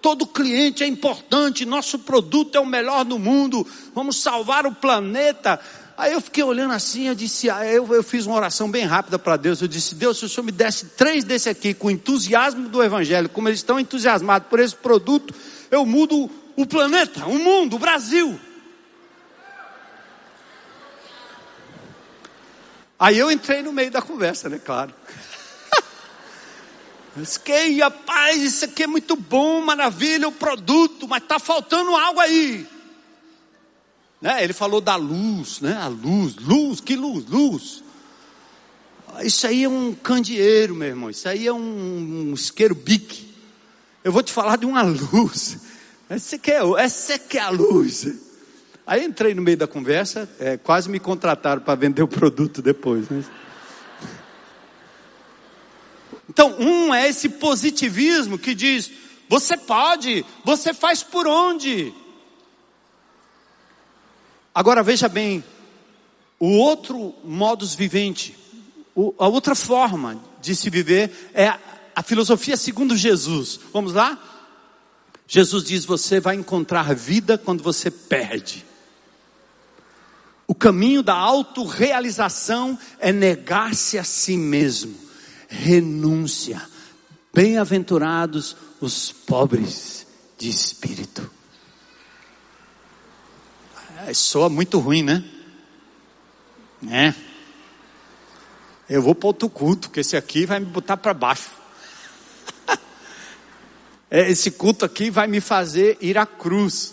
Todo 0.00 0.26
cliente 0.26 0.82
é 0.82 0.86
importante, 0.86 1.64
nosso 1.64 1.98
produto 2.00 2.56
é 2.56 2.60
o 2.60 2.66
melhor 2.66 3.04
do 3.04 3.18
mundo, 3.18 3.66
vamos 3.94 4.20
salvar 4.20 4.66
o 4.66 4.74
planeta. 4.74 5.60
Aí 5.96 6.12
eu 6.12 6.20
fiquei 6.20 6.42
olhando 6.42 6.74
assim, 6.74 7.06
eu 7.06 7.14
disse, 7.14 7.48
ah, 7.48 7.64
eu, 7.64 7.86
eu 7.94 8.02
fiz 8.02 8.26
uma 8.26 8.34
oração 8.34 8.68
bem 8.68 8.84
rápida 8.84 9.18
para 9.18 9.36
Deus. 9.36 9.62
Eu 9.62 9.68
disse, 9.68 9.94
Deus, 9.94 10.18
se 10.18 10.24
o 10.24 10.28
Senhor 10.28 10.44
me 10.44 10.50
desse 10.50 10.86
três 10.86 11.22
desse 11.22 11.48
aqui, 11.48 11.72
com 11.72 11.90
entusiasmo 11.90 12.68
do 12.68 12.82
Evangelho, 12.82 13.28
como 13.28 13.48
eles 13.48 13.60
estão 13.60 13.78
entusiasmados 13.78 14.48
por 14.48 14.58
esse 14.58 14.74
produto, 14.74 15.32
eu 15.70 15.86
mudo 15.86 16.28
o 16.56 16.66
planeta, 16.66 17.24
o 17.26 17.38
mundo, 17.38 17.76
o 17.76 17.78
Brasil. 17.78 18.38
Aí 23.02 23.18
eu 23.18 23.32
entrei 23.32 23.62
no 23.62 23.72
meio 23.72 23.90
da 23.90 24.00
conversa, 24.00 24.48
né? 24.48 24.60
Claro. 24.64 24.94
que 27.44 27.80
rapaz, 27.80 28.40
isso 28.40 28.64
aqui 28.64 28.84
é 28.84 28.86
muito 28.86 29.16
bom, 29.16 29.60
maravilha, 29.60 30.28
o 30.28 30.30
produto, 30.30 31.08
mas 31.08 31.20
está 31.20 31.40
faltando 31.40 31.96
algo 31.96 32.20
aí. 32.20 32.64
Né? 34.20 34.44
Ele 34.44 34.52
falou 34.52 34.80
da 34.80 34.94
luz, 34.94 35.60
né? 35.60 35.76
A 35.78 35.88
luz, 35.88 36.36
luz, 36.36 36.80
que 36.80 36.94
luz, 36.94 37.26
luz. 37.26 37.82
Isso 39.24 39.48
aí 39.48 39.64
é 39.64 39.68
um 39.68 39.92
candeeiro, 39.92 40.76
meu 40.76 40.86
irmão. 40.86 41.10
Isso 41.10 41.28
aí 41.28 41.48
é 41.48 41.52
um, 41.52 42.30
um 42.30 42.34
isqueiro 42.34 42.76
bique. 42.76 43.34
Eu 44.04 44.12
vou 44.12 44.22
te 44.22 44.32
falar 44.32 44.56
de 44.58 44.64
uma 44.64 44.82
luz. 45.10 45.58
Essa 46.08 46.38
que 46.38 46.52
é, 46.52 46.60
essa 46.78 47.18
que 47.18 47.36
é 47.36 47.40
a 47.40 47.50
luz. 47.50 48.06
Aí 48.92 49.06
entrei 49.06 49.32
no 49.32 49.40
meio 49.40 49.56
da 49.56 49.66
conversa, 49.66 50.28
é, 50.38 50.58
quase 50.58 50.90
me 50.90 51.00
contrataram 51.00 51.62
para 51.62 51.74
vender 51.74 52.02
o 52.02 52.06
produto 52.06 52.60
depois. 52.60 53.08
Né? 53.08 53.24
Então, 56.28 56.54
um 56.60 56.92
é 56.92 57.08
esse 57.08 57.30
positivismo 57.30 58.38
que 58.38 58.54
diz: 58.54 58.92
você 59.30 59.56
pode, 59.56 60.26
você 60.44 60.74
faz 60.74 61.02
por 61.02 61.26
onde? 61.26 61.90
Agora 64.54 64.82
veja 64.82 65.08
bem, 65.08 65.42
o 66.38 66.58
outro 66.58 67.14
modus 67.24 67.74
vivente, 67.74 68.36
a 69.18 69.26
outra 69.26 69.54
forma 69.54 70.22
de 70.38 70.54
se 70.54 70.68
viver 70.68 71.30
é 71.32 71.48
a 71.96 72.02
filosofia 72.02 72.58
segundo 72.58 72.94
Jesus. 72.94 73.58
Vamos 73.72 73.94
lá? 73.94 74.22
Jesus 75.26 75.64
diz: 75.64 75.86
você 75.86 76.20
vai 76.20 76.36
encontrar 76.36 76.94
vida 76.94 77.38
quando 77.38 77.62
você 77.62 77.90
perde. 77.90 78.70
O 80.52 80.54
caminho 80.54 81.02
da 81.02 81.14
autorrealização 81.14 82.78
é 82.98 83.10
negar-se 83.10 83.98
a 83.98 84.04
si 84.04 84.36
mesmo, 84.36 84.94
renúncia. 85.48 86.60
Bem-aventurados 87.32 88.54
os 88.78 89.10
pobres 89.10 90.06
de 90.36 90.50
espírito. 90.50 91.30
É, 94.06 94.12
soa 94.12 94.50
muito 94.50 94.78
ruim, 94.78 95.02
né? 95.02 95.24
É. 96.90 97.14
Eu 98.90 99.00
vou 99.00 99.14
para 99.14 99.28
outro 99.28 99.48
culto, 99.48 99.88
que 99.88 100.00
esse 100.00 100.18
aqui 100.18 100.44
vai 100.44 100.60
me 100.60 100.66
botar 100.66 100.98
para 100.98 101.14
baixo. 101.14 101.50
É, 104.14 104.30
esse 104.30 104.50
culto 104.50 104.84
aqui 104.84 105.08
vai 105.08 105.26
me 105.26 105.40
fazer 105.40 105.96
ir 105.98 106.18
à 106.18 106.26
cruz. 106.26 106.92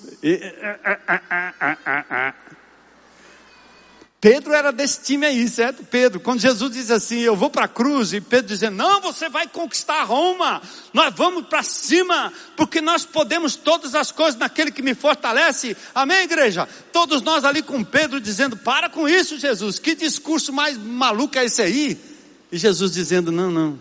Pedro 4.22 4.54
era 4.54 4.72
desse 4.72 5.02
time 5.02 5.26
aí, 5.26 5.48
certo? 5.48 5.82
Pedro, 5.86 6.20
quando 6.20 6.42
Jesus 6.42 6.74
diz 6.74 6.92
assim, 6.92 7.20
eu 7.20 7.38
vou 7.38 7.50
para 7.50 7.66
a 7.66 7.70
cruz, 7.70 8.12
e 8.12 8.20
Pedro 8.20 8.48
dizendo, 8.48 8.76
não, 8.76 9.00
você 9.00 9.30
vai 9.30 9.48
conquistar 9.48 10.04
Roma, 10.04 10.62
nós 10.94 11.14
vamos 11.16 11.48
para 11.48 11.64
cima, 11.64 12.34
porque 12.58 12.82
nós 12.82 13.06
podemos 13.06 13.56
todas 13.56 13.96
as 13.96 14.12
coisas 14.12 14.38
naquele 14.38 14.72
que 14.72 14.82
me 14.82 14.94
fortalece, 14.94 15.76
amém, 15.96 16.24
igreja? 16.24 16.68
Todos 16.92 17.22
nós 17.22 17.46
ali 17.46 17.62
com 17.62 17.82
Pedro 17.82 18.20
dizendo, 18.20 18.58
para 18.58 18.90
com 18.90 19.08
isso, 19.08 19.40
Jesus, 19.40 19.80
que 19.80 19.96
discurso 19.96 20.52
mais 20.52 20.78
maluco 20.78 21.38
é 21.38 21.46
esse 21.46 21.62
aí? 21.62 21.98
E 22.52 22.58
Jesus 22.58 22.92
dizendo, 22.92 23.32
não, 23.32 23.50
não, 23.50 23.80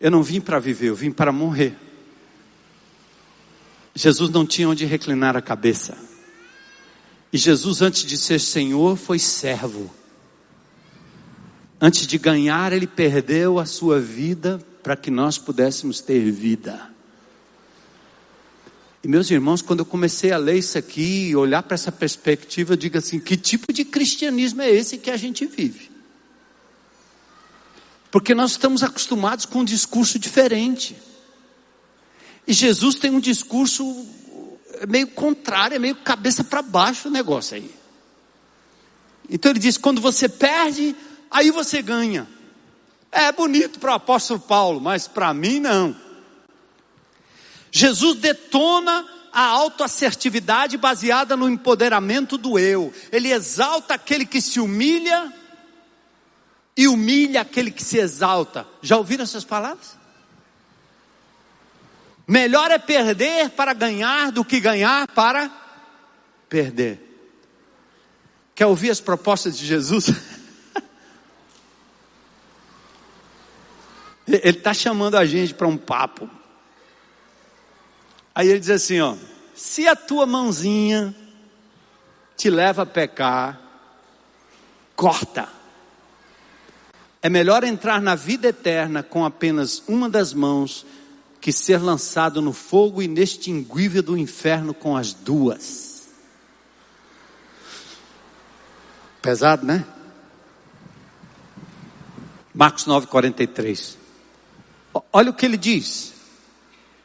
eu 0.00 0.10
não 0.10 0.22
vim 0.22 0.40
para 0.40 0.58
viver, 0.58 0.88
eu 0.88 0.96
vim 0.96 1.12
para 1.12 1.30
morrer. 1.30 1.76
Jesus 3.94 4.30
não 4.30 4.44
tinha 4.44 4.68
onde 4.68 4.84
reclinar 4.84 5.36
a 5.36 5.40
cabeça. 5.40 6.05
E 7.32 7.38
Jesus, 7.38 7.82
antes 7.82 8.04
de 8.04 8.16
ser 8.16 8.40
Senhor, 8.40 8.96
foi 8.96 9.18
servo. 9.18 9.90
Antes 11.80 12.06
de 12.06 12.16
ganhar, 12.18 12.72
ele 12.72 12.86
perdeu 12.86 13.58
a 13.58 13.66
sua 13.66 14.00
vida 14.00 14.58
para 14.82 14.96
que 14.96 15.10
nós 15.10 15.36
pudéssemos 15.36 16.00
ter 16.00 16.30
vida. 16.30 16.90
E 19.04 19.08
meus 19.08 19.30
irmãos, 19.30 19.62
quando 19.62 19.80
eu 19.80 19.86
comecei 19.86 20.32
a 20.32 20.38
ler 20.38 20.58
isso 20.58 20.76
aqui 20.76 21.28
e 21.28 21.36
olhar 21.36 21.62
para 21.62 21.74
essa 21.74 21.92
perspectiva, 21.92 22.72
eu 22.72 22.76
digo 22.76 22.98
assim: 22.98 23.20
que 23.20 23.36
tipo 23.36 23.72
de 23.72 23.84
cristianismo 23.84 24.62
é 24.62 24.70
esse 24.70 24.98
que 24.98 25.10
a 25.10 25.16
gente 25.16 25.46
vive? 25.46 25.90
Porque 28.10 28.34
nós 28.34 28.52
estamos 28.52 28.82
acostumados 28.82 29.44
com 29.44 29.60
um 29.60 29.64
discurso 29.64 30.18
diferente. 30.18 30.96
E 32.46 32.52
Jesus 32.52 32.96
tem 32.96 33.10
um 33.10 33.20
discurso 33.20 34.06
meio 34.88 35.08
contrário, 35.08 35.76
é 35.76 35.78
meio 35.78 35.96
cabeça 35.96 36.44
para 36.44 36.62
baixo 36.62 37.08
o 37.08 37.10
negócio 37.10 37.56
aí. 37.56 37.70
Então 39.28 39.50
ele 39.50 39.58
diz: 39.58 39.76
quando 39.76 40.00
você 40.00 40.28
perde, 40.28 40.94
aí 41.30 41.50
você 41.50 41.82
ganha. 41.82 42.26
É 43.10 43.30
bonito 43.32 43.78
para 43.78 43.92
o 43.92 43.94
apóstolo 43.94 44.40
Paulo, 44.40 44.80
mas 44.80 45.06
para 45.06 45.32
mim 45.32 45.60
não. 45.60 45.96
Jesus 47.70 48.18
detona 48.18 49.06
a 49.32 49.42
autoassertividade 49.42 50.76
baseada 50.76 51.36
no 51.36 51.48
empoderamento 51.48 52.38
do 52.38 52.58
eu. 52.58 52.92
Ele 53.12 53.30
exalta 53.30 53.94
aquele 53.94 54.24
que 54.24 54.40
se 54.40 54.58
humilha 54.58 55.32
e 56.76 56.88
humilha 56.88 57.42
aquele 57.42 57.70
que 57.70 57.84
se 57.84 57.98
exalta. 57.98 58.66
Já 58.82 58.96
ouviram 58.96 59.24
essas 59.24 59.44
palavras? 59.44 59.96
Melhor 62.26 62.70
é 62.70 62.78
perder 62.78 63.50
para 63.50 63.72
ganhar 63.72 64.32
do 64.32 64.44
que 64.44 64.58
ganhar 64.58 65.06
para 65.08 65.50
perder. 66.48 67.00
Quer 68.54 68.66
ouvir 68.66 68.90
as 68.90 69.00
propostas 69.00 69.56
de 69.56 69.64
Jesus? 69.64 70.08
Ele 74.26 74.58
está 74.58 74.74
chamando 74.74 75.16
a 75.16 75.24
gente 75.24 75.54
para 75.54 75.68
um 75.68 75.76
papo. 75.76 76.28
Aí 78.34 78.48
ele 78.48 78.58
diz 78.58 78.70
assim: 78.70 79.00
ó, 79.00 79.14
se 79.54 79.86
a 79.86 79.94
tua 79.94 80.26
mãozinha 80.26 81.14
te 82.36 82.50
leva 82.50 82.82
a 82.82 82.86
pecar, 82.86 83.58
corta. 84.96 85.48
É 87.22 87.28
melhor 87.28 87.64
entrar 87.64 88.00
na 88.00 88.14
vida 88.14 88.48
eterna 88.48 89.02
com 89.02 89.24
apenas 89.24 89.82
uma 89.88 90.10
das 90.10 90.34
mãos 90.34 90.84
que 91.40 91.52
ser 91.52 91.78
lançado 91.78 92.42
no 92.42 92.52
fogo 92.52 93.02
inextinguível 93.02 94.02
do 94.02 94.16
inferno 94.16 94.74
com 94.74 94.96
as 94.96 95.12
duas. 95.12 96.08
Pesado, 99.22 99.64
né? 99.64 99.84
Marcos 102.54 102.86
9:43. 102.86 103.96
Olha 105.12 105.30
o 105.30 105.34
que 105.34 105.44
ele 105.44 105.56
diz. 105.56 106.14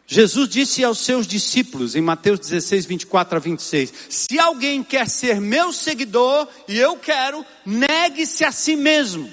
Jesus 0.07 0.49
disse 0.49 0.83
aos 0.83 0.99
seus 0.99 1.25
discípulos 1.25 1.95
em 1.95 2.01
Mateus 2.01 2.39
16, 2.39 2.85
24 2.85 3.37
a 3.37 3.39
26: 3.39 3.93
Se 4.09 4.37
alguém 4.39 4.83
quer 4.83 5.09
ser 5.09 5.39
meu 5.39 5.71
seguidor, 5.71 6.47
e 6.67 6.77
eu 6.77 6.97
quero, 6.97 7.45
negue-se 7.65 8.43
a 8.43 8.51
si 8.51 8.75
mesmo. 8.75 9.31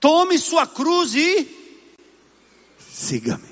Tome 0.00 0.38
sua 0.38 0.66
cruz 0.66 1.14
e 1.14 1.59
siga-me. 3.00 3.48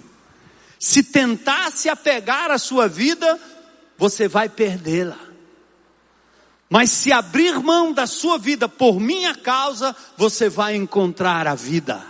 Se 0.79 1.03
tentar 1.03 1.73
se 1.73 1.89
apegar 1.89 2.51
à 2.51 2.59
sua 2.59 2.87
vida, 2.87 3.39
você 3.97 4.29
vai 4.29 4.49
perdê-la. 4.49 5.19
Mas 6.71 6.91
se 6.91 7.11
abrir 7.11 7.59
mão 7.61 7.93
da 7.93 8.07
sua 8.07 8.39
vida 8.39 8.69
por 8.69 9.01
minha 9.01 9.35
causa, 9.35 9.97
você 10.17 10.49
vai 10.49 10.77
encontrar 10.77 11.47
a 11.47 11.55
vida. 11.55 12.05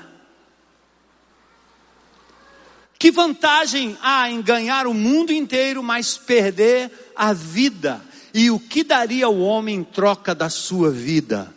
Que 2.98 3.12
vantagem 3.12 3.96
há 4.02 4.28
em 4.28 4.42
ganhar 4.42 4.88
o 4.88 4.92
mundo 4.92 5.32
inteiro, 5.32 5.82
mas 5.82 6.18
perder 6.18 7.12
a 7.14 7.32
vida? 7.32 8.02
E 8.34 8.50
o 8.50 8.58
que 8.58 8.82
daria 8.82 9.28
o 9.28 9.40
homem 9.40 9.76
em 9.76 9.84
troca 9.84 10.34
da 10.34 10.50
sua 10.50 10.90
vida? 10.90 11.54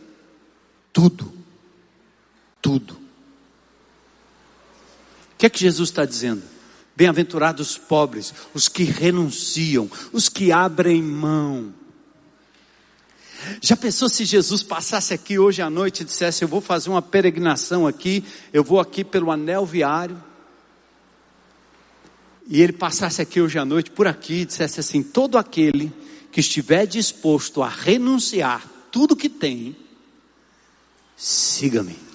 Tudo. 0.93 1.33
Tudo. 2.61 3.00
Que 5.41 5.47
é 5.47 5.49
que 5.49 5.59
Jesus 5.59 5.89
está 5.89 6.05
dizendo? 6.05 6.43
Bem-aventurados 6.95 7.71
os 7.71 7.75
pobres, 7.75 8.31
os 8.53 8.69
que 8.69 8.83
renunciam, 8.83 9.89
os 10.13 10.29
que 10.29 10.51
abrem 10.51 11.01
mão. 11.01 11.73
Já 13.59 13.75
pensou 13.75 14.07
se 14.07 14.23
Jesus 14.23 14.61
passasse 14.61 15.15
aqui 15.15 15.39
hoje 15.39 15.63
à 15.63 15.67
noite 15.67 16.01
e 16.01 16.05
dissesse: 16.05 16.43
Eu 16.43 16.47
vou 16.47 16.61
fazer 16.61 16.91
uma 16.91 17.01
peregrinação 17.01 17.87
aqui, 17.87 18.23
eu 18.53 18.63
vou 18.63 18.79
aqui 18.79 19.03
pelo 19.03 19.31
anel 19.31 19.65
viário, 19.65 20.23
e 22.47 22.61
ele 22.61 22.73
passasse 22.73 23.19
aqui 23.19 23.41
hoje 23.41 23.57
à 23.57 23.65
noite 23.65 23.89
por 23.89 24.05
aqui 24.05 24.41
e 24.41 24.45
dissesse 24.45 24.79
assim: 24.79 25.01
Todo 25.01 25.39
aquele 25.39 25.91
que 26.31 26.39
estiver 26.39 26.85
disposto 26.85 27.63
a 27.63 27.67
renunciar 27.67 28.63
tudo 28.91 29.15
que 29.15 29.27
tem, 29.27 29.75
siga-me. 31.17 32.10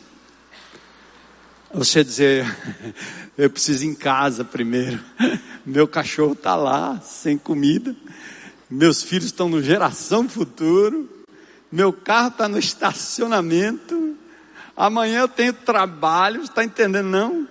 Você 1.76 2.02
dizer, 2.02 2.46
eu 3.36 3.50
preciso 3.50 3.84
ir 3.84 3.88
em 3.88 3.94
casa 3.94 4.42
primeiro. 4.42 4.98
Meu 5.66 5.86
cachorro 5.86 6.32
está 6.32 6.56
lá, 6.56 6.98
sem 7.00 7.36
comida. 7.36 7.94
Meus 8.70 9.02
filhos 9.02 9.26
estão 9.26 9.46
no 9.46 9.62
geração 9.62 10.26
futuro. 10.26 11.06
Meu 11.70 11.92
carro 11.92 12.28
está 12.28 12.48
no 12.48 12.58
estacionamento. 12.58 14.16
Amanhã 14.74 15.20
eu 15.20 15.28
tenho 15.28 15.52
trabalho, 15.52 16.40
está 16.44 16.64
entendendo 16.64 17.08
não? 17.08 17.46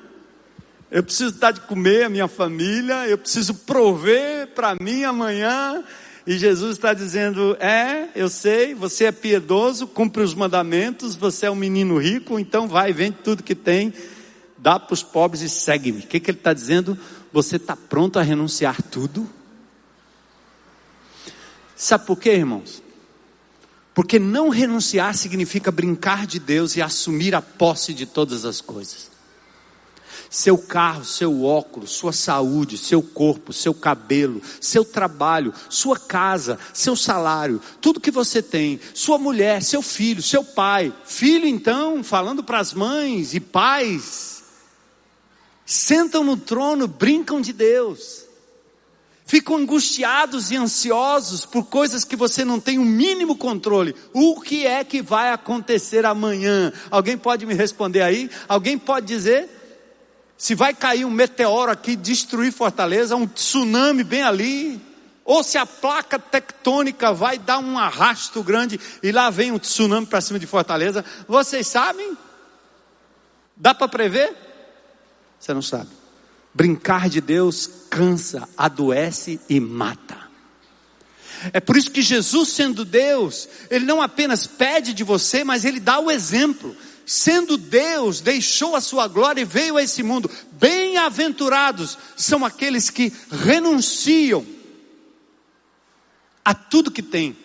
Eu 0.89 1.03
preciso 1.03 1.33
dar 1.33 1.51
de 1.51 1.61
comer 1.61 2.05
a 2.05 2.09
minha 2.09 2.27
família, 2.27 3.07
eu 3.07 3.19
preciso 3.19 3.53
prover 3.53 4.47
para 4.55 4.75
mim 4.81 5.03
amanhã. 5.03 5.83
E 6.25 6.35
Jesus 6.39 6.71
está 6.71 6.95
dizendo: 6.95 7.55
É, 7.59 8.09
eu 8.15 8.27
sei, 8.27 8.73
você 8.73 9.05
é 9.05 9.11
piedoso, 9.11 9.85
cumpre 9.85 10.23
os 10.23 10.33
mandamentos, 10.33 11.15
você 11.15 11.45
é 11.45 11.51
um 11.51 11.55
menino 11.55 11.99
rico, 11.99 12.39
então 12.39 12.67
vai, 12.67 12.91
vende 12.91 13.17
tudo 13.23 13.43
que 13.43 13.53
tem, 13.53 13.93
dá 14.65 14.79
para 14.79 14.95
os 14.95 15.03
pobres 15.03 15.43
e 15.43 15.47
segue-me. 15.47 15.99
O 15.99 16.07
que, 16.07 16.19
que 16.19 16.31
ele 16.31 16.39
está 16.39 16.51
dizendo? 16.51 16.97
Você 17.31 17.57
está 17.57 17.75
pronto 17.75 18.17
a 18.17 18.23
renunciar 18.23 18.81
tudo? 18.81 19.29
Sabe 21.75 22.07
por 22.07 22.17
quê, 22.17 22.31
irmãos? 22.31 22.81
Porque 23.93 24.17
não 24.17 24.49
renunciar 24.49 25.13
significa 25.13 25.71
brincar 25.71 26.25
de 26.25 26.39
Deus 26.39 26.75
e 26.75 26.81
assumir 26.81 27.35
a 27.35 27.43
posse 27.43 27.93
de 27.93 28.07
todas 28.07 28.43
as 28.43 28.59
coisas 28.59 29.13
seu 30.27 30.57
carro, 30.57 31.05
seu 31.05 31.43
óculos, 31.45 31.91
sua 31.91 32.11
saúde, 32.11 32.77
seu 32.77 33.01
corpo, 33.01 33.53
seu 33.53 33.73
cabelo, 33.73 34.41
seu 34.59 34.83
trabalho, 34.83 35.53
sua 35.69 35.97
casa, 35.97 36.59
seu 36.73 36.95
salário, 36.95 37.61
tudo 37.79 38.01
que 38.01 38.11
você 38.11 38.41
tem, 38.41 38.79
sua 38.93 39.17
mulher, 39.17 39.61
seu 39.61 39.81
filho, 39.81 40.21
seu 40.21 40.43
pai. 40.43 40.91
Filho, 41.05 41.47
então, 41.47 42.03
falando 42.03 42.43
para 42.43 42.59
as 42.59 42.73
mães 42.73 43.33
e 43.33 43.39
pais, 43.39 44.34
sentam 45.65 46.23
no 46.23 46.37
trono, 46.37 46.87
brincam 46.87 47.41
de 47.41 47.51
Deus. 47.51 48.25
Ficam 49.25 49.57
angustiados 49.57 50.51
e 50.51 50.55
ansiosos 50.55 51.45
por 51.45 51.65
coisas 51.65 52.03
que 52.03 52.15
você 52.15 52.45
não 52.45 52.59
tem 52.59 52.77
o 52.77 52.85
mínimo 52.85 53.35
controle. 53.35 53.95
O 54.13 54.39
que 54.39 54.67
é 54.67 54.83
que 54.83 55.01
vai 55.01 55.31
acontecer 55.31 56.05
amanhã? 56.05 56.71
Alguém 56.91 57.17
pode 57.17 57.45
me 57.45 57.55
responder 57.55 58.01
aí? 58.01 58.29
Alguém 58.47 58.77
pode 58.77 59.07
dizer? 59.07 59.49
se 60.37 60.53
vai 60.53 60.73
cair 60.73 61.05
um 61.05 61.11
meteoro 61.11 61.71
aqui, 61.71 61.95
destruir 61.95 62.51
Fortaleza, 62.51 63.15
um 63.15 63.27
tsunami 63.27 64.03
bem 64.03 64.21
ali, 64.21 64.81
ou 65.23 65.43
se 65.43 65.57
a 65.57 65.65
placa 65.65 66.19
tectônica 66.19 67.13
vai 67.13 67.37
dar 67.37 67.59
um 67.59 67.79
arrasto 67.79 68.43
grande 68.43 68.79
e 69.01 69.11
lá 69.11 69.29
vem 69.29 69.51
um 69.51 69.59
tsunami 69.59 70.05
para 70.05 70.21
cima 70.21 70.37
de 70.37 70.45
Fortaleza, 70.45 71.03
vocês 71.27 71.67
sabem? 71.67 72.17
Dá 73.55 73.73
para 73.73 73.87
prever? 73.87 74.44
Você 75.45 75.53
não 75.53 75.61
sabe. 75.61 75.91
Brincar 76.55 77.07
de 77.07 77.21
Deus 77.21 77.69
cansa, 77.91 78.49
adoece 78.57 79.39
e 79.47 79.59
mata. 79.59 80.17
É 81.53 81.59
por 81.59 81.77
isso 81.77 81.91
que 81.91 82.01
Jesus, 82.01 82.49
sendo 82.49 82.83
Deus, 82.83 83.47
Ele 83.69 83.85
não 83.85 84.01
apenas 84.01 84.47
pede 84.47 84.91
de 84.91 85.03
você, 85.03 85.43
mas 85.43 85.63
Ele 85.63 85.79
dá 85.79 85.99
o 85.99 86.09
exemplo 86.09 86.75
sendo 87.05 87.57
Deus, 87.57 88.21
deixou 88.21 88.75
a 88.75 88.81
sua 88.81 89.07
glória 89.07 89.41
e 89.41 89.45
veio 89.45 89.77
a 89.77 89.83
esse 89.83 90.01
mundo. 90.01 90.31
Bem-aventurados 90.53 91.95
são 92.17 92.43
aqueles 92.43 92.89
que 92.89 93.13
renunciam 93.29 94.43
a 96.43 96.55
tudo 96.55 96.89
que 96.89 97.03
tem. 97.03 97.37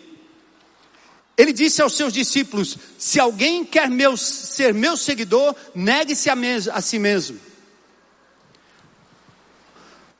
Ele 1.37 1.53
disse 1.53 1.83
aos 1.83 1.95
seus 1.95 2.11
discípulos: 2.11 2.75
Se 2.97 3.19
alguém 3.19 3.63
quer 3.63 3.91
meu, 3.91 4.17
ser 4.17 4.73
meu 4.73 4.97
seguidor, 4.97 5.55
negue-se 5.75 6.31
a, 6.31 6.35
a 6.73 6.81
si 6.81 6.97
mesmo. 6.97 7.50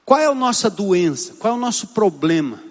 Qual 0.06 0.20
é 0.20 0.26
a 0.26 0.34
nossa 0.34 0.70
doença? 0.70 1.34
Qual 1.40 1.54
é 1.54 1.58
o 1.58 1.60
nosso 1.60 1.88
problema? 1.88 2.62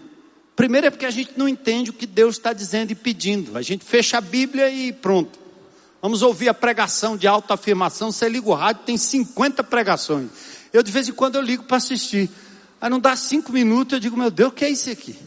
Primeiro 0.56 0.88
é 0.88 0.90
porque 0.90 1.06
a 1.06 1.10
gente 1.10 1.32
não 1.36 1.48
entende 1.48 1.90
o 1.90 1.92
que 1.94 2.06
Deus 2.06 2.36
está 2.36 2.52
dizendo 2.52 2.90
e 2.90 2.94
pedindo. 2.94 3.56
A 3.56 3.62
gente 3.62 3.84
fecha 3.84 4.18
a 4.18 4.20
Bíblia 4.20 4.68
e 4.70 4.92
pronto. 4.92 5.38
Vamos 6.02 6.22
ouvir 6.22 6.48
a 6.48 6.54
pregação 6.54 7.16
de 7.16 7.26
autoafirmação. 7.26 8.10
Você 8.10 8.28
liga 8.28 8.48
o 8.48 8.54
rádio, 8.54 8.82
tem 8.84 8.96
50 8.96 9.62
pregações. 9.64 10.30
Eu 10.72 10.82
de 10.82 10.92
vez 10.92 11.08
em 11.08 11.12
quando 11.12 11.36
eu 11.36 11.42
ligo 11.42 11.64
para 11.64 11.76
assistir. 11.76 12.30
Aí 12.80 12.88
não 12.88 12.98
dá 12.98 13.14
cinco 13.16 13.52
minutos, 13.52 13.92
eu 13.92 14.00
digo, 14.00 14.16
meu 14.16 14.30
Deus, 14.30 14.50
o 14.50 14.54
que 14.54 14.64
é 14.64 14.70
isso 14.70 14.90
aqui? 14.90 15.18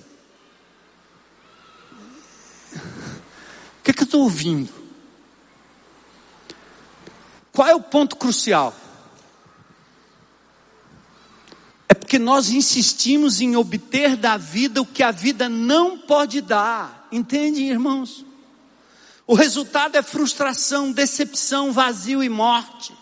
O 2.76 3.84
que, 3.84 3.92
é 3.92 3.94
que 3.94 4.02
eu 4.02 4.06
estou 4.06 4.22
ouvindo? 4.22 4.74
Qual 7.52 7.68
é 7.68 7.76
o 7.76 7.82
ponto 7.82 8.16
crucial? 8.16 8.74
É 11.88 11.94
porque 12.14 12.24
nós 12.24 12.52
insistimos 12.52 13.42
em 13.42 13.56
obter 13.56 14.16
da 14.16 14.38
vida 14.38 14.80
o 14.80 14.86
que 14.86 15.02
a 15.02 15.10
vida 15.10 15.50
não 15.50 15.98
pode 15.98 16.42
dar. 16.42 17.08
Entende, 17.12 17.64
irmãos? 17.64 18.24
O 19.26 19.34
resultado 19.34 19.96
é 19.96 20.04
frustração, 20.04 20.92
decepção, 20.92 21.72
vazio 21.72 22.24
e 22.24 22.30
morte. 22.30 22.94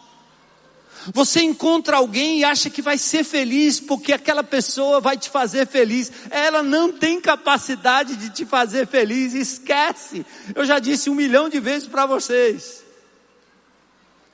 Você 1.13 1.41
encontra 1.41 1.97
alguém 1.97 2.39
e 2.39 2.45
acha 2.45 2.69
que 2.69 2.81
vai 2.81 2.97
ser 2.97 3.25
feliz 3.25 3.81
porque 3.81 4.13
aquela 4.13 4.45
pessoa 4.45 5.01
vai 5.01 5.17
te 5.17 5.29
fazer 5.29 5.67
feliz. 5.67 6.09
Ela 6.29 6.63
não 6.63 6.89
tem 6.89 7.19
capacidade 7.19 8.15
de 8.15 8.29
te 8.29 8.45
fazer 8.45 8.87
feliz, 8.87 9.33
esquece. 9.33 10.25
Eu 10.55 10.65
já 10.65 10.79
disse 10.79 11.09
um 11.09 11.15
milhão 11.15 11.49
de 11.49 11.59
vezes 11.59 11.85
para 11.85 12.05
vocês 12.05 12.80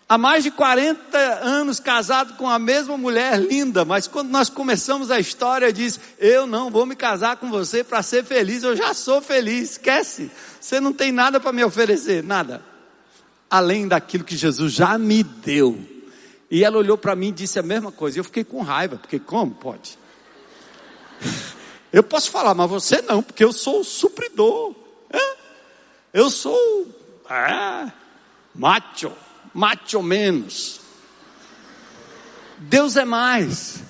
há 0.07 0.17
mais 0.17 0.43
de 0.43 0.51
40 0.51 1.17
anos 1.17 1.79
casado 1.79 2.35
com 2.35 2.49
a 2.49 2.57
mesma 2.57 2.97
mulher 2.97 3.39
linda, 3.39 3.83
mas 3.83 4.07
quando 4.07 4.29
nós 4.29 4.49
começamos 4.49 5.11
a 5.11 5.19
história, 5.19 5.73
diz: 5.73 5.99
Eu 6.17 6.47
não 6.47 6.69
vou 6.69 6.85
me 6.85 6.95
casar 6.95 7.37
com 7.37 7.49
você 7.49 7.83
para 7.83 8.01
ser 8.01 8.23
feliz, 8.23 8.63
eu 8.63 8.75
já 8.75 8.93
sou 8.93 9.21
feliz, 9.21 9.71
esquece, 9.71 10.31
você 10.59 10.79
não 10.79 10.93
tem 10.93 11.11
nada 11.11 11.39
para 11.39 11.51
me 11.51 11.63
oferecer, 11.63 12.23
nada, 12.23 12.63
além 13.49 13.87
daquilo 13.87 14.23
que 14.23 14.37
Jesus 14.37 14.73
já 14.73 14.97
me 14.97 15.23
deu. 15.23 15.77
E 16.49 16.63
ela 16.63 16.77
olhou 16.77 16.97
para 16.97 17.15
mim 17.15 17.27
e 17.27 17.33
disse 17.33 17.59
a 17.59 17.63
mesma 17.63 17.91
coisa, 17.91 18.19
eu 18.19 18.23
fiquei 18.23 18.43
com 18.43 18.61
raiva, 18.61 18.95
porque 18.95 19.19
como 19.19 19.51
pode? 19.51 19.99
Eu 21.91 22.03
posso 22.03 22.31
falar, 22.31 22.53
mas 22.53 22.69
você 22.69 23.01
não, 23.01 23.21
porque 23.21 23.43
eu 23.43 23.51
sou 23.51 23.81
o 23.81 23.83
supridor, 23.83 24.73
eu 26.13 26.29
sou 26.29 26.87
é, 27.29 27.91
macho 28.55 29.11
macho 29.57 30.03
menos. 30.03 30.79
Deus 32.59 32.95
é 32.95 33.03
mais. 33.03 33.81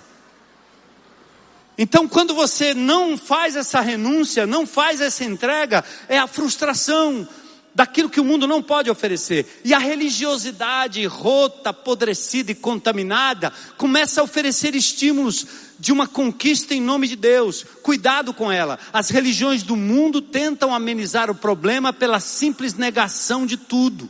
Então, 1.77 2.07
quando 2.07 2.33
você 2.33 2.73
não 2.73 3.17
faz 3.17 3.57
essa 3.57 3.81
renúncia, 3.81 4.47
não 4.47 4.65
faz 4.65 5.01
essa 5.01 5.25
entrega, 5.25 5.83
é 6.07 6.17
a 6.17 6.25
frustração 6.25 7.27
daquilo 7.75 8.09
que 8.09 8.21
o 8.21 8.23
mundo 8.23 8.47
não 8.47 8.63
pode 8.63 8.89
oferecer. 8.89 9.61
E 9.65 9.73
a 9.73 9.77
religiosidade 9.77 11.05
rota, 11.05 11.71
apodrecida 11.71 12.53
e 12.53 12.55
contaminada 12.55 13.51
começa 13.75 14.21
a 14.21 14.23
oferecer 14.23 14.73
estímulos 14.73 15.45
de 15.77 15.91
uma 15.91 16.07
conquista 16.07 16.73
em 16.73 16.81
nome 16.81 17.09
de 17.09 17.17
Deus. 17.17 17.65
Cuidado 17.83 18.33
com 18.33 18.49
ela. 18.49 18.79
As 18.93 19.09
religiões 19.09 19.63
do 19.63 19.75
mundo 19.75 20.21
tentam 20.21 20.73
amenizar 20.73 21.29
o 21.29 21.35
problema 21.35 21.91
pela 21.91 22.21
simples 22.21 22.73
negação 22.73 23.45
de 23.45 23.57
tudo. 23.57 24.09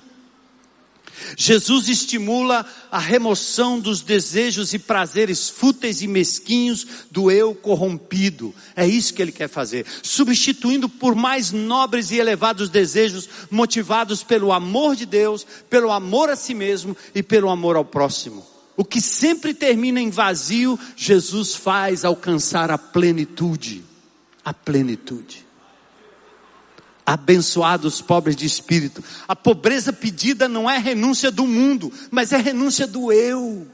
Jesus 1.36 1.88
estimula 1.90 2.66
a 2.92 3.00
remoção 3.00 3.80
dos 3.80 4.02
desejos 4.02 4.74
e 4.74 4.80
prazeres 4.80 5.50
fúteis 5.50 6.02
e 6.02 6.08
mesquinhos 6.08 6.86
do 7.12 7.32
eu 7.32 7.56
corrompido. 7.56 8.54
É 8.76 8.86
isso 8.86 9.14
que 9.14 9.22
ele 9.22 9.32
quer 9.32 9.50
fazer, 9.50 9.86
substituindo 10.04 10.88
por 10.88 11.16
mais 11.16 11.52
nobres 11.52 12.12
e 12.12 12.18
elevados 12.18 12.70
desejos 12.70 13.30
motivados 13.50 14.24
pelo 14.24 14.52
amor 14.52 14.96
de 14.96 15.06
Deus, 15.06 15.46
pelo 15.70 15.92
amor 15.92 16.30
a 16.30 16.36
si 16.36 16.54
mesmo 16.54 16.96
e 17.16 17.24
pelo 17.24 17.50
amor 17.50 17.76
ao 17.76 17.86
próximo. 17.86 18.46
O 18.76 18.86
que 18.86 19.02
sempre 19.02 19.56
termina 19.56 20.00
em 20.00 20.12
vazio, 20.12 20.80
Jesus 20.96 21.56
faz 21.56 22.06
alcançar 22.06 22.70
a 22.70 22.78
plenitude. 22.78 23.84
A 24.46 24.54
plenitude. 24.54 25.47
Abençoados 27.08 27.96
os 27.96 28.02
pobres 28.02 28.36
de 28.36 28.46
espírito. 28.46 29.02
A 29.30 29.34
pobreza 29.34 29.94
pedida 29.94 30.50
não 30.50 30.70
é 30.70 30.78
renúncia 30.78 31.32
do 31.32 31.48
mundo, 31.48 31.90
mas 32.12 32.34
é 32.34 32.38
renúncia 32.38 32.86
do 32.86 33.14
eu. 33.14 33.66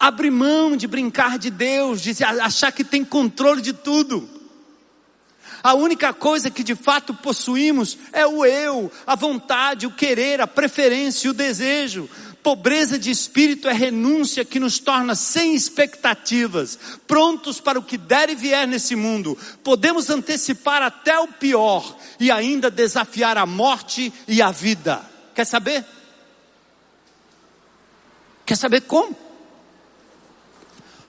Abre 0.00 0.28
mão 0.28 0.76
de 0.76 0.88
brincar 0.88 1.38
de 1.38 1.50
Deus, 1.50 2.00
de 2.00 2.24
achar 2.24 2.72
que 2.72 2.82
tem 2.82 3.04
controle 3.04 3.62
de 3.62 3.72
tudo. 3.72 4.28
A 5.62 5.74
única 5.74 6.12
coisa 6.12 6.50
que 6.50 6.64
de 6.64 6.74
fato 6.74 7.14
possuímos 7.14 7.96
é 8.12 8.26
o 8.26 8.44
eu, 8.44 8.90
a 9.06 9.14
vontade, 9.14 9.86
o 9.86 9.92
querer, 9.92 10.40
a 10.40 10.48
preferência, 10.48 11.30
o 11.30 11.34
desejo. 11.34 12.10
Pobreza 12.44 12.98
de 12.98 13.10
espírito 13.10 13.70
é 13.70 13.72
renúncia 13.72 14.44
que 14.44 14.60
nos 14.60 14.78
torna 14.78 15.14
sem 15.14 15.54
expectativas, 15.54 16.78
prontos 17.06 17.58
para 17.58 17.78
o 17.78 17.82
que 17.82 17.96
der 17.96 18.28
e 18.28 18.34
vier 18.34 18.68
nesse 18.68 18.94
mundo. 18.94 19.34
Podemos 19.62 20.10
antecipar 20.10 20.82
até 20.82 21.18
o 21.18 21.26
pior 21.26 21.96
e 22.20 22.30
ainda 22.30 22.70
desafiar 22.70 23.38
a 23.38 23.46
morte 23.46 24.12
e 24.28 24.42
a 24.42 24.50
vida. 24.50 25.00
Quer 25.34 25.46
saber? 25.46 25.86
Quer 28.44 28.56
saber 28.56 28.82
como? 28.82 29.16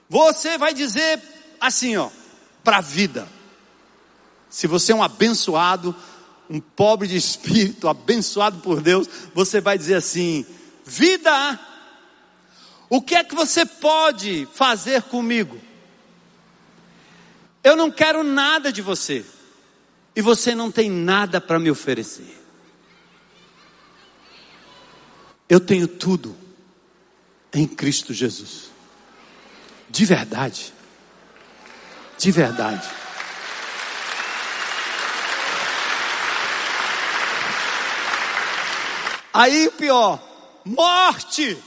Você 0.09 0.57
vai 0.57 0.73
dizer 0.73 1.21
assim, 1.59 1.97
ó, 1.97 2.09
para 2.63 2.77
a 2.77 2.81
vida. 2.81 3.27
Se 4.49 4.67
você 4.67 4.93
é 4.93 4.95
um 4.95 5.03
abençoado, 5.03 5.93
um 6.49 6.61
pobre 6.61 7.09
de 7.09 7.17
espírito, 7.17 7.89
abençoado 7.89 8.59
por 8.59 8.79
Deus, 8.79 9.09
você 9.33 9.59
vai 9.59 9.77
dizer 9.77 9.95
assim: 9.95 10.45
vida, 10.86 11.59
o 12.88 13.01
que 13.01 13.15
é 13.15 13.23
que 13.23 13.33
você 13.33 13.65
pode 13.65 14.47
fazer 14.53 15.01
comigo? 15.03 15.59
Eu 17.63 17.75
não 17.75 17.89
quero 17.89 18.23
nada 18.23 18.71
de 18.71 18.81
você, 18.81 19.25
e 20.15 20.21
você 20.21 20.53
não 20.53 20.71
tem 20.71 20.89
nada 20.89 21.41
para 21.41 21.59
me 21.59 21.71
oferecer. 21.71 22.41
Eu 25.49 25.59
tenho 25.59 25.88
tudo 25.88 26.38
em 27.51 27.67
Cristo 27.67 28.13
Jesus, 28.13 28.69
de 29.89 30.05
verdade, 30.05 30.73
de 32.17 32.31
verdade. 32.31 32.88
Aí 39.33 39.67
o 39.67 39.71
pior, 39.73 40.34
morte. 40.66 41.57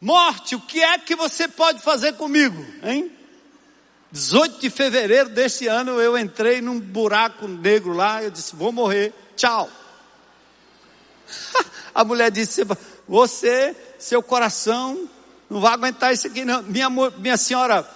Morte, 0.00 0.54
o 0.54 0.60
que 0.60 0.82
é 0.82 0.98
que 0.98 1.16
você 1.16 1.48
pode 1.48 1.80
fazer 1.82 2.14
comigo, 2.14 2.64
hein? 2.82 3.10
18 4.12 4.60
de 4.60 4.70
fevereiro 4.70 5.30
desse 5.30 5.66
ano 5.66 6.00
eu 6.00 6.16
entrei 6.16 6.60
num 6.60 6.78
buraco 6.78 7.48
negro 7.48 7.92
lá, 7.92 8.22
eu 8.22 8.30
disse, 8.30 8.54
vou 8.54 8.70
morrer, 8.70 9.12
tchau. 9.34 9.68
A 11.92 12.04
mulher 12.04 12.30
disse, 12.30 12.62
você, 13.08 13.74
seu 13.98 14.22
coração, 14.22 15.08
não 15.50 15.60
vai 15.60 15.72
aguentar 15.72 16.12
isso 16.12 16.26
aqui 16.26 16.44
não. 16.44 16.62
Minha, 16.62 16.88
minha 16.90 17.36
senhora, 17.36 17.88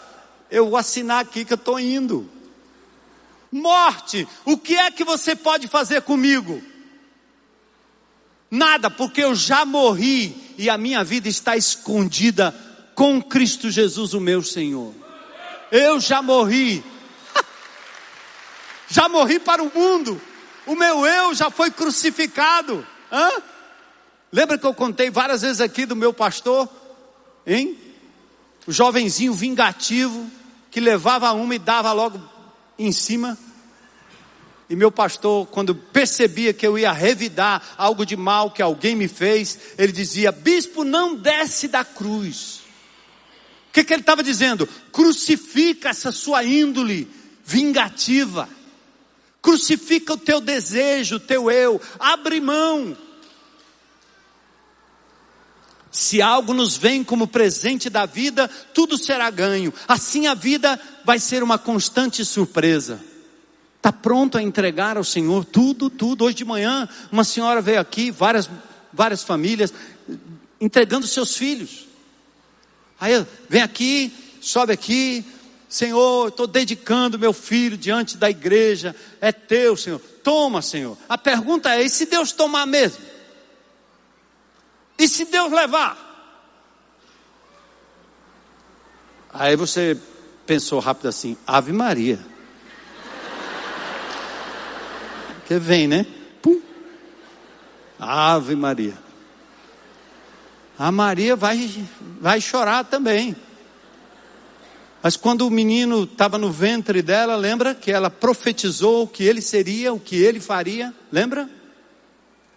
eu 0.51 0.71
vou 0.71 0.77
assinar 0.77 1.21
aqui 1.21 1.45
que 1.45 1.53
eu 1.53 1.57
estou 1.57 1.79
indo. 1.79 2.29
Morte, 3.51 4.27
o 4.45 4.59
que 4.59 4.77
é 4.77 4.91
que 4.91 5.05
você 5.05 5.37
pode 5.37 5.69
fazer 5.69 6.03
comigo? 6.03 6.63
Nada, 8.51 8.91
porque 8.91 9.23
eu 9.23 9.35
já 9.35 9.65
morri 9.65 10.55
e 10.57 10.71
a 10.71 10.79
minha 10.79 11.05
vida 11.05 11.29
está 11.29 11.57
escondida 11.57 12.55
com 12.95 13.23
Cristo 13.23 13.71
Jesus, 13.71 14.15
o 14.15 14.21
meu 14.21 14.43
Senhor. 14.43 14.95
Eu 15.71 16.01
já 16.01 16.23
morri. 16.23 16.83
já 18.89 19.09
morri 19.09 19.39
para 19.39 19.63
o 19.63 19.71
mundo. 19.73 20.21
O 20.67 20.75
meu 20.75 21.07
eu 21.07 21.35
já 21.35 21.51
foi 21.51 21.71
crucificado. 21.71 22.87
Hã? 23.13 23.31
Lembra 24.33 24.59
que 24.59 24.67
eu 24.67 24.75
contei 24.75 25.11
várias 25.11 25.43
vezes 25.43 25.61
aqui 25.61 25.87
do 25.87 25.97
meu 25.97 26.13
pastor? 26.13 26.69
Hein? 27.47 27.79
O 28.67 28.73
jovenzinho 28.73 29.33
vingativo 29.33 30.31
que 30.71 30.81
levava 30.81 31.33
uma 31.33 31.55
e 31.55 31.59
dava 31.59 31.93
logo 31.93 32.21
em 32.79 32.93
cima. 32.93 33.39
E 34.71 34.77
meu 34.77 34.93
pastor, 34.93 35.47
quando 35.47 35.75
percebia 35.75 36.53
que 36.53 36.67
eu 36.67 36.79
ia 36.79 36.93
revidar 36.93 37.75
algo 37.79 38.05
de 38.05 38.17
mal 38.17 38.51
que 38.51 38.61
alguém 38.61 38.95
me 38.95 39.09
fez, 39.09 39.59
ele 39.79 39.93
dizia: 39.93 40.31
Bispo, 40.31 40.85
não 40.85 41.15
desce 41.15 41.69
da 41.69 41.85
cruz. 41.85 42.61
O 43.69 43.73
que, 43.73 43.85
que 43.85 43.93
ele 43.93 44.03
estava 44.03 44.23
dizendo? 44.23 44.69
Crucifica 44.93 45.89
essa 45.89 46.13
sua 46.13 46.45
índole 46.45 47.09
vingativa. 47.45 48.49
Crucifica 49.41 50.13
o 50.13 50.19
teu 50.19 50.41
desejo, 50.41 51.17
o 51.17 51.21
teu 51.21 51.51
eu. 51.51 51.81
Abre 51.99 52.41
mão. 52.41 52.97
Se 55.91 56.21
algo 56.21 56.53
nos 56.53 56.77
vem 56.77 57.03
como 57.03 57.27
presente 57.27 57.89
da 57.89 58.05
vida, 58.05 58.49
tudo 58.75 58.99
será 58.99 59.31
ganho. 59.31 59.73
Assim 59.87 60.27
a 60.27 60.35
vida 60.35 60.79
vai 61.05 61.19
ser 61.19 61.43
uma 61.43 61.57
constante 61.59 62.25
surpresa. 62.25 63.08
Está 63.79 63.93
pronto 63.93 64.37
a 64.37 64.43
entregar 64.43 64.97
ao 64.97 65.05
Senhor 65.05 65.45
tudo, 65.45 65.89
tudo. 65.89 66.25
Hoje 66.25 66.35
de 66.35 66.45
manhã, 66.45 66.89
uma 67.11 67.25
senhora 67.25 67.63
veio 67.63 67.81
aqui, 67.81 68.11
várias, 68.11 68.51
várias 68.93 69.23
famílias, 69.23 69.73
entregando 70.61 71.07
seus 71.07 71.37
filhos. 71.37 71.87
Aí 73.01 73.25
vem 73.49 73.63
aqui, 73.63 74.13
sobe 74.41 74.73
aqui, 74.73 75.25
Senhor, 75.69 76.29
estou 76.29 76.47
dedicando 76.47 77.19
meu 77.19 77.33
filho 77.33 77.77
diante 77.77 78.17
da 78.17 78.29
igreja, 78.29 78.97
é 79.21 79.31
teu, 79.31 79.77
Senhor. 79.77 80.01
Toma, 80.25 80.61
Senhor. 80.61 80.99
A 81.09 81.17
pergunta 81.17 81.75
é: 81.75 81.83
e 81.83 81.89
se 81.89 82.07
Deus 82.07 82.33
tomar 82.33 82.67
mesmo? 82.67 83.05
E 84.99 85.07
se 85.07 85.27
Deus 85.27 85.53
levar? 85.53 86.07
Aí 89.33 89.55
você 89.55 89.97
pensou 90.45 90.81
rápido 90.81 91.09
assim: 91.09 91.37
Ave 91.47 91.73
Maria. 91.73 92.19
Que 95.49 95.59
vem, 95.59 95.89
né? 95.89 96.05
Pum. 96.43 96.61
Ave 97.99 98.55
Maria. 98.55 98.99
A 100.79 100.93
Maria 100.93 101.35
vai, 101.35 101.89
vai 102.21 102.39
chorar 102.39 102.85
também. 102.85 103.35
Mas 105.03 105.17
quando 105.17 105.47
o 105.47 105.51
menino 105.51 106.05
estava 106.05 106.37
no 106.37 106.53
ventre 106.53 107.01
dela, 107.01 107.35
lembra 107.35 107.75
que 107.75 107.91
ela 107.91 108.11
profetizou 108.11 109.05
o 109.05 109.09
que 109.09 109.25
ele 109.25 109.41
seria, 109.41 109.91
o 109.91 109.99
que 109.99 110.17
ele 110.17 110.39
faria? 110.39 110.93
Lembra? 111.11 111.49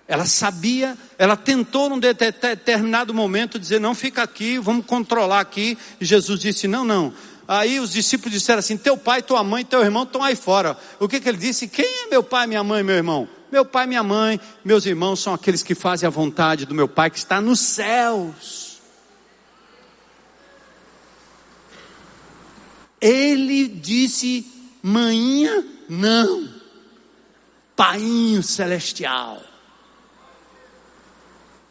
Ela 0.06 0.26
sabia, 0.26 0.98
ela 1.18 1.38
tentou 1.38 1.88
num 1.88 1.98
determinado 1.98 3.14
momento 3.14 3.58
dizer: 3.58 3.80
não 3.80 3.96
fica 3.96 4.22
aqui, 4.22 4.60
vamos 4.60 4.86
controlar 4.86 5.40
aqui. 5.40 5.78
E 6.02 6.04
Jesus 6.04 6.42
disse: 6.42 6.68
não, 6.68 6.84
não, 6.84 7.14
Aí 7.52 7.82
os 7.82 7.92
discípulos 7.92 8.32
disseram 8.32 8.60
assim: 8.60 8.78
Teu 8.78 8.98
pai, 8.98 9.22
tua 9.22 9.44
mãe, 9.44 9.66
teu 9.66 9.82
irmão 9.82 10.04
estão 10.04 10.24
aí 10.24 10.38
fora. 10.38 10.78
O 11.02 11.06
que, 11.06 11.20
que 11.20 11.28
ele 11.28 11.38
disse? 11.38 11.68
Quem 11.68 12.06
é 12.06 12.08
meu 12.08 12.24
pai, 12.24 12.48
minha 12.48 12.64
mãe, 12.64 12.82
meu 12.82 12.96
irmão? 12.96 13.28
Meu 13.52 13.66
pai, 13.66 13.86
minha 13.86 14.02
mãe, 14.02 14.40
meus 14.64 14.86
irmãos 14.86 15.20
são 15.20 15.34
aqueles 15.34 15.62
que 15.62 15.76
fazem 15.76 16.08
a 16.08 16.10
vontade 16.10 16.66
do 16.66 16.74
meu 16.74 16.88
pai 16.88 17.10
que 17.10 17.18
está 17.18 17.42
nos 17.42 17.60
céus. 17.60 18.80
Ele 23.02 23.68
disse: 23.68 24.50
Manhinha, 24.82 25.66
não. 25.90 26.48
Painho 27.76 28.42
celestial. 28.42 29.44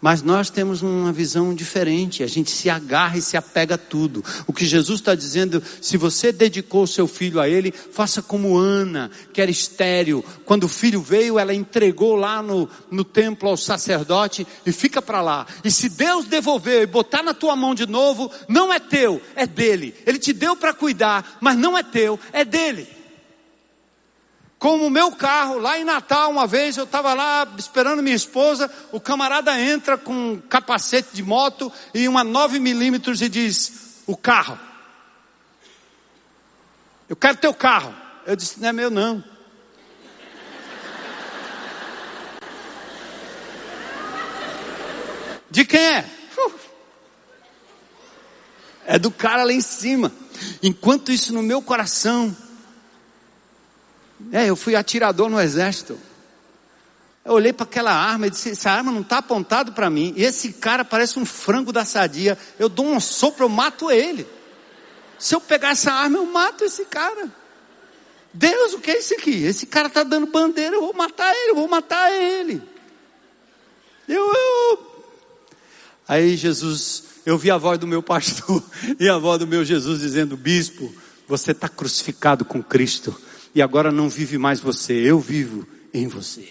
Mas 0.00 0.22
nós 0.22 0.48
temos 0.48 0.80
uma 0.80 1.12
visão 1.12 1.54
diferente, 1.54 2.22
a 2.22 2.26
gente 2.26 2.50
se 2.50 2.70
agarra 2.70 3.18
e 3.18 3.22
se 3.22 3.36
apega 3.36 3.74
a 3.74 3.78
tudo. 3.78 4.24
O 4.46 4.52
que 4.52 4.64
Jesus 4.64 5.00
está 5.00 5.14
dizendo, 5.14 5.62
se 5.80 5.98
você 5.98 6.32
dedicou 6.32 6.86
seu 6.86 7.06
filho 7.06 7.38
a 7.38 7.48
ele, 7.48 7.70
faça 7.70 8.22
como 8.22 8.56
Ana, 8.56 9.10
que 9.32 9.42
era 9.42 9.50
estéril. 9.50 10.24
Quando 10.46 10.64
o 10.64 10.68
filho 10.68 11.02
veio, 11.02 11.38
ela 11.38 11.52
entregou 11.52 12.16
lá 12.16 12.42
no, 12.42 12.66
no 12.90 13.04
templo 13.04 13.48
ao 13.50 13.58
sacerdote 13.58 14.46
e 14.64 14.72
fica 14.72 15.02
para 15.02 15.20
lá. 15.20 15.46
E 15.62 15.70
se 15.70 15.90
Deus 15.90 16.24
devolver 16.24 16.82
e 16.82 16.86
botar 16.86 17.22
na 17.22 17.34
tua 17.34 17.54
mão 17.54 17.74
de 17.74 17.86
novo, 17.86 18.30
não 18.48 18.72
é 18.72 18.78
teu, 18.78 19.20
é 19.36 19.46
dele. 19.46 19.94
Ele 20.06 20.18
te 20.18 20.32
deu 20.32 20.56
para 20.56 20.72
cuidar, 20.72 21.38
mas 21.42 21.58
não 21.58 21.76
é 21.76 21.82
teu, 21.82 22.18
é 22.32 22.42
dele. 22.42 22.99
Como 24.60 24.84
o 24.84 24.90
meu 24.90 25.10
carro, 25.12 25.58
lá 25.58 25.78
em 25.78 25.84
Natal, 25.84 26.30
uma 26.30 26.46
vez 26.46 26.76
eu 26.76 26.84
estava 26.84 27.14
lá 27.14 27.48
esperando 27.56 28.02
minha 28.02 28.14
esposa, 28.14 28.70
o 28.92 29.00
camarada 29.00 29.58
entra 29.58 29.96
com 29.96 30.12
um 30.12 30.38
capacete 30.38 31.08
de 31.14 31.22
moto 31.22 31.72
e 31.94 32.06
uma 32.06 32.22
9 32.22 32.58
milímetros 32.60 33.22
e 33.22 33.28
diz: 33.30 34.02
O 34.06 34.14
carro. 34.14 34.58
Eu 37.08 37.16
quero 37.16 37.38
teu 37.38 37.54
carro. 37.54 37.96
Eu 38.26 38.36
disse: 38.36 38.60
Não 38.60 38.68
é 38.68 38.72
meu, 38.74 38.90
não. 38.90 39.24
De 45.50 45.64
quem 45.64 45.80
é? 45.80 46.04
É 48.84 48.98
do 48.98 49.10
cara 49.10 49.42
lá 49.42 49.54
em 49.54 49.62
cima. 49.62 50.12
Enquanto 50.62 51.10
isso 51.10 51.32
no 51.32 51.42
meu 51.42 51.62
coração, 51.62 52.36
É, 54.32 54.48
eu 54.48 54.56
fui 54.56 54.74
atirador 54.74 55.28
no 55.28 55.40
exército. 55.40 55.98
Eu 57.24 57.32
olhei 57.32 57.52
para 57.52 57.64
aquela 57.64 57.92
arma 57.92 58.26
e 58.26 58.30
disse: 58.30 58.50
essa 58.50 58.70
arma 58.70 58.90
não 58.90 59.02
está 59.02 59.18
apontada 59.18 59.72
para 59.72 59.90
mim. 59.90 60.12
E 60.16 60.24
esse 60.24 60.52
cara 60.54 60.84
parece 60.84 61.18
um 61.18 61.24
frango 61.24 61.72
da 61.72 61.84
sadia. 61.84 62.38
Eu 62.58 62.68
dou 62.68 62.86
um 62.86 63.00
sopro, 63.00 63.44
eu 63.44 63.48
mato 63.48 63.90
ele. 63.90 64.26
Se 65.18 65.34
eu 65.34 65.40
pegar 65.40 65.70
essa 65.70 65.92
arma, 65.92 66.18
eu 66.18 66.26
mato 66.26 66.64
esse 66.64 66.84
cara. 66.86 67.28
Deus, 68.32 68.74
o 68.74 68.78
que 68.78 68.90
é 68.90 68.98
isso 68.98 69.14
aqui? 69.14 69.42
Esse 69.42 69.66
cara 69.66 69.88
está 69.88 70.02
dando 70.02 70.26
bandeira, 70.26 70.76
eu 70.76 70.80
vou 70.80 70.94
matar 70.94 71.34
ele, 71.34 71.50
eu 71.50 71.56
vou 71.56 71.68
matar 71.68 72.12
ele. 72.12 72.62
Eu, 74.08 74.32
eu. 74.32 75.04
Aí 76.08 76.36
Jesus, 76.36 77.04
eu 77.26 77.36
vi 77.36 77.50
a 77.50 77.58
voz 77.58 77.78
do 77.78 77.86
meu 77.86 78.02
pastor 78.02 78.62
e 78.98 79.08
a 79.08 79.18
voz 79.18 79.38
do 79.38 79.46
meu 79.46 79.64
Jesus 79.64 80.00
dizendo: 80.00 80.36
Bispo, 80.36 80.92
você 81.28 81.50
está 81.50 81.68
crucificado 81.68 82.44
com 82.44 82.62
Cristo 82.62 83.14
e 83.54 83.62
agora 83.62 83.90
não 83.90 84.08
vive 84.08 84.38
mais 84.38 84.60
você, 84.60 84.92
eu 84.92 85.18
vivo 85.18 85.66
em 85.92 86.06
você. 86.06 86.48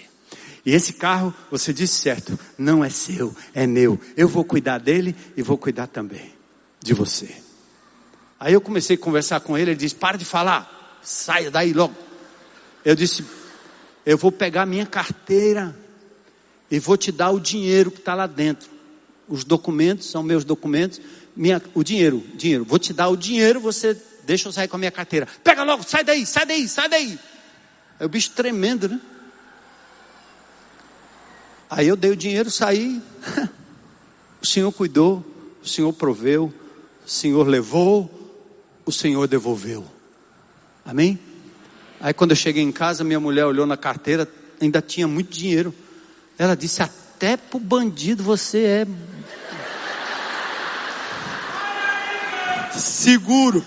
E 0.65 0.71
esse 0.71 0.93
carro, 0.93 1.33
você 1.49 1.73
disse 1.73 2.01
certo, 2.01 2.37
não 2.57 2.83
é 2.83 2.89
seu, 2.89 3.35
é 3.53 3.65
meu. 3.65 3.99
Eu 4.15 4.27
vou 4.27 4.43
cuidar 4.43 4.77
dele 4.77 5.15
e 5.35 5.41
vou 5.41 5.57
cuidar 5.57 5.87
também 5.87 6.33
de 6.81 6.93
você. 6.93 7.29
Aí 8.39 8.53
eu 8.53 8.61
comecei 8.61 8.95
a 8.95 8.99
conversar 8.99 9.39
com 9.41 9.57
ele, 9.57 9.71
ele 9.71 9.79
disse: 9.79 9.95
Para 9.95 10.17
de 10.17 10.23
falar, 10.23 10.99
saia 11.01 11.51
daí 11.51 11.73
logo. 11.73 11.95
Eu 12.85 12.95
disse: 12.95 13.25
Eu 14.05 14.17
vou 14.17 14.31
pegar 14.31 14.65
minha 14.65 14.85
carteira 14.85 15.77
e 16.71 16.79
vou 16.79 16.95
te 16.95 17.11
dar 17.11 17.31
o 17.31 17.39
dinheiro 17.39 17.91
que 17.91 17.99
está 17.99 18.15
lá 18.15 18.27
dentro. 18.27 18.69
Os 19.29 19.43
documentos 19.43 20.09
são 20.09 20.23
meus 20.23 20.43
documentos, 20.43 20.99
minha, 21.35 21.61
o 21.73 21.83
dinheiro, 21.83 22.23
dinheiro. 22.33 22.65
Vou 22.65 22.79
te 22.79 22.91
dar 22.91 23.07
o 23.09 23.15
dinheiro, 23.15 23.59
você 23.59 23.95
deixa 24.25 24.47
eu 24.47 24.51
sair 24.51 24.67
com 24.67 24.75
a 24.75 24.79
minha 24.79 24.91
carteira. 24.91 25.27
Pega 25.43 25.63
logo, 25.63 25.83
sai 25.83 26.03
daí, 26.03 26.25
sai 26.25 26.45
daí, 26.45 26.67
sai 26.67 26.89
daí. 26.89 27.19
Aí 27.99 28.05
o 28.05 28.09
bicho 28.09 28.31
tremendo, 28.31 28.89
né? 28.89 28.99
Aí 31.69 31.87
eu 31.87 31.95
dei 31.95 32.11
o 32.11 32.15
dinheiro, 32.15 32.49
saí. 32.49 33.01
O 34.41 34.45
Senhor 34.47 34.71
cuidou, 34.71 35.21
o 35.61 35.67
Senhor 35.67 35.91
proveu, 35.91 36.53
o 37.05 37.09
Senhor 37.09 37.45
levou, 37.45 38.09
o 38.85 38.91
Senhor 38.91 39.27
devolveu. 39.27 39.85
Amém? 40.85 41.19
Aí 41.99 42.13
quando 42.13 42.31
eu 42.31 42.37
cheguei 42.37 42.63
em 42.63 42.71
casa, 42.71 43.03
minha 43.03 43.19
mulher 43.19 43.45
olhou 43.45 43.65
na 43.65 43.75
carteira, 43.75 44.25
ainda 44.61 44.81
tinha 44.81 45.07
muito 45.09 45.29
dinheiro. 45.29 45.73
Ela 46.37 46.55
disse: 46.55 46.81
Até 46.81 47.35
pro 47.35 47.59
bandido 47.59 48.23
você 48.23 48.59
é. 48.59 48.87
Seguro. 52.79 53.65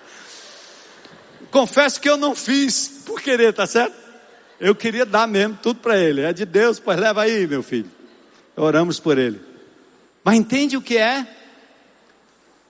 Confesso 1.50 2.00
que 2.00 2.08
eu 2.08 2.16
não 2.16 2.34
fiz 2.34 3.02
por 3.04 3.20
querer, 3.20 3.52
tá 3.52 3.66
certo? 3.66 3.94
Eu 4.60 4.74
queria 4.74 5.04
dar 5.04 5.26
mesmo 5.26 5.58
tudo 5.62 5.80
para 5.80 5.98
ele. 5.98 6.22
É 6.22 6.32
de 6.32 6.44
Deus, 6.44 6.78
pois 6.78 6.98
leva 6.98 7.22
aí, 7.22 7.46
meu 7.46 7.62
filho. 7.62 7.90
Oramos 8.56 9.00
por 9.00 9.18
ele. 9.18 9.40
Mas 10.22 10.36
entende 10.36 10.76
o 10.76 10.82
que 10.82 10.96
é? 10.96 11.26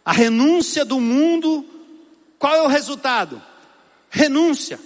A 0.04 0.12
renúncia 0.12 0.84
do 0.84 1.00
mundo. 1.00 1.64
Qual 2.38 2.54
é 2.54 2.62
o 2.62 2.66
resultado? 2.68 3.40
Renúncia. 4.10 4.78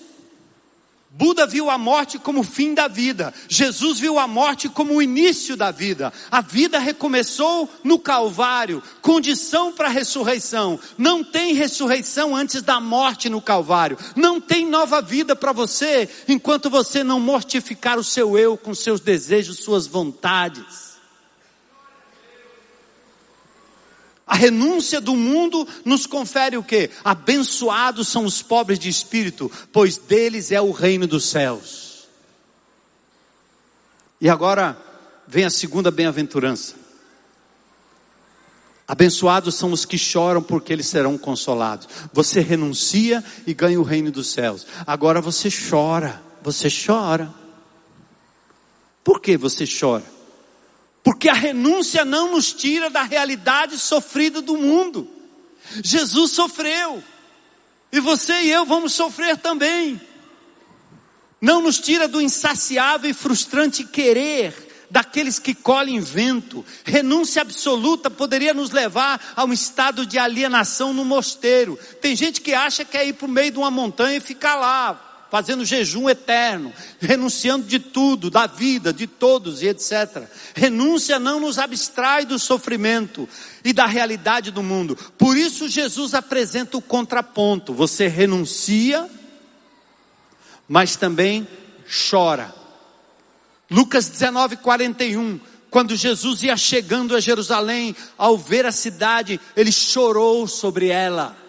Buda 1.18 1.48
viu 1.48 1.68
a 1.68 1.76
morte 1.76 2.16
como 2.16 2.42
o 2.42 2.44
fim 2.44 2.74
da 2.74 2.86
vida. 2.86 3.34
Jesus 3.48 3.98
viu 3.98 4.20
a 4.20 4.28
morte 4.28 4.68
como 4.68 4.94
o 4.94 5.02
início 5.02 5.56
da 5.56 5.72
vida. 5.72 6.12
A 6.30 6.40
vida 6.40 6.78
recomeçou 6.78 7.68
no 7.82 7.98
Calvário, 7.98 8.80
condição 9.02 9.72
para 9.72 9.88
a 9.88 9.90
ressurreição. 9.90 10.78
Não 10.96 11.24
tem 11.24 11.54
ressurreição 11.54 12.36
antes 12.36 12.62
da 12.62 12.78
morte 12.78 13.28
no 13.28 13.42
Calvário. 13.42 13.98
Não 14.14 14.40
tem 14.40 14.64
nova 14.64 15.02
vida 15.02 15.34
para 15.34 15.50
você 15.50 16.08
enquanto 16.28 16.70
você 16.70 17.02
não 17.02 17.18
mortificar 17.18 17.98
o 17.98 18.04
seu 18.04 18.38
eu 18.38 18.56
com 18.56 18.72
seus 18.72 19.00
desejos, 19.00 19.58
suas 19.58 19.88
vontades. 19.88 20.87
A 24.28 24.36
renúncia 24.36 25.00
do 25.00 25.16
mundo 25.16 25.66
nos 25.86 26.04
confere 26.04 26.58
o 26.58 26.62
que? 26.62 26.90
Abençoados 27.02 28.08
são 28.08 28.26
os 28.26 28.42
pobres 28.42 28.78
de 28.78 28.90
espírito, 28.90 29.50
pois 29.72 29.96
deles 29.96 30.52
é 30.52 30.60
o 30.60 30.70
reino 30.70 31.06
dos 31.06 31.24
céus. 31.24 32.06
E 34.20 34.28
agora 34.28 34.76
vem 35.26 35.46
a 35.46 35.50
segunda 35.50 35.90
bem-aventurança. 35.90 36.74
Abençoados 38.86 39.54
são 39.54 39.72
os 39.72 39.86
que 39.86 39.96
choram, 39.96 40.42
porque 40.42 40.74
eles 40.74 40.86
serão 40.86 41.16
consolados. 41.16 41.88
Você 42.12 42.40
renuncia 42.40 43.24
e 43.46 43.54
ganha 43.54 43.80
o 43.80 43.82
reino 43.82 44.10
dos 44.10 44.30
céus. 44.30 44.66
Agora 44.86 45.22
você 45.22 45.48
chora, 45.50 46.22
você 46.42 46.68
chora. 46.68 47.32
Por 49.02 49.20
que 49.20 49.38
você 49.38 49.64
chora? 49.66 50.17
Porque 51.08 51.30
a 51.30 51.32
renúncia 51.32 52.04
não 52.04 52.32
nos 52.32 52.52
tira 52.52 52.90
da 52.90 53.02
realidade 53.02 53.78
sofrida 53.78 54.42
do 54.42 54.58
mundo. 54.58 55.08
Jesus 55.82 56.32
sofreu. 56.32 57.02
E 57.90 57.98
você 57.98 58.42
e 58.42 58.50
eu 58.50 58.66
vamos 58.66 58.92
sofrer 58.92 59.38
também. 59.38 59.98
Não 61.40 61.62
nos 61.62 61.80
tira 61.80 62.06
do 62.06 62.20
insaciável 62.20 63.10
e 63.10 63.14
frustrante 63.14 63.84
querer 63.84 64.86
daqueles 64.90 65.38
que 65.38 65.54
colhem 65.54 65.98
vento. 65.98 66.62
Renúncia 66.84 67.40
absoluta 67.40 68.10
poderia 68.10 68.52
nos 68.52 68.70
levar 68.70 69.32
a 69.34 69.46
um 69.46 69.52
estado 69.54 70.04
de 70.04 70.18
alienação 70.18 70.92
no 70.92 71.06
mosteiro. 71.06 71.78
Tem 72.02 72.14
gente 72.14 72.42
que 72.42 72.52
acha 72.52 72.84
que 72.84 72.98
é 72.98 73.08
ir 73.08 73.14
para 73.14 73.26
o 73.26 73.30
meio 73.30 73.50
de 73.50 73.56
uma 73.56 73.70
montanha 73.70 74.18
e 74.18 74.20
ficar 74.20 74.56
lá, 74.56 75.07
fazendo 75.30 75.64
jejum 75.64 76.08
eterno, 76.08 76.72
renunciando 77.00 77.66
de 77.66 77.78
tudo, 77.78 78.30
da 78.30 78.46
vida, 78.46 78.92
de 78.92 79.06
todos 79.06 79.62
e 79.62 79.68
etc. 79.68 80.28
Renúncia 80.54 81.18
não 81.18 81.40
nos 81.40 81.58
abstrai 81.58 82.24
do 82.24 82.38
sofrimento 82.38 83.28
e 83.64 83.72
da 83.72 83.86
realidade 83.86 84.50
do 84.50 84.62
mundo. 84.62 84.96
Por 85.16 85.36
isso 85.36 85.68
Jesus 85.68 86.14
apresenta 86.14 86.76
o 86.76 86.82
contraponto. 86.82 87.74
Você 87.74 88.08
renuncia, 88.08 89.08
mas 90.66 90.96
também 90.96 91.46
chora. 92.10 92.54
Lucas 93.70 94.08
19, 94.08 94.56
41. 94.56 95.40
Quando 95.70 95.94
Jesus 95.94 96.42
ia 96.42 96.56
chegando 96.56 97.14
a 97.14 97.20
Jerusalém, 97.20 97.94
ao 98.16 98.38
ver 98.38 98.64
a 98.64 98.72
cidade, 98.72 99.38
ele 99.54 99.70
chorou 99.70 100.48
sobre 100.48 100.88
ela. 100.88 101.47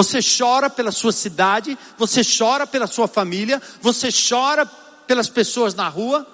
Você 0.00 0.20
chora 0.22 0.70
pela 0.70 0.90
sua 0.90 1.12
cidade, 1.12 1.76
você 1.98 2.22
chora 2.24 2.66
pela 2.66 2.86
sua 2.86 3.06
família, 3.06 3.60
você 3.82 4.08
chora 4.10 4.64
pelas 5.06 5.28
pessoas 5.28 5.74
na 5.74 5.90
rua. 5.90 6.26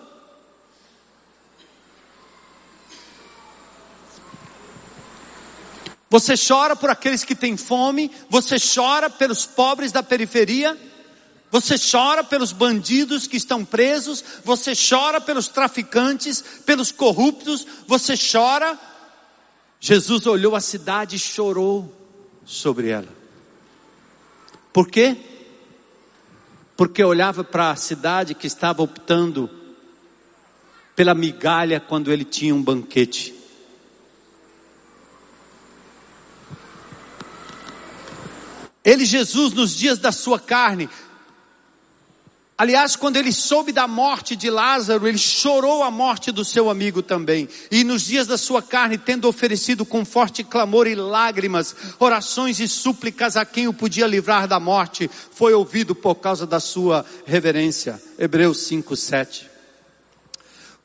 Você 6.08 6.34
chora 6.36 6.76
por 6.76 6.90
aqueles 6.90 7.24
que 7.24 7.34
têm 7.34 7.56
fome, 7.56 8.08
você 8.30 8.54
chora 8.56 9.10
pelos 9.10 9.44
pobres 9.44 9.90
da 9.90 10.00
periferia, 10.00 10.78
você 11.50 11.74
chora 11.76 12.22
pelos 12.22 12.52
bandidos 12.52 13.26
que 13.26 13.36
estão 13.36 13.64
presos, 13.64 14.22
você 14.44 14.74
chora 14.76 15.20
pelos 15.20 15.48
traficantes, 15.48 16.40
pelos 16.64 16.92
corruptos, 16.92 17.66
você 17.88 18.14
chora. 18.16 18.78
Jesus 19.80 20.24
olhou 20.24 20.54
a 20.54 20.60
cidade 20.60 21.16
e 21.16 21.18
chorou 21.18 21.92
sobre 22.44 22.90
ela. 22.90 23.15
Por 24.76 24.88
quê? 24.88 25.16
Porque 26.76 27.02
olhava 27.02 27.42
para 27.42 27.70
a 27.70 27.76
cidade 27.76 28.34
que 28.34 28.46
estava 28.46 28.82
optando 28.82 29.48
pela 30.94 31.14
migalha 31.14 31.80
quando 31.80 32.12
ele 32.12 32.26
tinha 32.26 32.54
um 32.54 32.62
banquete. 32.62 33.34
Ele, 38.84 39.06
Jesus, 39.06 39.54
nos 39.54 39.74
dias 39.74 39.98
da 39.98 40.12
sua 40.12 40.38
carne, 40.38 40.90
Aliás, 42.58 42.96
quando 42.96 43.18
ele 43.18 43.32
soube 43.32 43.70
da 43.70 43.86
morte 43.86 44.34
de 44.34 44.48
Lázaro, 44.48 45.06
ele 45.06 45.18
chorou 45.18 45.82
a 45.82 45.90
morte 45.90 46.32
do 46.32 46.42
seu 46.42 46.70
amigo 46.70 47.02
também. 47.02 47.46
E 47.70 47.84
nos 47.84 48.06
dias 48.06 48.26
da 48.26 48.38
sua 48.38 48.62
carne, 48.62 48.96
tendo 48.96 49.28
oferecido 49.28 49.84
com 49.84 50.06
forte 50.06 50.42
clamor 50.42 50.86
e 50.86 50.94
lágrimas, 50.94 51.76
orações 51.98 52.58
e 52.58 52.66
súplicas 52.66 53.36
a 53.36 53.44
quem 53.44 53.68
o 53.68 53.74
podia 53.74 54.06
livrar 54.06 54.48
da 54.48 54.58
morte, 54.58 55.10
foi 55.32 55.52
ouvido 55.52 55.94
por 55.94 56.14
causa 56.14 56.46
da 56.46 56.58
sua 56.58 57.04
reverência. 57.26 58.00
Hebreus 58.18 58.66
5, 58.66 58.96
7. 58.96 59.50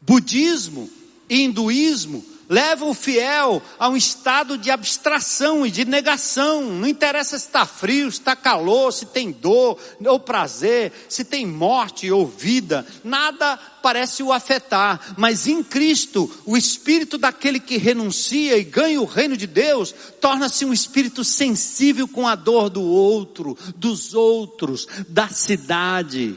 Budismo 0.02 0.90
e 1.30 1.44
hinduísmo 1.44 2.31
leva 2.52 2.84
o 2.84 2.94
fiel 2.94 3.62
a 3.80 3.88
um 3.88 3.96
estado 3.96 4.58
de 4.58 4.70
abstração 4.70 5.66
e 5.66 5.72
de 5.72 5.86
negação. 5.86 6.64
Não 6.64 6.86
interessa 6.86 7.40
se 7.40 7.46
está 7.46 7.66
frio, 7.66 8.12
se 8.12 8.20
está 8.20 8.36
calor, 8.36 8.92
se 8.92 9.06
tem 9.06 9.32
dor 9.32 9.80
ou 10.06 10.20
prazer, 10.20 10.92
se 11.08 11.24
tem 11.24 11.48
morte 11.48 12.12
ou 12.12 12.28
vida, 12.28 12.86
nada 13.06 13.58
parece 13.82 14.22
o 14.22 14.34
afetar. 14.34 15.14
Mas 15.18 15.48
em 15.48 15.64
Cristo, 15.64 16.30
o 16.46 16.58
espírito 16.58 17.18
daquele 17.18 17.58
que 17.58 17.78
renuncia 17.78 18.58
e 18.58 18.66
ganha 18.66 19.02
o 19.02 19.06
reino 19.06 19.38
de 19.38 19.48
Deus 19.48 19.96
torna-se 20.20 20.66
um 20.66 20.74
espírito 20.74 21.24
sensível 21.24 22.06
com 22.06 22.28
a 22.28 22.36
dor 22.36 22.70
do 22.70 22.84
outro, 22.84 23.58
dos 23.78 24.14
outros, 24.14 24.86
da 25.08 25.30
cidade 25.30 26.36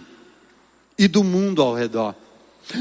e 0.96 1.08
do 1.08 1.24
mundo 1.24 1.60
ao 1.60 1.74
redor. 1.74 2.14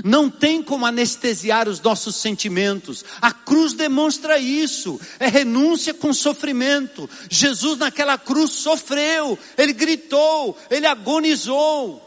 Não 0.04 0.30
tem 0.30 0.62
como 0.64 0.86
anestesiar 0.86 1.68
os 1.68 1.82
nossos 1.82 2.16
sentimentos. 2.16 3.04
A 3.22 3.32
cruz 3.32 3.74
demonstra 3.74 4.38
isso. 4.38 5.00
É 5.20 5.28
renúncia 5.28 5.94
com 5.94 6.14
sofrimento. 6.14 7.10
Jesus 7.30 7.78
naquela 7.78 8.18
cruz 8.18 8.52
sofreu, 8.52 9.38
ele 9.58 9.74
gritou, 9.74 10.58
ele 10.70 10.86
agonizou. 10.86 12.02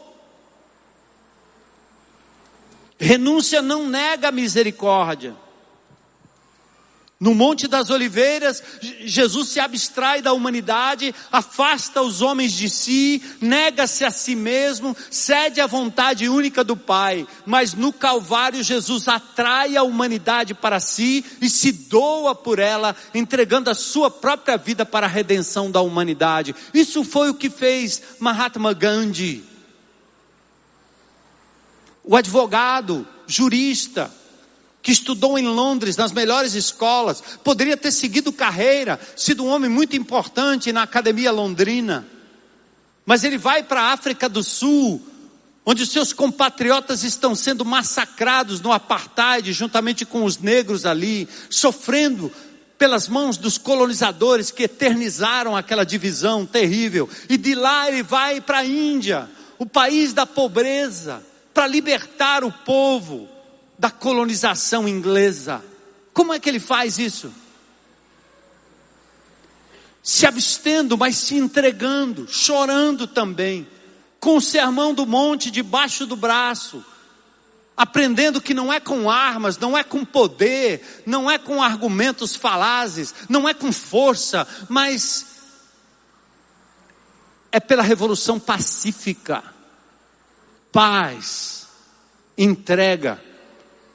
Renúncia 2.99 3.61
não 3.61 3.87
nega 3.87 4.29
a 4.29 4.31
misericórdia. 4.31 5.35
No 7.19 7.33
Monte 7.33 7.67
das 7.67 7.89
Oliveiras, 7.89 8.61
Jesus 8.79 9.49
se 9.49 9.59
abstrai 9.59 10.21
da 10.21 10.33
humanidade, 10.33 11.15
afasta 11.31 11.99
os 11.99 12.21
homens 12.21 12.53
de 12.53 12.69
si, 12.69 13.23
nega-se 13.41 14.05
a 14.05 14.11
si 14.11 14.35
mesmo, 14.35 14.95
cede 15.09 15.59
à 15.59 15.65
vontade 15.65 16.29
única 16.29 16.63
do 16.63 16.77
Pai. 16.77 17.27
Mas 17.43 17.73
no 17.73 17.91
Calvário, 17.91 18.61
Jesus 18.61 19.07
atrai 19.07 19.75
a 19.75 19.81
humanidade 19.81 20.53
para 20.53 20.79
si 20.79 21.25
e 21.41 21.49
se 21.49 21.71
doa 21.71 22.35
por 22.35 22.59
ela, 22.59 22.95
entregando 23.15 23.71
a 23.71 23.75
sua 23.75 24.11
própria 24.11 24.55
vida 24.55 24.85
para 24.85 25.07
a 25.07 25.09
redenção 25.09 25.71
da 25.71 25.81
humanidade. 25.81 26.53
Isso 26.71 27.03
foi 27.03 27.31
o 27.31 27.35
que 27.35 27.49
fez 27.49 27.99
Mahatma 28.19 28.73
Gandhi. 28.73 29.43
O 32.03 32.15
advogado, 32.15 33.07
jurista, 33.25 34.11
que 34.87 34.93
estudou 34.93 35.37
em 35.37 35.45
Londres, 35.45 35.97
nas 35.97 36.13
melhores 36.13 36.53
escolas, 36.53 37.21
poderia 37.43 37.75
ter 37.75 37.91
seguido 37.91 38.31
carreira, 38.31 38.97
sido 39.17 39.43
um 39.43 39.49
homem 39.49 39.69
muito 39.69 39.97
importante 39.97 40.71
na 40.71 40.83
academia 40.83 41.29
londrina. 41.29 42.07
Mas 43.05 43.25
ele 43.25 43.37
vai 43.37 43.61
para 43.61 43.81
a 43.81 43.91
África 43.91 44.29
do 44.29 44.41
Sul, 44.41 45.05
onde 45.65 45.83
os 45.83 45.89
seus 45.89 46.13
compatriotas 46.13 47.03
estão 47.03 47.35
sendo 47.35 47.65
massacrados 47.65 48.61
no 48.61 48.71
apartheid, 48.71 49.51
juntamente 49.51 50.05
com 50.05 50.23
os 50.23 50.37
negros 50.37 50.85
ali, 50.85 51.27
sofrendo 51.49 52.31
pelas 52.77 53.09
mãos 53.09 53.35
dos 53.35 53.57
colonizadores 53.57 54.51
que 54.51 54.63
eternizaram 54.63 55.53
aquela 55.53 55.85
divisão 55.85 56.45
terrível. 56.45 57.09
E 57.27 57.35
de 57.35 57.55
lá 57.55 57.89
ele 57.89 58.03
vai 58.03 58.39
para 58.39 58.59
a 58.59 58.65
Índia, 58.65 59.29
o 59.59 59.65
país 59.65 60.13
da 60.13 60.25
pobreza, 60.25 61.21
para 61.53 61.67
libertar 61.67 62.45
o 62.45 62.51
povo 62.53 63.35
da 63.77 63.91
colonização 63.91 64.87
inglesa. 64.87 65.63
Como 66.13 66.33
é 66.33 66.39
que 66.39 66.49
ele 66.49 66.59
faz 66.59 66.97
isso? 66.97 67.31
Se 70.01 70.25
abstendo, 70.25 70.97
mas 70.97 71.15
se 71.17 71.35
entregando, 71.35 72.27
chorando 72.27 73.05
também, 73.05 73.67
com 74.19 74.37
o 74.37 74.41
sermão 74.41 74.93
do 74.93 75.05
monte 75.05 75.51
debaixo 75.51 76.05
do 76.05 76.15
braço, 76.15 76.83
aprendendo 77.75 78.41
que 78.41 78.53
não 78.53 78.73
é 78.73 78.79
com 78.79 79.09
armas, 79.09 79.57
não 79.57 79.77
é 79.77 79.83
com 79.83 80.03
poder, 80.03 81.03
não 81.05 81.29
é 81.29 81.37
com 81.37 81.61
argumentos 81.61 82.35
falazes, 82.35 83.13
não 83.29 83.47
é 83.47 83.53
com 83.53 83.71
força, 83.71 84.47
mas 84.67 85.27
é 87.51 87.59
pela 87.59 87.83
revolução 87.83 88.39
pacífica, 88.39 89.43
paz, 90.71 91.67
entrega, 92.37 93.21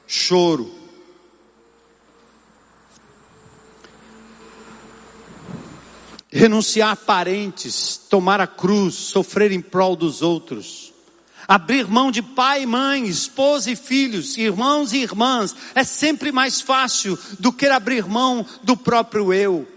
choro. 0.07 0.83
Renunciar 6.31 6.91
a 6.91 6.95
parentes, 6.95 7.95
tomar 8.09 8.41
a 8.41 8.47
cruz, 8.47 8.95
sofrer 8.95 9.51
em 9.51 9.61
prol 9.61 9.95
dos 9.95 10.21
outros. 10.21 10.91
Abrir 11.47 11.87
mão 11.87 12.09
de 12.09 12.21
pai 12.21 12.65
mãe, 12.65 13.05
esposa 13.05 13.69
e 13.69 13.75
filhos, 13.75 14.37
irmãos 14.37 14.93
e 14.93 14.97
irmãs, 14.97 15.55
é 15.75 15.83
sempre 15.83 16.31
mais 16.31 16.61
fácil 16.61 17.19
do 17.39 17.51
que 17.51 17.67
abrir 17.67 18.07
mão 18.07 18.45
do 18.63 18.77
próprio 18.77 19.33
eu. 19.33 19.67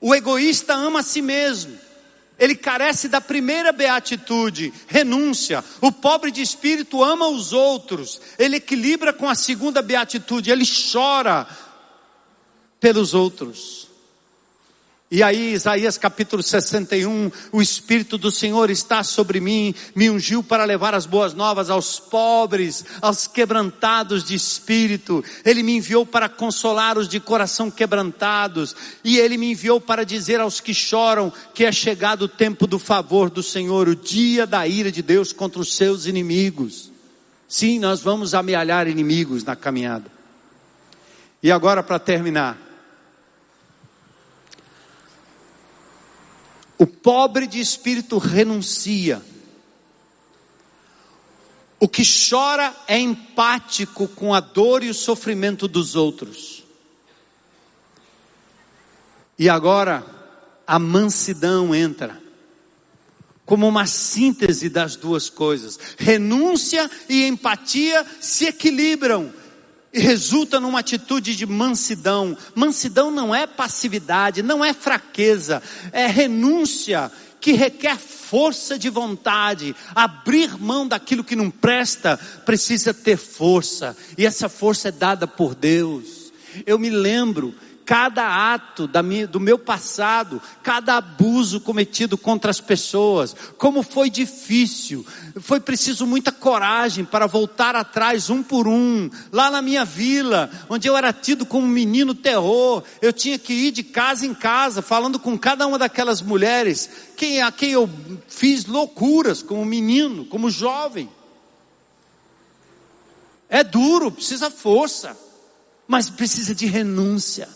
O 0.00 0.14
egoísta 0.14 0.74
ama 0.74 1.00
a 1.00 1.02
si 1.02 1.20
mesmo. 1.20 1.83
Ele 2.38 2.54
carece 2.54 3.08
da 3.08 3.20
primeira 3.20 3.72
beatitude, 3.72 4.72
renúncia. 4.86 5.64
O 5.80 5.92
pobre 5.92 6.30
de 6.30 6.42
espírito 6.42 7.02
ama 7.02 7.28
os 7.28 7.52
outros. 7.52 8.20
Ele 8.38 8.56
equilibra 8.56 9.12
com 9.12 9.28
a 9.28 9.34
segunda 9.34 9.80
beatitude, 9.80 10.50
ele 10.50 10.64
chora 10.92 11.46
pelos 12.80 13.14
outros. 13.14 13.83
E 15.14 15.22
aí, 15.22 15.52
Isaías 15.52 15.96
capítulo 15.96 16.42
61, 16.42 17.30
o 17.52 17.62
Espírito 17.62 18.18
do 18.18 18.32
Senhor 18.32 18.68
está 18.68 19.04
sobre 19.04 19.38
mim, 19.38 19.72
me 19.94 20.10
ungiu 20.10 20.42
para 20.42 20.64
levar 20.64 20.92
as 20.92 21.06
boas 21.06 21.32
novas 21.32 21.70
aos 21.70 22.00
pobres, 22.00 22.84
aos 23.00 23.28
quebrantados 23.28 24.24
de 24.24 24.34
espírito. 24.34 25.22
Ele 25.44 25.62
me 25.62 25.76
enviou 25.76 26.04
para 26.04 26.28
consolar 26.28 26.98
os 26.98 27.06
de 27.06 27.20
coração 27.20 27.70
quebrantados. 27.70 28.74
E 29.04 29.16
ele 29.16 29.36
me 29.36 29.52
enviou 29.52 29.80
para 29.80 30.04
dizer 30.04 30.40
aos 30.40 30.60
que 30.60 30.74
choram 30.74 31.32
que 31.54 31.64
é 31.64 31.70
chegado 31.70 32.22
o 32.22 32.28
tempo 32.28 32.66
do 32.66 32.80
favor 32.80 33.30
do 33.30 33.40
Senhor, 33.40 33.86
o 33.86 33.94
dia 33.94 34.44
da 34.48 34.66
ira 34.66 34.90
de 34.90 35.00
Deus 35.00 35.32
contra 35.32 35.60
os 35.60 35.76
seus 35.76 36.06
inimigos. 36.06 36.90
Sim, 37.46 37.78
nós 37.78 38.00
vamos 38.00 38.34
amealhar 38.34 38.88
inimigos 38.88 39.44
na 39.44 39.54
caminhada. 39.54 40.10
E 41.40 41.52
agora, 41.52 41.84
para 41.84 42.00
terminar, 42.00 42.63
O 46.78 46.86
pobre 46.86 47.46
de 47.46 47.60
espírito 47.60 48.18
renuncia. 48.18 49.22
O 51.78 51.88
que 51.88 52.02
chora 52.02 52.74
é 52.88 52.98
empático 52.98 54.08
com 54.08 54.32
a 54.34 54.40
dor 54.40 54.82
e 54.82 54.88
o 54.88 54.94
sofrimento 54.94 55.68
dos 55.68 55.94
outros. 55.94 56.64
E 59.38 59.48
agora 59.48 60.04
a 60.66 60.78
mansidão 60.78 61.74
entra 61.74 62.22
como 63.44 63.68
uma 63.68 63.86
síntese 63.86 64.68
das 64.68 64.96
duas 64.96 65.28
coisas. 65.28 65.78
Renúncia 65.98 66.90
e 67.08 67.26
empatia 67.26 68.04
se 68.20 68.46
equilibram 68.46 69.32
e 69.94 70.00
resulta 70.00 70.58
numa 70.58 70.80
atitude 70.80 71.36
de 71.36 71.46
mansidão. 71.46 72.36
Mansidão 72.52 73.12
não 73.12 73.32
é 73.32 73.46
passividade, 73.46 74.42
não 74.42 74.64
é 74.64 74.74
fraqueza, 74.74 75.62
é 75.92 76.08
renúncia 76.08 77.12
que 77.40 77.52
requer 77.52 77.96
força 77.96 78.76
de 78.76 78.90
vontade. 78.90 79.76
Abrir 79.94 80.58
mão 80.60 80.88
daquilo 80.88 81.22
que 81.22 81.36
não 81.36 81.48
presta 81.48 82.18
precisa 82.44 82.92
ter 82.92 83.16
força, 83.16 83.96
e 84.18 84.26
essa 84.26 84.48
força 84.48 84.88
é 84.88 84.92
dada 84.92 85.28
por 85.28 85.54
Deus. 85.54 86.32
Eu 86.66 86.78
me 86.78 86.90
lembro 86.90 87.54
cada 87.84 88.54
ato 88.54 88.88
minha, 89.02 89.26
do 89.26 89.38
meu 89.38 89.58
passado, 89.58 90.40
cada 90.62 90.96
abuso 90.96 91.60
cometido 91.60 92.16
contra 92.16 92.50
as 92.50 92.60
pessoas, 92.60 93.36
como 93.58 93.82
foi 93.82 94.08
difícil, 94.08 95.04
foi 95.40 95.60
preciso 95.60 96.06
muita 96.06 96.32
coragem 96.32 97.04
para 97.04 97.26
voltar 97.26 97.76
atrás 97.76 98.30
um 98.30 98.42
por 98.42 98.66
um, 98.66 99.10
lá 99.30 99.50
na 99.50 99.60
minha 99.60 99.84
vila, 99.84 100.50
onde 100.68 100.88
eu 100.88 100.96
era 100.96 101.12
tido 101.12 101.44
como 101.44 101.66
menino 101.66 102.14
terror, 102.14 102.82
eu 103.02 103.12
tinha 103.12 103.38
que 103.38 103.52
ir 103.52 103.70
de 103.70 103.82
casa 103.82 104.24
em 104.24 104.34
casa, 104.34 104.80
falando 104.80 105.18
com 105.18 105.38
cada 105.38 105.66
uma 105.66 105.78
daquelas 105.78 106.22
mulheres, 106.22 106.88
quem, 107.16 107.42
a 107.42 107.52
quem 107.52 107.72
eu 107.72 107.88
fiz 108.28 108.64
loucuras 108.64 109.42
como 109.42 109.64
menino, 109.64 110.24
como 110.24 110.50
jovem. 110.50 111.08
É 113.48 113.62
duro, 113.62 114.10
precisa 114.10 114.50
força, 114.50 115.16
mas 115.86 116.08
precisa 116.08 116.54
de 116.54 116.64
renúncia 116.64 117.46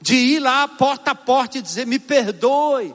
de 0.00 0.14
ir 0.14 0.40
lá 0.40 0.66
porta 0.68 1.12
a 1.12 1.14
porta 1.14 1.58
e 1.58 1.62
dizer: 1.62 1.86
me 1.86 1.98
perdoe. 1.98 2.94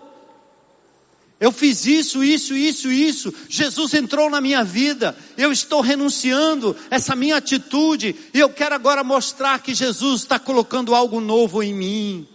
Eu 1.40 1.52
fiz 1.52 1.86
isso, 1.86 2.24
isso, 2.24 2.56
isso, 2.56 2.90
isso. 2.90 3.34
Jesus 3.50 3.94
entrou 3.94 4.30
na 4.30 4.40
minha 4.40 4.64
vida. 4.64 5.14
Eu 5.36 5.52
estou 5.52 5.82
renunciando 5.82 6.74
essa 6.90 7.18
minha 7.18 7.36
atitude. 7.36 8.16
E 8.34 8.40
eu 8.40 8.50
quero 8.50 8.74
agora 8.74 9.04
mostrar 9.04 9.60
que 9.60 9.74
Jesus 9.74 10.22
está 10.22 10.40
colocando 10.40 10.96
algo 10.96 11.20
novo 11.20 11.62
em 11.62 11.74
mim. 11.74 12.28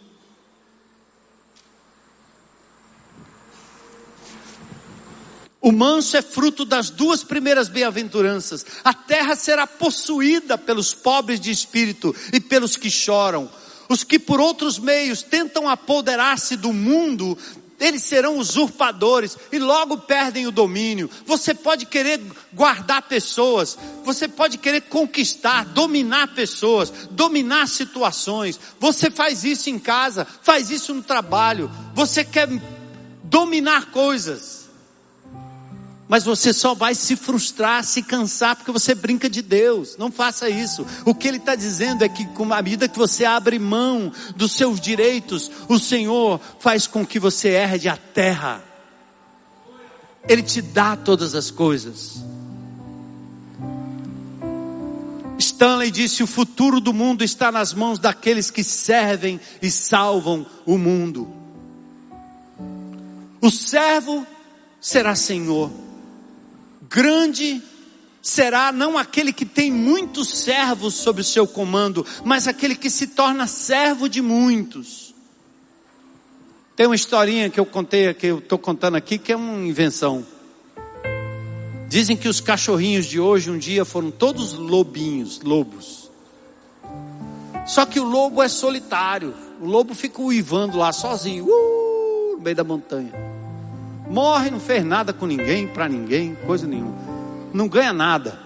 O 5.60 5.72
manso 5.72 6.16
é 6.16 6.22
fruto 6.22 6.64
das 6.64 6.90
duas 6.90 7.24
primeiras 7.24 7.68
bem-aventuranças. 7.68 8.64
A 8.84 8.92
terra 8.92 9.34
será 9.34 9.66
possuída 9.66 10.58
pelos 10.58 10.92
pobres 10.92 11.40
de 11.40 11.50
espírito 11.50 12.14
e 12.32 12.40
pelos 12.40 12.76
que 12.76 12.90
choram. 12.90 13.50
Os 13.88 14.04
que 14.04 14.18
por 14.18 14.40
outros 14.40 14.78
meios 14.78 15.22
tentam 15.22 15.68
apoderar-se 15.68 16.56
do 16.56 16.72
mundo, 16.72 17.38
eles 17.80 18.02
serão 18.02 18.38
usurpadores 18.38 19.36
e 19.50 19.58
logo 19.58 19.98
perdem 19.98 20.46
o 20.46 20.50
domínio. 20.50 21.08
Você 21.24 21.54
pode 21.54 21.86
querer 21.86 22.20
guardar 22.52 23.02
pessoas, 23.02 23.78
você 24.04 24.28
pode 24.28 24.58
querer 24.58 24.82
conquistar, 24.82 25.64
dominar 25.64 26.34
pessoas, 26.34 26.92
dominar 27.10 27.66
situações. 27.68 28.60
Você 28.78 29.10
faz 29.10 29.44
isso 29.44 29.70
em 29.70 29.78
casa, 29.78 30.26
faz 30.42 30.70
isso 30.70 30.92
no 30.92 31.02
trabalho. 31.02 31.70
Você 31.94 32.24
quer 32.24 32.48
dominar 33.24 33.90
coisas 33.90 34.67
mas 36.08 36.24
você 36.24 36.54
só 36.54 36.74
vai 36.74 36.94
se 36.94 37.14
frustrar, 37.14 37.84
se 37.84 38.02
cansar, 38.02 38.56
porque 38.56 38.72
você 38.72 38.94
brinca 38.94 39.28
de 39.28 39.42
Deus. 39.42 39.96
Não 39.98 40.10
faça 40.10 40.48
isso. 40.48 40.86
O 41.04 41.14
que 41.14 41.28
Ele 41.28 41.36
está 41.36 41.54
dizendo 41.54 42.02
é 42.02 42.08
que, 42.08 42.24
com 42.28 42.50
a 42.52 42.62
medida 42.62 42.88
que 42.88 42.98
você 42.98 43.26
abre 43.26 43.58
mão 43.58 44.10
dos 44.34 44.52
seus 44.52 44.80
direitos, 44.80 45.50
o 45.68 45.78
Senhor 45.78 46.40
faz 46.58 46.86
com 46.86 47.04
que 47.04 47.20
você 47.20 47.48
herde 47.50 47.90
a 47.90 47.96
terra. 47.96 48.64
Ele 50.26 50.42
te 50.42 50.62
dá 50.62 50.96
todas 50.96 51.34
as 51.34 51.50
coisas. 51.50 52.22
Stanley 55.38 55.90
disse: 55.90 56.22
o 56.22 56.26
futuro 56.26 56.80
do 56.80 56.94
mundo 56.94 57.22
está 57.22 57.52
nas 57.52 57.74
mãos 57.74 57.98
daqueles 57.98 58.50
que 58.50 58.64
servem 58.64 59.38
e 59.60 59.70
salvam 59.70 60.46
o 60.64 60.78
mundo. 60.78 61.30
O 63.42 63.50
servo 63.50 64.26
será 64.80 65.14
senhor 65.14 65.70
Grande 66.88 67.62
será 68.22 68.72
não 68.72 68.98
aquele 68.98 69.32
que 69.32 69.44
tem 69.44 69.70
muitos 69.70 70.28
servos 70.28 70.94
sob 70.94 71.20
o 71.20 71.24
seu 71.24 71.46
comando, 71.46 72.04
mas 72.24 72.48
aquele 72.48 72.74
que 72.74 72.90
se 72.90 73.08
torna 73.08 73.46
servo 73.46 74.08
de 74.08 74.20
muitos. 74.20 75.14
Tem 76.76 76.86
uma 76.86 76.94
historinha 76.94 77.50
que 77.50 77.58
eu 77.58 77.66
contei, 77.66 78.12
que 78.14 78.26
eu 78.26 78.38
estou 78.38 78.58
contando 78.58 78.96
aqui, 78.96 79.18
que 79.18 79.32
é 79.32 79.36
uma 79.36 79.66
invenção. 79.66 80.24
Dizem 81.88 82.16
que 82.16 82.28
os 82.28 82.40
cachorrinhos 82.40 83.06
de 83.06 83.18
hoje 83.18 83.50
um 83.50 83.58
dia 83.58 83.84
foram 83.84 84.10
todos 84.10 84.52
lobinhos, 84.52 85.40
lobos. 85.40 86.10
Só 87.66 87.84
que 87.84 87.98
o 87.98 88.04
lobo 88.04 88.42
é 88.42 88.48
solitário. 88.48 89.34
O 89.60 89.66
lobo 89.66 89.94
fica 89.94 90.22
uivando 90.22 90.78
lá 90.78 90.92
sozinho, 90.92 91.46
uh, 91.46 92.36
no 92.36 92.42
meio 92.42 92.54
da 92.54 92.64
montanha. 92.64 93.37
Morre, 94.10 94.50
não 94.50 94.60
fez 94.60 94.84
nada 94.84 95.12
com 95.12 95.26
ninguém, 95.26 95.68
para 95.68 95.88
ninguém, 95.88 96.34
coisa 96.46 96.66
nenhuma. 96.66 96.96
Não 97.52 97.68
ganha 97.68 97.92
nada. 97.92 98.38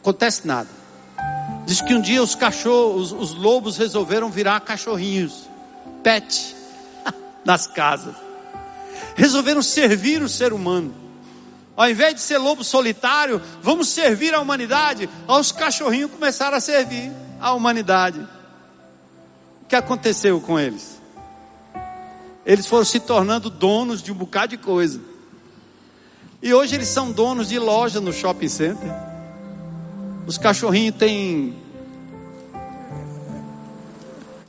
Acontece 0.00 0.46
nada. 0.46 0.68
Diz 1.64 1.80
que 1.80 1.94
um 1.94 2.00
dia 2.00 2.22
os 2.22 2.34
cachorros, 2.34 3.12
os, 3.12 3.32
os 3.32 3.34
lobos 3.34 3.76
resolveram 3.76 4.30
virar 4.30 4.60
cachorrinhos, 4.60 5.48
pet, 6.02 6.54
nas 7.44 7.66
casas. 7.66 8.14
Resolveram 9.16 9.62
servir 9.62 10.22
o 10.22 10.28
ser 10.28 10.52
humano. 10.52 10.94
Ao 11.76 11.90
invés 11.90 12.14
de 12.14 12.20
ser 12.20 12.38
lobo 12.38 12.64
solitário, 12.64 13.40
vamos 13.62 13.88
servir 13.88 14.34
a 14.34 14.40
humanidade. 14.40 15.08
Os 15.26 15.52
cachorrinhos 15.52 16.10
começaram 16.10 16.56
a 16.56 16.60
servir 16.60 17.12
a 17.40 17.52
humanidade. 17.52 18.20
O 19.62 19.66
que 19.66 19.76
aconteceu 19.76 20.40
com 20.40 20.58
eles? 20.58 20.95
Eles 22.46 22.64
foram 22.64 22.84
se 22.84 23.00
tornando 23.00 23.50
donos 23.50 24.00
de 24.00 24.12
um 24.12 24.14
bocado 24.14 24.56
de 24.56 24.56
coisa. 24.56 25.00
E 26.40 26.54
hoje 26.54 26.76
eles 26.76 26.86
são 26.86 27.10
donos 27.10 27.48
de 27.48 27.58
loja 27.58 28.00
no 28.00 28.12
shopping 28.12 28.48
center. 28.48 28.88
Os 30.26 30.38
cachorrinhos 30.38 30.94
têm 30.94 31.56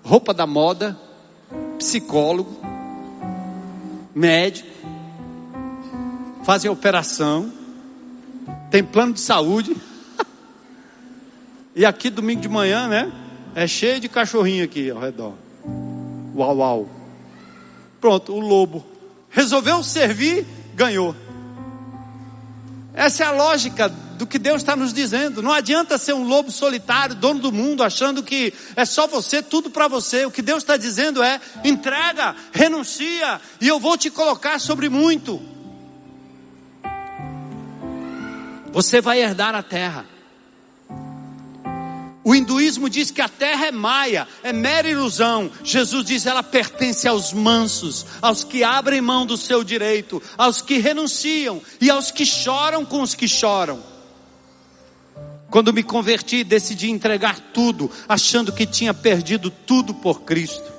roupa 0.03 0.31
da 0.31 0.45
moda, 0.45 0.97
psicólogo, 1.79 2.55
médico, 4.13 4.69
fazem 6.43 6.69
operação, 6.69 7.51
tem 8.69 8.83
plano 8.83 9.13
de 9.13 9.21
saúde. 9.21 9.75
e 11.75 11.83
aqui 11.83 12.11
domingo 12.11 12.41
de 12.41 12.49
manhã, 12.49 12.87
né? 12.87 13.11
É 13.55 13.65
cheio 13.65 13.99
de 13.99 14.07
cachorrinho 14.07 14.63
aqui 14.63 14.91
ao 14.91 14.99
redor. 14.99 15.33
Uau, 16.35 16.57
uau. 16.57 16.96
Pronto, 17.99 18.33
o 18.33 18.39
lobo 18.39 18.85
resolveu 19.29 19.83
servir, 19.83 20.45
ganhou. 20.73 21.15
Essa 22.93 23.23
é 23.23 23.27
a 23.27 23.31
lógica 23.31 23.87
do 23.89 24.25
que 24.25 24.39
Deus 24.39 24.57
está 24.57 24.75
nos 24.75 24.91
dizendo. 24.91 25.43
Não 25.43 25.51
adianta 25.51 25.97
ser 25.97 26.13
um 26.13 26.27
lobo 26.27 26.51
solitário, 26.51 27.15
dono 27.15 27.39
do 27.39 27.51
mundo, 27.51 27.83
achando 27.83 28.23
que 28.23 28.51
é 28.75 28.83
só 28.85 29.05
você, 29.05 29.43
tudo 29.43 29.69
para 29.69 29.87
você. 29.87 30.25
O 30.25 30.31
que 30.31 30.41
Deus 30.41 30.63
está 30.63 30.75
dizendo 30.75 31.21
é: 31.21 31.39
entrega, 31.63 32.35
renuncia, 32.51 33.39
e 33.61 33.67
eu 33.67 33.79
vou 33.79 33.95
te 33.95 34.09
colocar 34.09 34.59
sobre 34.59 34.89
muito. 34.89 35.39
Você 38.71 38.99
vai 38.99 39.21
herdar 39.21 39.53
a 39.53 39.61
terra. 39.61 40.16
O 42.27 42.35
hinduísmo 42.35 42.89
diz 42.89 43.09
que 43.09 43.21
a 43.21 43.29
terra 43.29 43.67
é 43.67 43.71
maia, 43.71 44.27
é 44.43 44.51
mera 44.51 44.89
ilusão. 44.89 45.49
Jesus 45.63 46.03
diz 46.03 46.25
ela 46.25 46.43
pertence 46.43 47.07
aos 47.07 47.31
mansos, 47.31 48.05
aos 48.21 48.43
que 48.43 48.65
abrem 48.65 48.99
mão 48.99 49.25
do 49.25 49.37
seu 49.37 49.63
direito, 49.63 50.21
aos 50.37 50.61
que 50.61 50.77
renunciam 50.77 51.61
e 51.79 51.89
aos 51.89 52.11
que 52.11 52.25
choram 52.25 52.83
com 52.83 53.01
os 53.01 53.15
que 53.15 53.29
choram. 53.29 53.81
Quando 55.49 55.71
me 55.71 55.81
converti, 55.81 56.43
decidi 56.43 56.91
entregar 56.91 57.39
tudo, 57.53 57.89
achando 58.09 58.51
que 58.51 58.65
tinha 58.65 58.93
perdido 58.93 59.49
tudo 59.49 59.93
por 59.93 60.23
Cristo. 60.23 60.69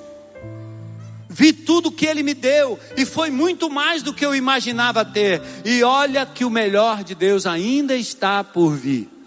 Vi 1.27 1.51
tudo 1.51 1.91
que 1.91 2.05
Ele 2.05 2.21
me 2.21 2.35
deu 2.35 2.77
e 2.95 3.07
foi 3.07 3.31
muito 3.31 3.71
mais 3.71 4.03
do 4.03 4.13
que 4.13 4.23
eu 4.23 4.35
imaginava 4.35 5.03
ter. 5.03 5.41
E 5.65 5.81
olha 5.81 6.27
que 6.27 6.45
o 6.45 6.49
melhor 6.51 7.03
de 7.03 7.15
Deus 7.15 7.47
ainda 7.47 7.95
está 7.95 8.43
por 8.43 8.75
vir. 8.75 9.18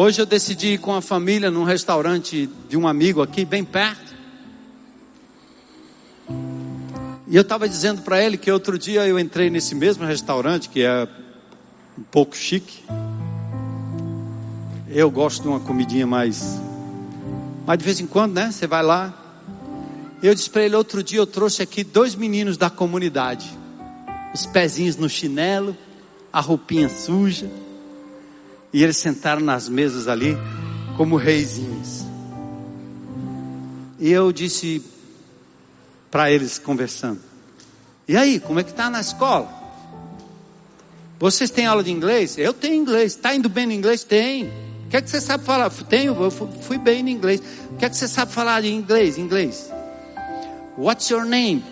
Hoje 0.00 0.22
eu 0.22 0.26
decidi 0.26 0.74
ir 0.74 0.78
com 0.78 0.94
a 0.94 1.02
família 1.02 1.50
num 1.50 1.64
restaurante 1.64 2.48
de 2.68 2.76
um 2.76 2.86
amigo 2.86 3.20
aqui, 3.20 3.44
bem 3.44 3.64
perto. 3.64 4.14
E 7.26 7.34
eu 7.34 7.42
estava 7.42 7.68
dizendo 7.68 8.02
para 8.02 8.22
ele 8.22 8.38
que 8.38 8.48
outro 8.48 8.78
dia 8.78 9.04
eu 9.08 9.18
entrei 9.18 9.50
nesse 9.50 9.74
mesmo 9.74 10.06
restaurante, 10.06 10.68
que 10.68 10.82
é 10.82 11.08
um 11.98 12.04
pouco 12.04 12.36
chique. 12.36 12.84
Eu 14.88 15.10
gosto 15.10 15.42
de 15.42 15.48
uma 15.48 15.58
comidinha 15.58 16.06
mais. 16.06 16.60
Mas 17.66 17.78
de 17.78 17.84
vez 17.84 17.98
em 17.98 18.06
quando, 18.06 18.34
né? 18.34 18.52
Você 18.52 18.68
vai 18.68 18.84
lá. 18.84 19.12
Eu 20.22 20.32
disse 20.32 20.48
para 20.48 20.62
ele 20.62 20.76
outro 20.76 21.02
dia: 21.02 21.18
eu 21.18 21.26
trouxe 21.26 21.60
aqui 21.60 21.82
dois 21.82 22.14
meninos 22.14 22.56
da 22.56 22.70
comunidade. 22.70 23.50
Os 24.32 24.46
pezinhos 24.46 24.94
no 24.94 25.08
chinelo, 25.08 25.76
a 26.32 26.40
roupinha 26.40 26.88
suja. 26.88 27.50
E 28.72 28.82
eles 28.82 28.96
sentaram 28.96 29.40
nas 29.40 29.68
mesas 29.68 30.08
ali 30.08 30.36
como 30.96 31.16
reizinhos. 31.16 32.04
E 33.98 34.10
eu 34.10 34.30
disse 34.30 34.82
para 36.10 36.30
eles 36.30 36.58
conversando: 36.58 37.20
E 38.06 38.16
aí, 38.16 38.38
como 38.40 38.60
é 38.60 38.62
que 38.62 38.70
está 38.70 38.90
na 38.90 39.00
escola? 39.00 39.56
Vocês 41.18 41.50
têm 41.50 41.66
aula 41.66 41.82
de 41.82 41.90
inglês? 41.90 42.38
Eu 42.38 42.52
tenho 42.52 42.74
inglês. 42.74 43.14
Está 43.16 43.34
indo 43.34 43.48
bem 43.48 43.66
no 43.66 43.72
inglês? 43.72 44.04
Tem. 44.04 44.46
O 44.86 44.90
que 44.90 44.96
é 44.96 45.02
que 45.02 45.10
você 45.10 45.20
sabe 45.20 45.44
falar? 45.44 45.68
Tenho, 45.70 46.16
eu 46.22 46.30
fui 46.30 46.78
bem 46.78 47.02
no 47.02 47.08
inglês. 47.08 47.42
O 47.72 47.76
que 47.76 47.84
é 47.84 47.88
que 47.88 47.96
você 47.96 48.06
sabe 48.06 48.32
falar 48.32 48.62
de 48.62 48.72
inglês? 48.72 49.18
Inglês. 49.18 49.70
What's 50.78 51.10
your 51.10 51.24
name? 51.24 51.64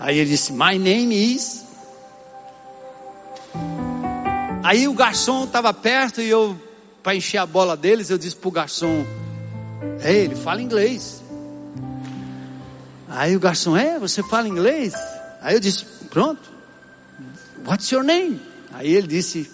Aí 0.00 0.18
ele 0.18 0.30
disse: 0.30 0.52
My 0.52 0.78
name 0.78 1.14
is. 1.14 1.63
Aí 4.64 4.88
o 4.88 4.94
garçom 4.94 5.44
estava 5.44 5.74
perto 5.74 6.22
e 6.22 6.30
eu, 6.30 6.58
para 7.02 7.14
encher 7.14 7.36
a 7.36 7.44
bola 7.44 7.76
deles, 7.76 8.08
eu 8.08 8.16
disse 8.16 8.34
para 8.34 8.48
o 8.48 8.50
garçom: 8.50 9.04
É, 10.00 10.10
ele 10.10 10.34
fala 10.34 10.62
inglês. 10.62 11.22
Aí 13.06 13.36
o 13.36 13.40
garçom: 13.40 13.76
É, 13.76 13.98
você 13.98 14.22
fala 14.22 14.48
inglês? 14.48 14.94
Aí 15.42 15.54
eu 15.54 15.60
disse: 15.60 15.84
Pronto. 16.08 16.50
What's 17.66 17.90
your 17.90 18.02
name? 18.02 18.40
Aí 18.72 18.90
ele 18.94 19.06
disse: 19.06 19.50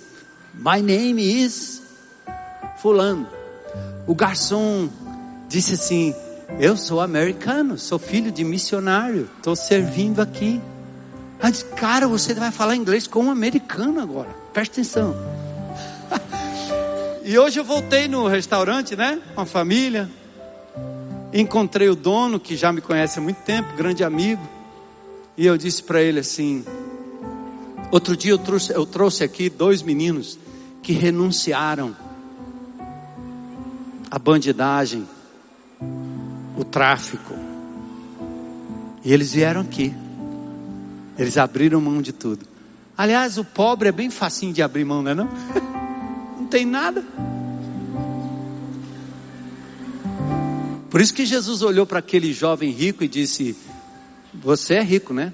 My 0.55 0.81
name 0.81 1.21
is 1.43 1.83
Fulano. 2.81 3.27
O 4.07 4.15
garçom 4.15 4.89
disse 5.49 5.75
assim: 5.75 6.15
Eu 6.61 6.77
sou 6.77 7.01
americano, 7.01 7.77
sou 7.77 7.99
filho 7.99 8.31
de 8.31 8.45
missionário, 8.45 9.29
estou 9.39 9.57
servindo 9.57 10.23
aqui. 10.23 10.61
Aí 11.43 11.51
disse: 11.51 11.65
Cara, 11.65 12.07
você 12.07 12.33
vai 12.33 12.53
falar 12.53 12.77
inglês 12.77 13.09
com 13.09 13.25
um 13.25 13.31
americano 13.33 14.01
agora. 14.01 14.40
Presta 14.53 14.75
atenção. 14.81 15.15
e 17.25 17.39
hoje 17.39 17.61
eu 17.61 17.65
voltei 17.65 18.09
no 18.09 18.27
restaurante, 18.27 18.97
né? 18.97 19.21
Com 19.35 19.43
a 19.43 19.47
família. 19.47 20.11
Encontrei 21.33 21.89
o 21.89 21.95
dono, 21.95 22.41
que 22.41 22.57
já 22.57 22.73
me 22.73 22.81
conhece 22.81 23.19
há 23.19 23.23
muito 23.23 23.39
tempo, 23.43 23.77
grande 23.77 24.03
amigo. 24.03 24.43
E 25.37 25.47
eu 25.47 25.57
disse 25.57 25.83
para 25.83 26.03
ele 26.03 26.19
assim: 26.19 26.65
Outro 27.93 28.17
dia 28.17 28.33
eu 28.33 28.39
trouxe, 28.39 28.73
eu 28.73 28.85
trouxe 28.85 29.23
aqui 29.23 29.49
dois 29.49 29.83
meninos 29.83 30.39
que 30.83 30.93
renunciaram 30.93 31.95
à 34.11 34.19
bandidagem, 34.19 35.07
o 36.59 36.65
tráfico. 36.65 37.35
E 39.05 39.13
eles 39.13 39.33
vieram 39.33 39.61
aqui. 39.61 39.95
Eles 41.17 41.37
abriram 41.37 41.81
mão 41.81 42.03
de 42.03 42.13
tudo. 42.13 42.50
Aliás, 43.01 43.39
o 43.39 43.45
pobre 43.47 43.89
é 43.89 43.93
bem 43.93 44.11
facinho 44.11 44.53
de 44.53 44.63
abrir 44.63 44.85
mão, 44.85 45.01
não 45.03 45.11
é 45.11 45.15
não? 45.17 45.29
Não 46.39 46.47
tem 46.49 46.67
nada. 46.67 47.03
Por 50.91 51.01
isso 51.01 51.15
que 51.15 51.25
Jesus 51.25 51.63
olhou 51.63 51.87
para 51.87 52.01
aquele 52.01 52.31
jovem 52.31 52.71
rico 52.71 53.03
e 53.03 53.09
disse: 53.09 53.57
Você 54.35 54.75
é 54.75 54.83
rico, 54.83 55.15
né? 55.15 55.33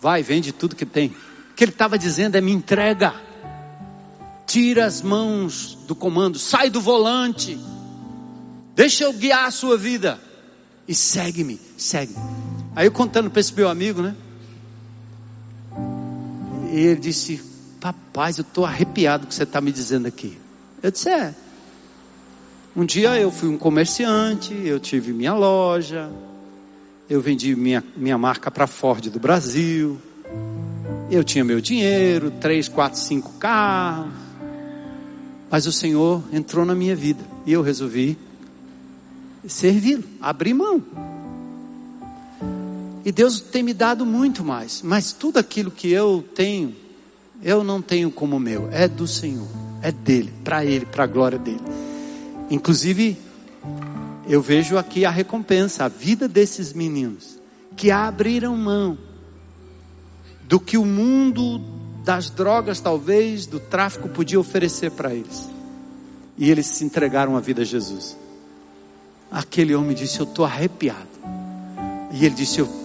Vai, 0.00 0.22
vende 0.22 0.52
tudo 0.52 0.74
que 0.74 0.86
tem. 0.86 1.08
O 1.50 1.54
que 1.54 1.64
ele 1.64 1.70
estava 1.70 1.98
dizendo 1.98 2.36
é: 2.36 2.40
Me 2.40 2.50
entrega. 2.50 3.12
Tira 4.46 4.86
as 4.86 5.02
mãos 5.02 5.76
do 5.86 5.94
comando, 5.94 6.38
sai 6.38 6.70
do 6.70 6.80
volante. 6.80 7.60
Deixa 8.74 9.04
eu 9.04 9.12
guiar 9.12 9.44
a 9.44 9.50
sua 9.50 9.76
vida. 9.76 10.18
E 10.88 10.94
segue-me, 10.94 11.60
segue. 11.76 12.14
Aí 12.74 12.86
eu 12.86 12.90
contando 12.90 13.30
para 13.30 13.40
esse 13.40 13.52
meu 13.52 13.68
amigo, 13.68 14.00
né? 14.00 14.16
E 16.70 16.78
ele 16.78 17.00
disse: 17.00 17.42
Rapaz, 17.82 18.38
eu 18.38 18.42
estou 18.42 18.64
arrepiado 18.64 19.26
que 19.26 19.34
você 19.34 19.42
está 19.42 19.60
me 19.60 19.72
dizendo 19.72 20.06
aqui. 20.06 20.38
Eu 20.82 20.90
disse: 20.90 21.08
É. 21.08 21.34
Um 22.74 22.84
dia 22.84 23.18
eu 23.20 23.32
fui 23.32 23.48
um 23.48 23.58
comerciante, 23.58 24.54
eu 24.54 24.78
tive 24.78 25.12
minha 25.12 25.34
loja, 25.34 26.08
eu 27.08 27.20
vendi 27.20 27.56
minha, 27.56 27.82
minha 27.96 28.16
marca 28.16 28.48
para 28.48 28.64
Ford 28.68 29.10
do 29.10 29.18
Brasil, 29.18 30.00
eu 31.10 31.24
tinha 31.24 31.44
meu 31.44 31.60
dinheiro, 31.60 32.30
três, 32.30 32.68
quatro, 32.68 33.00
cinco 33.00 33.32
carros, 33.32 34.12
mas 35.50 35.66
o 35.66 35.72
Senhor 35.72 36.22
entrou 36.32 36.64
na 36.64 36.74
minha 36.74 36.94
vida 36.94 37.24
e 37.44 37.52
eu 37.52 37.60
resolvi 37.60 38.16
servi-lo, 39.48 40.04
abrir 40.20 40.54
mão. 40.54 40.80
E 43.10 43.12
Deus 43.12 43.40
tem 43.40 43.64
me 43.64 43.74
dado 43.74 44.06
muito 44.06 44.44
mais, 44.44 44.82
mas 44.82 45.10
tudo 45.10 45.38
aquilo 45.38 45.68
que 45.68 45.90
eu 45.90 46.24
tenho, 46.32 46.76
eu 47.42 47.64
não 47.64 47.82
tenho 47.82 48.08
como 48.08 48.38
meu, 48.38 48.68
é 48.70 48.86
do 48.86 49.04
Senhor, 49.04 49.48
é 49.82 49.90
dele, 49.90 50.32
para 50.44 50.64
ele, 50.64 50.86
para 50.86 51.02
a 51.02 51.06
glória 51.08 51.36
dele. 51.36 51.58
Inclusive, 52.48 53.18
eu 54.28 54.40
vejo 54.40 54.78
aqui 54.78 55.04
a 55.04 55.10
recompensa, 55.10 55.86
a 55.86 55.88
vida 55.88 56.28
desses 56.28 56.72
meninos 56.72 57.36
que 57.76 57.90
abriram 57.90 58.56
mão 58.56 58.96
do 60.42 60.60
que 60.60 60.78
o 60.78 60.86
mundo 60.86 61.60
das 62.04 62.30
drogas, 62.30 62.78
talvez, 62.78 63.44
do 63.44 63.58
tráfico 63.58 64.08
podia 64.08 64.38
oferecer 64.38 64.92
para 64.92 65.12
eles. 65.12 65.50
E 66.38 66.48
eles 66.48 66.66
se 66.66 66.84
entregaram 66.84 67.36
a 67.36 67.40
vida 67.40 67.62
a 67.62 67.64
Jesus. 67.64 68.16
Aquele 69.28 69.74
homem 69.74 69.96
disse: 69.96 70.20
Eu 70.20 70.26
estou 70.26 70.44
arrepiado. 70.44 71.10
E 72.12 72.24
ele 72.24 72.36
disse: 72.36 72.60
eu, 72.60 72.79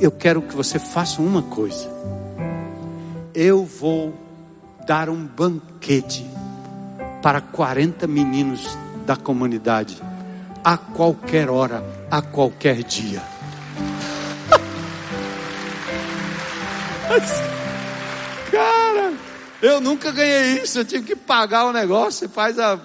eu 0.00 0.10
quero 0.10 0.42
que 0.42 0.54
você 0.54 0.78
faça 0.78 1.22
uma 1.22 1.42
coisa. 1.42 1.88
Eu 3.34 3.64
vou 3.64 4.14
dar 4.86 5.08
um 5.08 5.26
banquete 5.26 6.24
para 7.22 7.40
40 7.40 8.06
meninos 8.06 8.78
da 9.04 9.16
comunidade, 9.16 10.00
a 10.62 10.76
qualquer 10.76 11.48
hora, 11.48 11.82
a 12.10 12.20
qualquer 12.22 12.82
dia. 12.82 13.22
Cara, 18.50 19.14
eu 19.62 19.80
nunca 19.80 20.10
ganhei 20.10 20.62
isso. 20.62 20.78
Eu 20.78 20.84
tive 20.84 21.04
que 21.04 21.16
pagar 21.16 21.66
o 21.66 21.72
negócio. 21.72 22.20
Você 22.20 22.28
faz 22.28 22.58
a. 22.58 22.78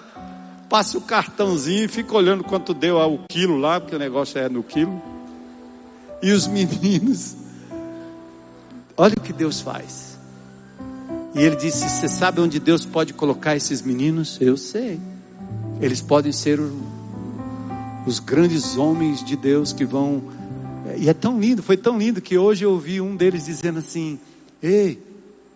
Passa 0.70 0.98
o 0.98 1.02
cartãozinho 1.02 1.84
e 1.84 1.88
fica 1.90 2.16
olhando 2.16 2.46
quanto 2.46 2.74
deu 2.74 2.98
o 2.98 3.20
quilo 3.28 3.58
lá, 3.58 3.82
porque 3.82 3.96
o 3.96 4.00
negócio 4.00 4.40
é 4.40 4.48
no 4.48 4.64
quilo. 4.64 5.11
E 6.22 6.32
os 6.32 6.48
meninos. 6.48 7.36
Olha 8.96 9.16
o 9.18 9.22
que 9.22 9.34
Deus 9.34 9.62
faz. 9.62 10.18
E 11.34 11.40
ele 11.40 11.56
disse: 11.56 11.88
Você 11.90 12.08
sabe 12.08 12.42
onde 12.42 12.60
Deus 12.60 12.86
pode 12.86 13.14
colocar 13.14 13.56
esses 13.56 13.82
meninos? 13.82 14.38
Eu 14.40 14.58
sei. 14.58 15.00
Eles 15.80 16.02
podem 16.02 16.32
ser 16.32 16.60
o, 16.60 16.72
os 18.06 18.20
grandes 18.20 18.78
homens 18.78 19.24
de 19.24 19.36
Deus 19.36 19.74
que 19.74 19.86
vão. 19.86 20.22
E 20.98 21.10
é 21.10 21.14
tão 21.14 21.40
lindo, 21.40 21.64
foi 21.64 21.78
tão 21.78 21.98
lindo 21.98 22.22
que 22.22 22.38
hoje 22.38 22.66
eu 22.66 22.72
ouvi 22.72 23.02
um 23.02 23.16
deles 23.16 23.46
dizendo 23.46 23.80
assim: 23.80 24.20
Ei, 24.62 25.02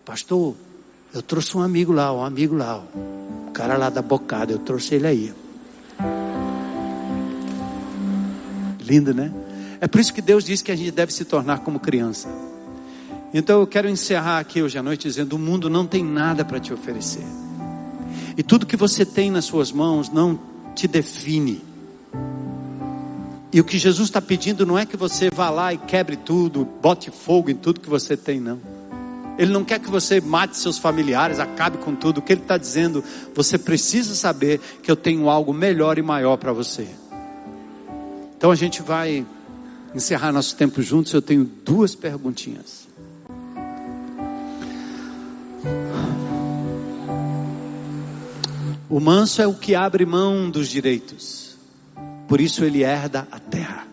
pastor, 0.04 0.56
eu 1.14 1.22
trouxe 1.22 1.56
um 1.56 1.60
amigo 1.60 1.92
lá, 1.92 2.12
um 2.12 2.24
amigo 2.24 2.56
lá, 2.56 2.82
o 3.48 3.50
cara 3.52 3.76
lá 3.76 3.90
da 3.90 4.02
bocada, 4.02 4.52
eu 4.52 4.58
trouxe 4.58 4.96
ele 4.96 5.06
aí. 5.06 5.34
Lindo, 8.80 9.12
né? 9.12 9.32
É 9.80 9.86
por 9.86 10.00
isso 10.00 10.12
que 10.12 10.22
Deus 10.22 10.44
diz 10.44 10.62
que 10.62 10.72
a 10.72 10.76
gente 10.76 10.90
deve 10.90 11.12
se 11.12 11.24
tornar 11.24 11.60
como 11.60 11.78
criança. 11.78 12.28
Então 13.32 13.60
eu 13.60 13.66
quero 13.66 13.88
encerrar 13.88 14.38
aqui 14.38 14.62
hoje 14.62 14.78
à 14.78 14.82
noite 14.82 15.08
dizendo: 15.08 15.34
o 15.34 15.38
mundo 15.38 15.68
não 15.68 15.86
tem 15.86 16.04
nada 16.04 16.44
para 16.44 16.58
te 16.58 16.72
oferecer. 16.72 17.24
E 18.36 18.42
tudo 18.42 18.66
que 18.66 18.76
você 18.76 19.04
tem 19.04 19.30
nas 19.30 19.44
suas 19.44 19.72
mãos 19.72 20.08
não 20.08 20.38
te 20.74 20.86
define. 20.86 21.62
E 23.52 23.60
o 23.60 23.64
que 23.64 23.78
Jesus 23.78 24.08
está 24.08 24.20
pedindo 24.20 24.66
não 24.66 24.78
é 24.78 24.84
que 24.84 24.96
você 24.96 25.30
vá 25.30 25.48
lá 25.48 25.72
e 25.72 25.78
quebre 25.78 26.16
tudo, 26.16 26.66
bote 26.82 27.10
fogo 27.10 27.50
em 27.50 27.54
tudo 27.54 27.80
que 27.80 27.88
você 27.88 28.16
tem, 28.16 28.40
não. 28.40 28.60
Ele 29.38 29.52
não 29.52 29.64
quer 29.64 29.78
que 29.78 29.90
você 29.90 30.20
mate 30.20 30.56
seus 30.56 30.78
familiares, 30.78 31.38
acabe 31.38 31.78
com 31.78 31.94
tudo. 31.94 32.18
O 32.18 32.22
que 32.22 32.32
ele 32.32 32.40
está 32.40 32.56
dizendo, 32.56 33.04
você 33.34 33.58
precisa 33.58 34.14
saber 34.14 34.60
que 34.82 34.90
eu 34.90 34.96
tenho 34.96 35.28
algo 35.28 35.52
melhor 35.52 35.98
e 35.98 36.02
maior 36.02 36.36
para 36.36 36.52
você. 36.52 36.88
Então 38.36 38.50
a 38.50 38.54
gente 38.54 38.82
vai 38.82 39.26
encerrar 39.94 40.32
nosso 40.32 40.56
tempo 40.56 40.82
juntos. 40.82 41.12
Eu 41.12 41.22
tenho 41.22 41.44
duas 41.44 41.94
perguntinhas. 41.94 42.86
O 48.88 49.00
manso 49.00 49.42
é 49.42 49.46
o 49.46 49.52
que 49.52 49.74
abre 49.74 50.06
mão 50.06 50.48
dos 50.48 50.68
direitos, 50.68 51.56
por 52.28 52.40
isso 52.40 52.64
ele 52.64 52.82
herda 52.82 53.26
a 53.30 53.38
terra. 53.38 53.86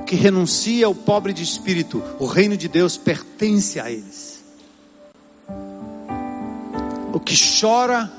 O 0.00 0.02
que 0.04 0.16
renuncia 0.16 0.84
ao 0.84 0.94
pobre 0.94 1.32
de 1.32 1.42
espírito, 1.42 2.02
o 2.18 2.26
reino 2.26 2.54
de 2.56 2.68
Deus 2.68 2.98
pertence 2.98 3.80
a 3.80 3.90
eles. 3.90 4.42
O 7.14 7.20
que 7.20 7.34
chora 7.60 8.12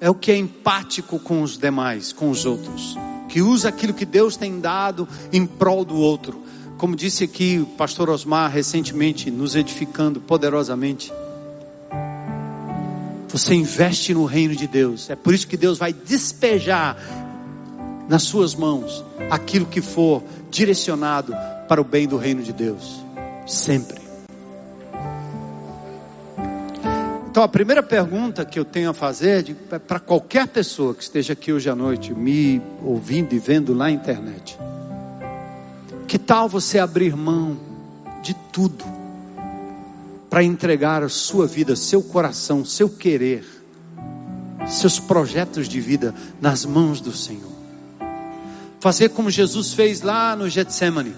é 0.00 0.08
o 0.08 0.14
que 0.14 0.30
é 0.30 0.36
empático 0.36 1.18
com 1.18 1.42
os 1.42 1.58
demais, 1.58 2.12
com 2.12 2.30
os 2.30 2.46
outros, 2.46 2.96
que 3.32 3.40
usa 3.40 3.70
aquilo 3.70 3.94
que 3.94 4.04
Deus 4.04 4.36
tem 4.36 4.60
dado 4.60 5.08
em 5.32 5.46
prol 5.46 5.86
do 5.86 5.96
outro. 5.96 6.42
Como 6.76 6.94
disse 6.94 7.24
aqui 7.24 7.58
o 7.58 7.64
pastor 7.64 8.10
Osmar 8.10 8.50
recentemente, 8.52 9.30
nos 9.30 9.56
edificando 9.56 10.20
poderosamente. 10.20 11.10
Você 13.28 13.54
investe 13.54 14.12
no 14.12 14.26
reino 14.26 14.54
de 14.54 14.66
Deus. 14.66 15.08
É 15.08 15.16
por 15.16 15.32
isso 15.32 15.48
que 15.48 15.56
Deus 15.56 15.78
vai 15.78 15.94
despejar 15.94 16.94
nas 18.06 18.24
suas 18.24 18.54
mãos 18.54 19.02
aquilo 19.30 19.64
que 19.64 19.80
for 19.80 20.22
direcionado 20.50 21.34
para 21.66 21.80
o 21.80 21.84
bem 21.84 22.06
do 22.06 22.18
reino 22.18 22.42
de 22.42 22.52
Deus. 22.52 23.02
Sempre. 23.46 24.01
Então 27.32 27.42
a 27.42 27.48
primeira 27.48 27.82
pergunta 27.82 28.44
que 28.44 28.58
eu 28.58 28.64
tenho 28.64 28.90
a 28.90 28.92
fazer 28.94 29.56
é 29.70 29.78
para 29.78 29.98
qualquer 29.98 30.46
pessoa 30.46 30.94
que 30.94 31.02
esteja 31.02 31.32
aqui 31.32 31.50
hoje 31.50 31.70
à 31.70 31.74
noite, 31.74 32.12
me 32.12 32.60
ouvindo 32.84 33.34
e 33.34 33.38
vendo 33.38 33.74
na 33.74 33.90
internet. 33.90 34.58
Que 36.06 36.18
tal 36.18 36.46
você 36.46 36.78
abrir 36.78 37.16
mão 37.16 37.56
de 38.22 38.34
tudo? 38.52 38.84
para 40.32 40.42
entregar 40.42 41.02
a 41.02 41.10
sua 41.10 41.46
vida, 41.46 41.76
seu 41.76 42.02
coração, 42.02 42.64
seu 42.64 42.88
querer, 42.88 43.44
seus 44.66 44.98
projetos 44.98 45.68
de 45.68 45.78
vida 45.78 46.14
nas 46.40 46.64
mãos 46.64 47.02
do 47.02 47.12
Senhor. 47.12 47.52
Fazer 48.80 49.10
como 49.10 49.30
Jesus 49.30 49.74
fez 49.74 50.00
lá 50.00 50.34
no 50.34 50.48
Getsemane. 50.48 51.14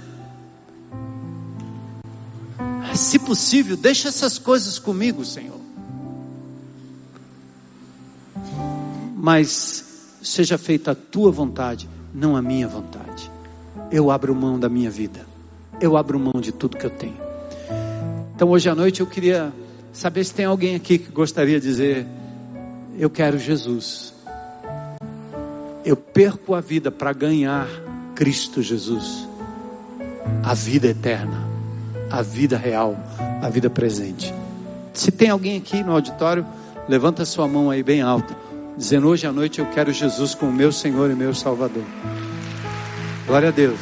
Se 2.93 3.21
possível, 3.21 3.77
deixa 3.77 4.09
essas 4.09 4.37
coisas 4.37 4.81
comigo, 4.81 5.25
Senhor. 5.25 5.64
Mas 9.25 9.83
seja 10.21 10.59
feita 10.59 10.91
a 10.91 10.95
tua 10.95 11.33
vontade, 11.33 11.89
não 12.13 12.37
a 12.37 12.43
minha 12.43 12.69
vontade. 12.69 13.31
Eu 13.91 14.11
abro 14.11 14.35
mão 14.35 14.61
da 14.61 14.69
minha 14.69 14.91
vida. 14.91 15.25
Eu 15.81 15.97
abro 15.97 16.21
mão 16.21 16.43
de 16.43 16.53
tudo 16.53 16.77
que 16.77 16.85
eu 16.85 16.91
tenho. 16.91 17.17
Então 18.37 18.51
hoje 18.51 18.69
à 18.69 18.75
noite 18.75 19.01
eu 19.01 19.07
queria 19.07 19.51
saber 19.95 20.25
se 20.25 20.35
tem 20.35 20.45
alguém 20.45 20.75
aqui 20.75 20.99
que 20.99 21.11
gostaria 21.11 21.59
de 21.59 21.67
dizer: 21.67 22.07
Eu 22.99 23.09
quero 23.09 23.39
Jesus. 23.39 24.13
Eu 25.87 25.97
perco 25.97 26.55
a 26.55 26.61
vida 26.61 26.91
para 26.91 27.15
ganhar 27.15 27.67
Cristo 28.15 28.61
Jesus, 28.61 29.27
a 30.43 30.53
vida 30.53 30.89
eterna, 30.89 31.49
a 32.11 32.21
vida 32.21 32.59
real, 32.59 32.95
a 33.41 33.49
vida 33.49 33.71
presente. 33.71 34.35
Se 34.93 35.11
tem 35.11 35.31
alguém 35.31 35.57
aqui 35.57 35.83
no 35.83 35.93
auditório, 35.93 36.45
levanta 36.87 37.25
sua 37.25 37.49
mão 37.49 37.71
aí 37.71 37.83
bem 37.83 38.03
alta, 38.03 38.44
dizendo: 38.77 39.09
Hoje 39.09 39.27
à 39.27 39.33
noite 39.33 39.61
eu 39.61 39.67
quero 39.67 39.93
Jesus 39.93 40.35
como 40.35 40.53
meu 40.53 40.73
Senhor 40.73 41.11
e 41.11 41.15
meu 41.15 41.35
Salvador. 41.35 41.85
Glória 43.27 43.49
a 43.49 43.53
Deus. 43.53 43.79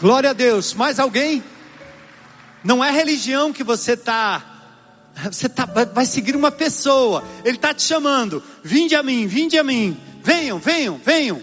Glória 0.00 0.30
a 0.30 0.32
Deus. 0.32 0.74
Mais 0.74 0.98
alguém? 0.98 1.42
Não 2.62 2.84
é 2.84 2.90
religião 2.90 3.52
que 3.52 3.64
você 3.64 3.92
está. 3.92 4.42
Você 5.30 5.48
tá, 5.48 5.64
vai 5.64 6.04
seguir 6.04 6.34
uma 6.34 6.50
pessoa. 6.50 7.22
Ele 7.44 7.56
está 7.56 7.72
te 7.72 7.82
chamando. 7.82 8.42
Vinde 8.62 8.94
a 8.94 9.02
mim, 9.02 9.26
vinde 9.26 9.56
a 9.56 9.62
mim. 9.62 9.96
Venham, 10.22 10.58
venham, 10.58 11.00
venham. 11.02 11.40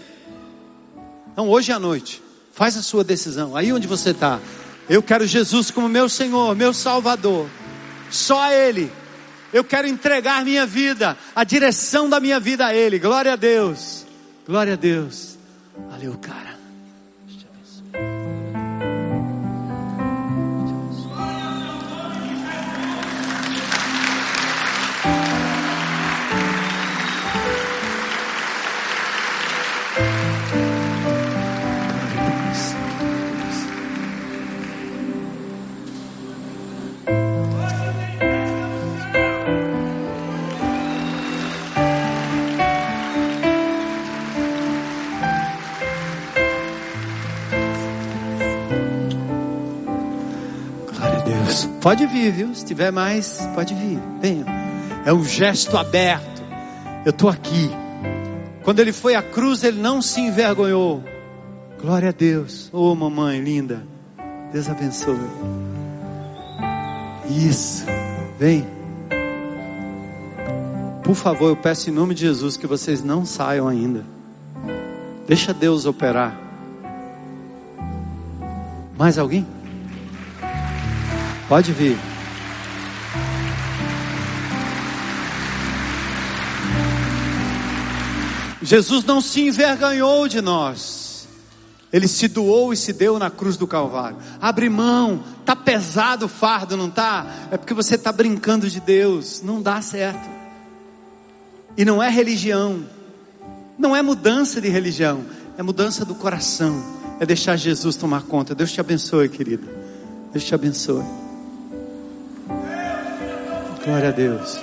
Então 1.32 1.48
hoje 1.48 1.72
à 1.72 1.78
noite, 1.78 2.22
faz 2.52 2.76
a 2.76 2.82
sua 2.82 3.02
decisão. 3.02 3.56
Aí 3.56 3.72
onde 3.72 3.86
você 3.86 4.10
está. 4.10 4.38
Eu 4.88 5.02
quero 5.02 5.26
Jesus 5.26 5.70
como 5.70 5.88
meu 5.88 6.08
Senhor, 6.08 6.54
meu 6.56 6.72
Salvador. 6.72 7.48
Só 8.10 8.50
Ele. 8.50 8.90
Eu 9.52 9.62
quero 9.62 9.86
entregar 9.86 10.44
minha 10.44 10.64
vida, 10.64 11.16
a 11.34 11.44
direção 11.44 12.08
da 12.08 12.18
minha 12.18 12.40
vida 12.40 12.66
a 12.66 12.74
Ele. 12.74 12.98
Glória 12.98 13.34
a 13.34 13.36
Deus. 13.36 14.06
Glória 14.46 14.72
a 14.72 14.76
Deus. 14.76 15.38
Valeu, 15.90 16.16
cara. 16.18 16.51
Pode 51.82 52.06
vir, 52.06 52.30
viu? 52.30 52.54
Se 52.54 52.64
tiver 52.64 52.92
mais, 52.92 53.40
pode 53.56 53.74
vir. 53.74 53.98
Venha. 54.20 54.46
É 55.04 55.12
um 55.12 55.24
gesto 55.24 55.76
aberto. 55.76 56.40
Eu 57.04 57.10
estou 57.10 57.28
aqui. 57.28 57.68
Quando 58.62 58.78
ele 58.78 58.92
foi 58.92 59.16
à 59.16 59.22
cruz, 59.22 59.64
ele 59.64 59.80
não 59.80 60.00
se 60.00 60.20
envergonhou. 60.20 61.02
Glória 61.80 62.10
a 62.10 62.12
Deus. 62.12 62.70
Oh, 62.72 62.94
mamãe 62.94 63.40
linda. 63.40 63.82
Deus 64.52 64.68
abençoe. 64.68 65.18
Isso. 67.28 67.84
Vem. 68.38 68.64
Por 71.02 71.16
favor, 71.16 71.48
eu 71.48 71.56
peço 71.56 71.90
em 71.90 71.92
nome 71.92 72.14
de 72.14 72.20
Jesus 72.20 72.56
que 72.56 72.66
vocês 72.66 73.02
não 73.02 73.26
saiam 73.26 73.66
ainda. 73.66 74.04
Deixa 75.26 75.52
Deus 75.52 75.84
operar. 75.84 76.38
Mais 78.96 79.18
alguém? 79.18 79.44
Pode 81.52 81.70
vir. 81.74 81.98
Jesus 88.62 89.04
não 89.04 89.20
se 89.20 89.42
envergonhou 89.42 90.26
de 90.28 90.40
nós. 90.40 91.28
Ele 91.92 92.08
se 92.08 92.26
doou 92.26 92.72
e 92.72 92.76
se 92.78 92.94
deu 92.94 93.18
na 93.18 93.28
cruz 93.28 93.58
do 93.58 93.66
Calvário. 93.66 94.16
Abre 94.40 94.70
mão, 94.70 95.22
tá 95.44 95.54
pesado 95.54 96.24
o 96.24 96.28
fardo, 96.28 96.74
não 96.74 96.88
tá? 96.88 97.26
É 97.50 97.58
porque 97.58 97.74
você 97.74 97.96
está 97.96 98.10
brincando 98.10 98.70
de 98.70 98.80
Deus, 98.80 99.42
não 99.42 99.60
dá 99.60 99.82
certo. 99.82 100.26
E 101.76 101.84
não 101.84 102.02
é 102.02 102.08
religião, 102.08 102.82
não 103.78 103.94
é 103.94 104.00
mudança 104.00 104.58
de 104.58 104.70
religião, 104.70 105.22
é 105.58 105.62
mudança 105.62 106.02
do 106.02 106.14
coração, 106.14 106.82
é 107.20 107.26
deixar 107.26 107.56
Jesus 107.56 107.94
tomar 107.94 108.22
conta. 108.22 108.54
Deus 108.54 108.72
te 108.72 108.80
abençoe, 108.80 109.28
querida. 109.28 109.68
Deus 110.32 110.44
te 110.44 110.54
abençoe. 110.54 111.04
Glória 113.84 114.10
a 114.10 114.12
Deus. 114.12 114.60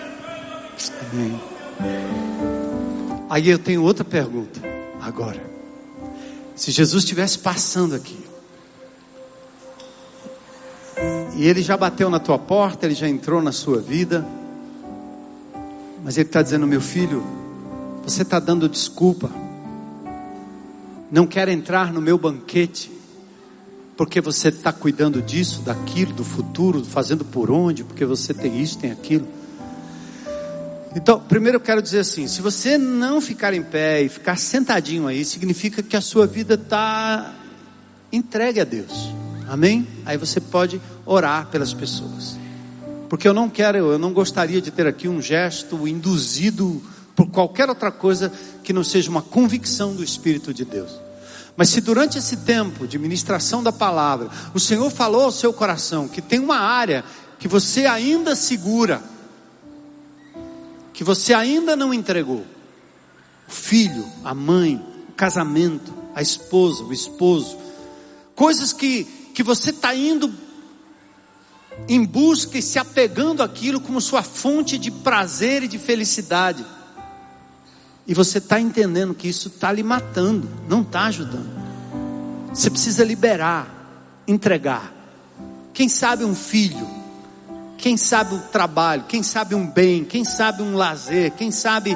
Amém. 1.12 1.42
Aí 3.30 3.50
eu 3.50 3.60
tenho 3.60 3.84
outra 3.84 4.06
pergunta. 4.06 4.62
Agora, 5.02 5.42
se 6.56 6.72
Jesus 6.72 7.04
estivesse 7.04 7.38
passando 7.40 7.96
aqui, 7.96 8.18
e 11.36 11.46
ele 11.46 11.62
já 11.62 11.76
bateu 11.76 12.10
na 12.10 12.20
tua 12.20 12.40
porta, 12.40 12.86
ele 12.86 12.96
já 12.96 13.10
entrou 13.10 13.42
na 13.42 13.52
sua 13.52 13.82
vida, 13.82 14.26
mas 16.04 16.18
ele 16.18 16.30
está 16.30 16.42
dizendo: 16.42 16.66
meu 16.66 16.82
filho, 16.82 17.22
você 18.04 18.22
está 18.22 18.40
dando 18.40 18.70
desculpa, 18.70 19.30
não 21.12 21.28
quer 21.28 21.50
entrar 21.50 21.92
no 21.92 22.02
meu 22.02 22.18
banquete, 22.18 22.99
porque 24.00 24.22
você 24.22 24.48
está 24.48 24.72
cuidando 24.72 25.22
disso, 25.22 25.60
daquilo, 25.60 26.14
do 26.14 26.24
futuro, 26.24 26.86
fazendo 26.86 27.26
por 27.26 27.52
onde, 27.52 27.84
porque 27.84 28.06
você 28.06 28.34
tem 28.34 28.62
isso, 28.62 28.78
tem 28.78 28.92
aquilo. 28.92 29.28
Então, 30.96 31.20
primeiro 31.20 31.58
eu 31.58 31.62
quero 31.62 31.82
dizer 31.82 32.00
assim: 32.00 32.26
se 32.26 32.42
você 32.42 32.78
não 32.78 33.20
ficar 33.20 33.54
em 33.54 33.62
pé 33.62 34.02
e 34.02 34.08
ficar 34.08 34.38
sentadinho 34.38 35.06
aí, 35.06 35.26
significa 35.26 35.84
que 35.84 35.98
a 35.98 36.02
sua 36.02 36.26
vida 36.26 36.54
está 36.54 37.36
entregue 38.10 38.62
a 38.62 38.64
Deus. 38.64 39.12
Amém? 39.50 39.86
Aí 40.06 40.16
você 40.16 40.40
pode 40.40 40.80
orar 41.06 41.48
pelas 41.48 41.74
pessoas. 41.74 42.40
Porque 43.10 43.28
eu 43.28 43.34
não 43.34 43.50
quero, 43.50 43.80
eu 43.80 44.00
não 44.00 44.14
gostaria 44.14 44.62
de 44.62 44.72
ter 44.72 44.88
aqui 44.88 45.10
um 45.10 45.22
gesto 45.22 45.86
induzido 45.86 46.82
por 47.18 47.28
qualquer 47.30 47.68
outra 47.68 47.92
coisa 47.92 48.32
que 48.64 48.72
não 48.72 48.82
seja 48.82 49.12
uma 49.12 49.22
convicção 49.22 49.94
do 49.94 50.02
Espírito 50.02 50.54
de 50.54 50.64
Deus. 50.64 51.09
Mas 51.60 51.68
se 51.72 51.82
durante 51.82 52.18
esse 52.18 52.38
tempo 52.38 52.88
de 52.88 52.98
ministração 52.98 53.62
da 53.62 53.74
palavra, 53.74 54.30
o 54.54 54.60
Senhor 54.62 54.90
falou 54.90 55.24
ao 55.24 55.32
seu 55.32 55.52
coração 55.52 56.08
que 56.08 56.22
tem 56.22 56.40
uma 56.40 56.58
área 56.58 57.04
que 57.38 57.50
você 57.50 57.86
ainda 57.86 58.34
segura, 58.34 59.04
que 60.94 61.04
você 61.04 61.34
ainda 61.34 61.76
não 61.76 61.94
entregou, 61.94 62.46
o 63.46 63.52
filho, 63.52 64.06
a 64.24 64.34
mãe, 64.34 64.82
o 65.10 65.12
casamento, 65.12 65.94
a 66.16 66.22
esposa, 66.22 66.82
o 66.82 66.94
esposo, 66.94 67.58
coisas 68.34 68.72
que, 68.72 69.04
que 69.34 69.44
você 69.44 69.72
está 69.72 69.94
indo 69.94 70.34
em 71.90 72.06
busca 72.06 72.58
e 72.58 72.62
se 72.62 72.80
apegando 72.80 73.44
àquilo 73.44 73.82
como 73.82 74.00
sua 74.00 74.24
fonte 74.24 74.78
de 74.78 74.90
prazer 74.90 75.64
e 75.64 75.68
de 75.68 75.78
felicidade. 75.78 76.66
E 78.10 78.14
você 78.16 78.40
está 78.40 78.60
entendendo 78.60 79.14
que 79.14 79.28
isso 79.28 79.50
está 79.50 79.72
lhe 79.72 79.84
matando, 79.84 80.50
não 80.68 80.82
está 80.82 81.04
ajudando. 81.04 81.48
Você 82.52 82.68
precisa 82.68 83.06
liberar, 83.06 83.68
entregar. 84.28 84.92
Quem 85.72 85.88
sabe 85.88 86.26
um 86.26 86.34
filho, 86.34 86.88
quem 87.78 87.96
sabe 87.98 88.34
um 88.34 88.40
trabalho, 88.40 89.04
quem 89.08 89.22
sabe 89.22 89.54
um 89.54 89.64
bem, 89.64 90.04
quem 90.04 90.26
sabe 90.26 90.64
um 90.64 90.76
lazer, 90.76 91.34
quem 91.34 91.52
sabe 91.52 91.96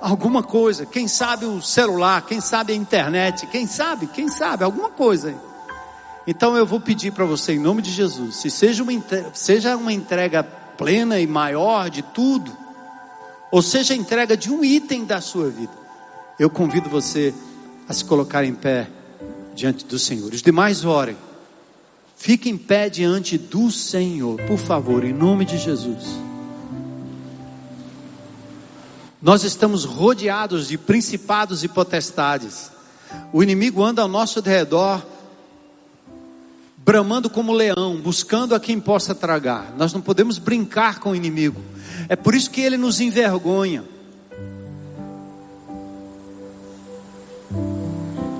alguma 0.00 0.42
coisa, 0.42 0.86
quem 0.86 1.06
sabe 1.06 1.44
o 1.44 1.60
celular, 1.60 2.22
quem 2.22 2.40
sabe 2.40 2.72
a 2.72 2.76
internet, 2.76 3.46
quem 3.48 3.66
sabe, 3.66 4.06
quem 4.06 4.30
sabe, 4.30 4.64
alguma 4.64 4.88
coisa. 4.88 5.34
Então 6.26 6.56
eu 6.56 6.64
vou 6.64 6.80
pedir 6.80 7.12
para 7.12 7.26
você, 7.26 7.52
em 7.52 7.58
nome 7.58 7.82
de 7.82 7.90
Jesus, 7.90 8.36
se 8.36 8.50
seja 8.50 8.82
uma, 8.82 8.92
seja 9.34 9.76
uma 9.76 9.92
entrega 9.92 10.42
plena 10.42 11.20
e 11.20 11.26
maior 11.26 11.90
de 11.90 12.00
tudo, 12.00 12.50
ou 13.50 13.62
seja, 13.62 13.94
a 13.94 13.96
entrega 13.96 14.36
de 14.36 14.50
um 14.50 14.64
item 14.64 15.04
da 15.04 15.20
sua 15.20 15.50
vida. 15.50 15.72
Eu 16.38 16.48
convido 16.48 16.88
você 16.88 17.34
a 17.88 17.92
se 17.92 18.04
colocar 18.04 18.44
em 18.44 18.54
pé 18.54 18.88
diante 19.54 19.84
do 19.84 19.98
Senhor. 19.98 20.32
Os 20.32 20.42
demais 20.42 20.84
orem. 20.84 21.16
Fique 22.16 22.48
em 22.48 22.56
pé 22.56 22.88
diante 22.88 23.36
do 23.36 23.70
Senhor, 23.70 24.40
por 24.42 24.58
favor, 24.58 25.04
em 25.04 25.12
nome 25.12 25.44
de 25.44 25.58
Jesus. 25.58 26.04
Nós 29.22 29.42
estamos 29.42 29.84
rodeados 29.84 30.68
de 30.68 30.78
principados 30.78 31.62
e 31.62 31.68
potestades. 31.68 32.70
O 33.32 33.42
inimigo 33.42 33.82
anda 33.82 34.02
ao 34.02 34.08
nosso 34.08 34.40
redor, 34.40 35.04
bramando 36.84 37.28
como 37.28 37.52
leão, 37.52 37.96
buscando 37.96 38.54
a 38.54 38.60
quem 38.60 38.80
possa 38.80 39.14
tragar. 39.14 39.74
Nós 39.76 39.92
não 39.92 40.00
podemos 40.00 40.38
brincar 40.38 40.98
com 40.98 41.10
o 41.10 41.16
inimigo. 41.16 41.60
É 42.08 42.16
por 42.16 42.34
isso 42.34 42.50
que 42.50 42.60
ele 42.60 42.76
nos 42.76 43.00
envergonha. 43.00 43.84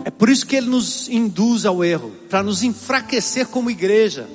É 0.04 0.10
por 0.10 0.28
isso 0.28 0.46
que 0.46 0.56
ele 0.56 0.66
nos 0.66 1.08
induz 1.08 1.64
ao 1.64 1.84
erro, 1.84 2.10
para 2.28 2.42
nos 2.42 2.62
enfraquecer 2.62 3.46
como 3.46 3.70
igreja. 3.70 4.26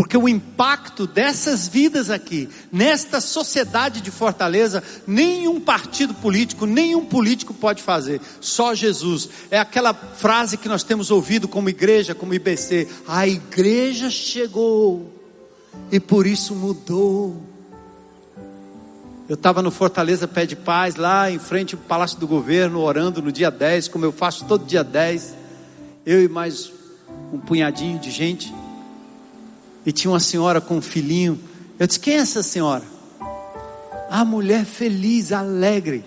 Porque 0.00 0.16
o 0.16 0.26
impacto 0.26 1.06
dessas 1.06 1.68
vidas 1.68 2.08
aqui, 2.08 2.48
nesta 2.72 3.20
sociedade 3.20 4.00
de 4.00 4.10
Fortaleza, 4.10 4.82
nenhum 5.06 5.60
partido 5.60 6.14
político, 6.14 6.64
nenhum 6.64 7.04
político 7.04 7.52
pode 7.52 7.82
fazer, 7.82 8.18
só 8.40 8.74
Jesus. 8.74 9.28
É 9.50 9.58
aquela 9.58 9.92
frase 9.92 10.56
que 10.56 10.70
nós 10.70 10.82
temos 10.82 11.10
ouvido 11.10 11.46
como 11.46 11.68
igreja, 11.68 12.14
como 12.14 12.32
IBC: 12.32 12.88
a 13.06 13.28
igreja 13.28 14.08
chegou 14.08 15.12
e 15.92 16.00
por 16.00 16.26
isso 16.26 16.54
mudou. 16.54 17.36
Eu 19.28 19.34
estava 19.34 19.60
no 19.60 19.70
Fortaleza 19.70 20.26
Pé 20.26 20.46
de 20.46 20.56
Paz, 20.56 20.96
lá 20.96 21.30
em 21.30 21.38
frente 21.38 21.74
ao 21.74 21.80
Palácio 21.82 22.18
do 22.18 22.26
Governo, 22.26 22.80
orando 22.80 23.20
no 23.20 23.30
dia 23.30 23.50
10, 23.50 23.88
como 23.88 24.06
eu 24.06 24.12
faço 24.12 24.46
todo 24.46 24.64
dia 24.64 24.82
10. 24.82 25.34
Eu 26.06 26.24
e 26.24 26.26
mais 26.26 26.72
um 27.34 27.38
punhadinho 27.38 27.98
de 27.98 28.10
gente 28.10 28.50
e 29.84 29.92
tinha 29.92 30.10
uma 30.10 30.20
senhora 30.20 30.60
com 30.60 30.76
um 30.76 30.82
filhinho. 30.82 31.38
Eu 31.78 31.86
disse: 31.86 32.00
Quem 32.00 32.14
é 32.14 32.18
essa 32.18 32.42
senhora? 32.42 32.84
A 34.10 34.24
mulher 34.24 34.64
feliz, 34.64 35.32
alegre. 35.32 36.04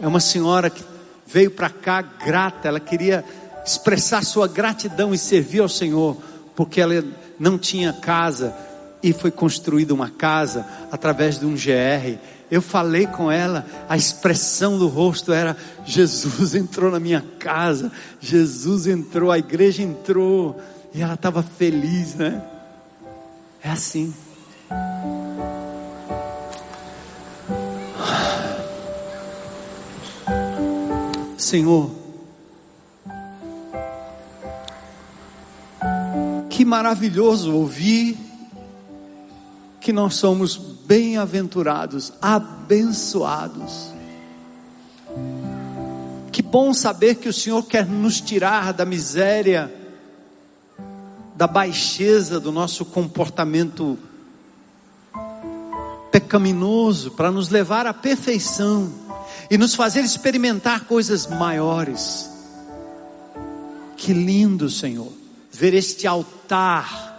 É 0.00 0.06
uma 0.06 0.20
senhora 0.20 0.70
que 0.70 0.82
veio 1.26 1.50
para 1.50 1.70
cá 1.70 2.02
grata, 2.02 2.68
ela 2.68 2.80
queria 2.80 3.24
expressar 3.64 4.24
sua 4.24 4.46
gratidão 4.46 5.14
e 5.14 5.18
servir 5.18 5.60
ao 5.60 5.68
Senhor, 5.68 6.16
porque 6.54 6.80
ela 6.80 7.04
não 7.38 7.56
tinha 7.56 7.92
casa 7.92 8.54
e 9.02 9.12
foi 9.12 9.30
construída 9.30 9.94
uma 9.94 10.10
casa 10.10 10.66
através 10.90 11.38
de 11.38 11.46
um 11.46 11.54
GR. 11.54 12.18
Eu 12.50 12.60
falei 12.60 13.06
com 13.06 13.30
ela, 13.30 13.66
a 13.88 13.96
expressão 13.96 14.78
do 14.78 14.86
rosto 14.86 15.32
era: 15.32 15.56
Jesus 15.84 16.54
entrou 16.56 16.90
na 16.90 17.00
minha 17.00 17.24
casa, 17.38 17.90
Jesus 18.20 18.86
entrou, 18.86 19.30
a 19.30 19.38
igreja 19.38 19.82
entrou, 19.82 20.60
e 20.94 21.00
ela 21.00 21.14
estava 21.14 21.42
feliz, 21.42 22.14
né? 22.14 22.42
É 23.62 23.70
assim. 23.70 24.12
Senhor, 31.38 31.90
que 36.50 36.64
maravilhoso 36.64 37.54
ouvir 37.54 38.18
que 39.80 39.92
nós 39.92 40.14
somos 40.14 40.56
bem-aventurados, 40.56 42.12
abençoados. 42.22 43.92
Que 46.32 46.42
bom 46.42 46.72
saber 46.72 47.16
que 47.16 47.28
o 47.28 47.32
Senhor 47.32 47.62
quer 47.64 47.86
nos 47.86 48.20
tirar 48.20 48.72
da 48.72 48.84
miséria 48.84 49.81
da 51.42 51.48
baixeza 51.48 52.38
do 52.38 52.52
nosso 52.52 52.84
comportamento 52.84 53.98
pecaminoso 56.12 57.10
para 57.10 57.32
nos 57.32 57.48
levar 57.48 57.84
à 57.84 57.92
perfeição 57.92 58.92
e 59.50 59.58
nos 59.58 59.74
fazer 59.74 60.02
experimentar 60.02 60.84
coisas 60.84 61.26
maiores. 61.26 62.30
Que 63.96 64.12
lindo, 64.12 64.70
Senhor, 64.70 65.12
ver 65.50 65.74
este 65.74 66.06
altar 66.06 67.10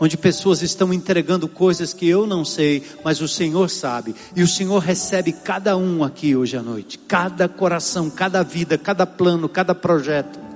onde 0.00 0.16
pessoas 0.16 0.60
estão 0.60 0.92
entregando 0.92 1.46
coisas 1.46 1.92
que 1.92 2.08
eu 2.08 2.26
não 2.26 2.44
sei, 2.44 2.82
mas 3.04 3.20
o 3.20 3.28
Senhor 3.28 3.70
sabe, 3.70 4.16
e 4.34 4.42
o 4.42 4.48
Senhor 4.48 4.80
recebe 4.80 5.32
cada 5.32 5.76
um 5.76 6.02
aqui 6.02 6.34
hoje 6.34 6.56
à 6.56 6.62
noite, 6.62 6.98
cada 6.98 7.48
coração, 7.48 8.10
cada 8.10 8.42
vida, 8.42 8.76
cada 8.76 9.06
plano, 9.06 9.48
cada 9.48 9.76
projeto. 9.76 10.53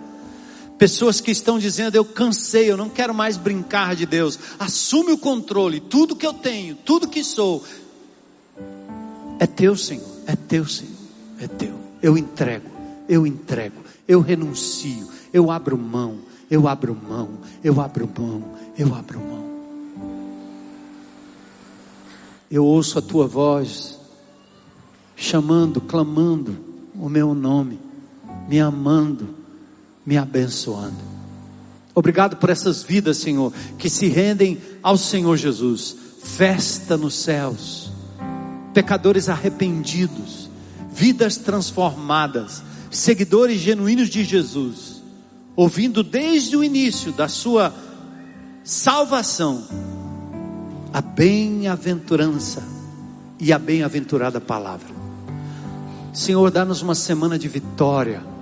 Pessoas 0.78 1.20
que 1.20 1.32
estão 1.32 1.58
dizendo: 1.58 1.96
Eu 1.96 2.04
cansei, 2.04 2.70
eu 2.70 2.76
não 2.76 2.88
quero 2.88 3.12
mais 3.12 3.36
brincar 3.36 3.96
de 3.96 4.06
Deus. 4.06 4.38
Assume 4.58 5.12
o 5.12 5.18
controle, 5.18 5.80
tudo 5.80 6.14
que 6.14 6.26
eu 6.26 6.32
tenho, 6.32 6.76
tudo 6.76 7.08
que 7.08 7.24
sou, 7.24 7.64
é 9.40 9.46
teu, 9.46 9.76
Senhor, 9.76 10.06
é 10.24 10.36
teu, 10.36 10.66
Senhor, 10.66 10.94
é 11.40 11.48
teu. 11.48 11.74
Eu 12.00 12.16
entrego, 12.16 12.70
eu 13.08 13.26
entrego, 13.26 13.82
eu 14.06 14.20
renuncio, 14.20 15.08
eu 15.32 15.50
abro 15.50 15.76
mão, 15.76 16.20
eu 16.48 16.68
abro 16.68 16.94
mão, 16.94 17.28
eu 17.62 17.80
abro 17.80 18.08
mão, 18.16 18.44
eu 18.78 18.94
abro 18.94 19.18
mão. 19.18 19.48
Eu 22.48 22.64
ouço 22.64 23.00
a 23.00 23.02
tua 23.02 23.26
voz, 23.26 23.98
chamando, 25.16 25.80
clamando 25.80 26.56
o 26.94 27.08
meu 27.08 27.34
nome, 27.34 27.80
me 28.48 28.60
amando 28.60 29.37
me 30.08 30.16
abençoando. 30.16 30.96
Obrigado 31.94 32.36
por 32.36 32.48
essas 32.48 32.82
vidas, 32.82 33.18
Senhor, 33.18 33.52
que 33.76 33.90
se 33.90 34.08
rendem 34.08 34.56
ao 34.82 34.96
Senhor 34.96 35.36
Jesus. 35.36 35.94
Festa 36.22 36.96
nos 36.96 37.14
céus, 37.14 37.92
pecadores 38.72 39.28
arrependidos, 39.28 40.48
vidas 40.90 41.36
transformadas, 41.36 42.62
seguidores 42.90 43.60
genuínos 43.60 44.08
de 44.08 44.24
Jesus, 44.24 45.02
ouvindo 45.54 46.02
desde 46.02 46.56
o 46.56 46.64
início 46.64 47.12
da 47.12 47.28
sua 47.28 47.74
salvação 48.64 49.62
a 50.90 51.02
bem-aventurança 51.02 52.62
e 53.38 53.52
a 53.52 53.58
bem-aventurada 53.58 54.40
palavra. 54.40 54.88
Senhor, 56.14 56.50
dá-nos 56.50 56.80
uma 56.80 56.94
semana 56.94 57.38
de 57.38 57.46
vitória 57.46 58.37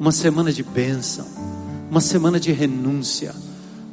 uma 0.00 0.12
semana 0.12 0.50
de 0.50 0.62
bênção, 0.62 1.26
uma 1.90 2.00
semana 2.00 2.40
de 2.40 2.50
renúncia, 2.52 3.34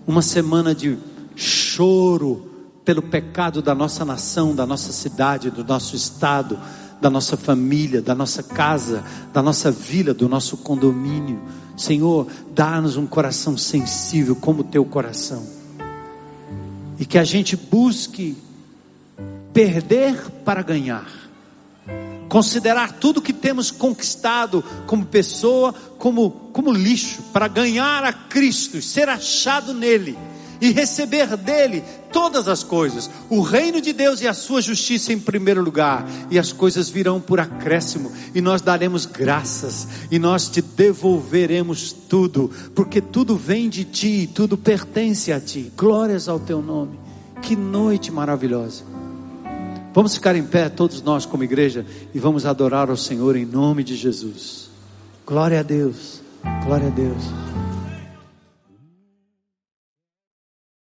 uma 0.08 0.22
semana 0.22 0.74
de 0.74 0.98
choro 1.36 2.50
pelo 2.86 3.02
pecado 3.02 3.62
da 3.62 3.76
nossa 3.76 4.06
nação, 4.06 4.56
da 4.56 4.66
nossa 4.66 4.94
cidade, 4.94 5.52
do 5.52 5.66
nosso 5.66 5.98
estado, 5.98 6.58
da 7.02 7.10
nossa 7.10 7.36
família, 7.36 8.02
da 8.02 8.16
nossa 8.16 8.42
casa, 8.42 9.04
da 9.34 9.44
nossa 9.44 9.70
vila, 9.70 10.14
do 10.14 10.30
nosso 10.30 10.56
condomínio. 10.56 11.42
Senhor, 11.76 12.26
dá-nos 12.56 12.96
um 12.96 13.06
coração 13.06 13.58
sensível 13.58 14.34
como 14.34 14.62
o 14.62 14.64
teu 14.64 14.86
coração. 14.86 15.44
E 16.98 17.06
que 17.06 17.18
a 17.18 17.26
gente 17.26 17.58
busque 17.58 18.38
perder 19.52 20.32
para 20.46 20.62
ganhar 20.62 21.27
considerar 22.30 22.94
tudo 22.94 23.22
que 23.22 23.34
temos 23.34 23.72
conquistado 23.72 24.64
como 24.86 25.06
pessoa 25.06 25.74
como, 25.98 26.30
como 26.54 26.72
lixo, 26.72 27.22
para 27.34 27.48
ganhar 27.48 28.04
a 28.04 28.14
Cristo, 28.14 28.82
ser 28.82 29.10
achado 29.10 29.74
nele 29.74 30.18
e 30.60 30.72
receber 30.72 31.38
dele 31.38 31.84
todas 32.12 32.48
as 32.48 32.64
coisas, 32.64 33.10
o 33.30 33.42
reino 33.42 33.80
de 33.80 33.94
Deus 33.94 34.22
e 34.22 34.28
a 34.28 34.34
sua 34.34 34.62
justiça 34.62 35.14
em 35.14 35.20
primeiro 35.20 35.62
lugar, 35.62 36.08
e 36.32 36.40
as 36.40 36.52
coisas 36.52 36.90
virão 36.90 37.22
por 37.22 37.40
acréscimo, 37.40 38.12
e 38.34 38.42
nós 38.42 38.62
daremos 38.62 39.06
graças, 39.06 39.88
e 40.10 40.18
nós 40.18 40.48
te 40.50 40.62
devolveremos 40.62 41.92
tudo, 41.92 42.50
porque 42.74 43.02
tudo 43.02 43.36
vem 43.36 43.70
de 43.70 43.84
ti, 43.84 44.30
tudo 44.34 44.58
pertence 44.58 45.32
a 45.32 45.40
ti. 45.40 45.72
Glórias 45.78 46.28
ao 46.28 46.40
teu 46.40 46.62
nome. 46.62 47.00
Que 47.42 47.56
noite 47.56 48.12
maravilhosa. 48.12 48.97
Vamos 49.98 50.14
ficar 50.14 50.36
em 50.36 50.44
pé, 50.44 50.70
todos 50.70 51.02
nós 51.02 51.26
como 51.26 51.44
igreja, 51.44 51.84
e 52.14 52.20
vamos 52.20 52.46
adorar 52.46 52.88
ao 52.88 52.96
Senhor 52.96 53.36
em 53.36 53.48
nome 53.48 53.84
de 53.84 53.96
Jesus. 53.96 54.70
Glória 55.26 55.60
a 55.60 55.64
Deus, 55.64 56.22
glória 56.64 56.86
a 56.86 56.92
Deus. 56.92 57.24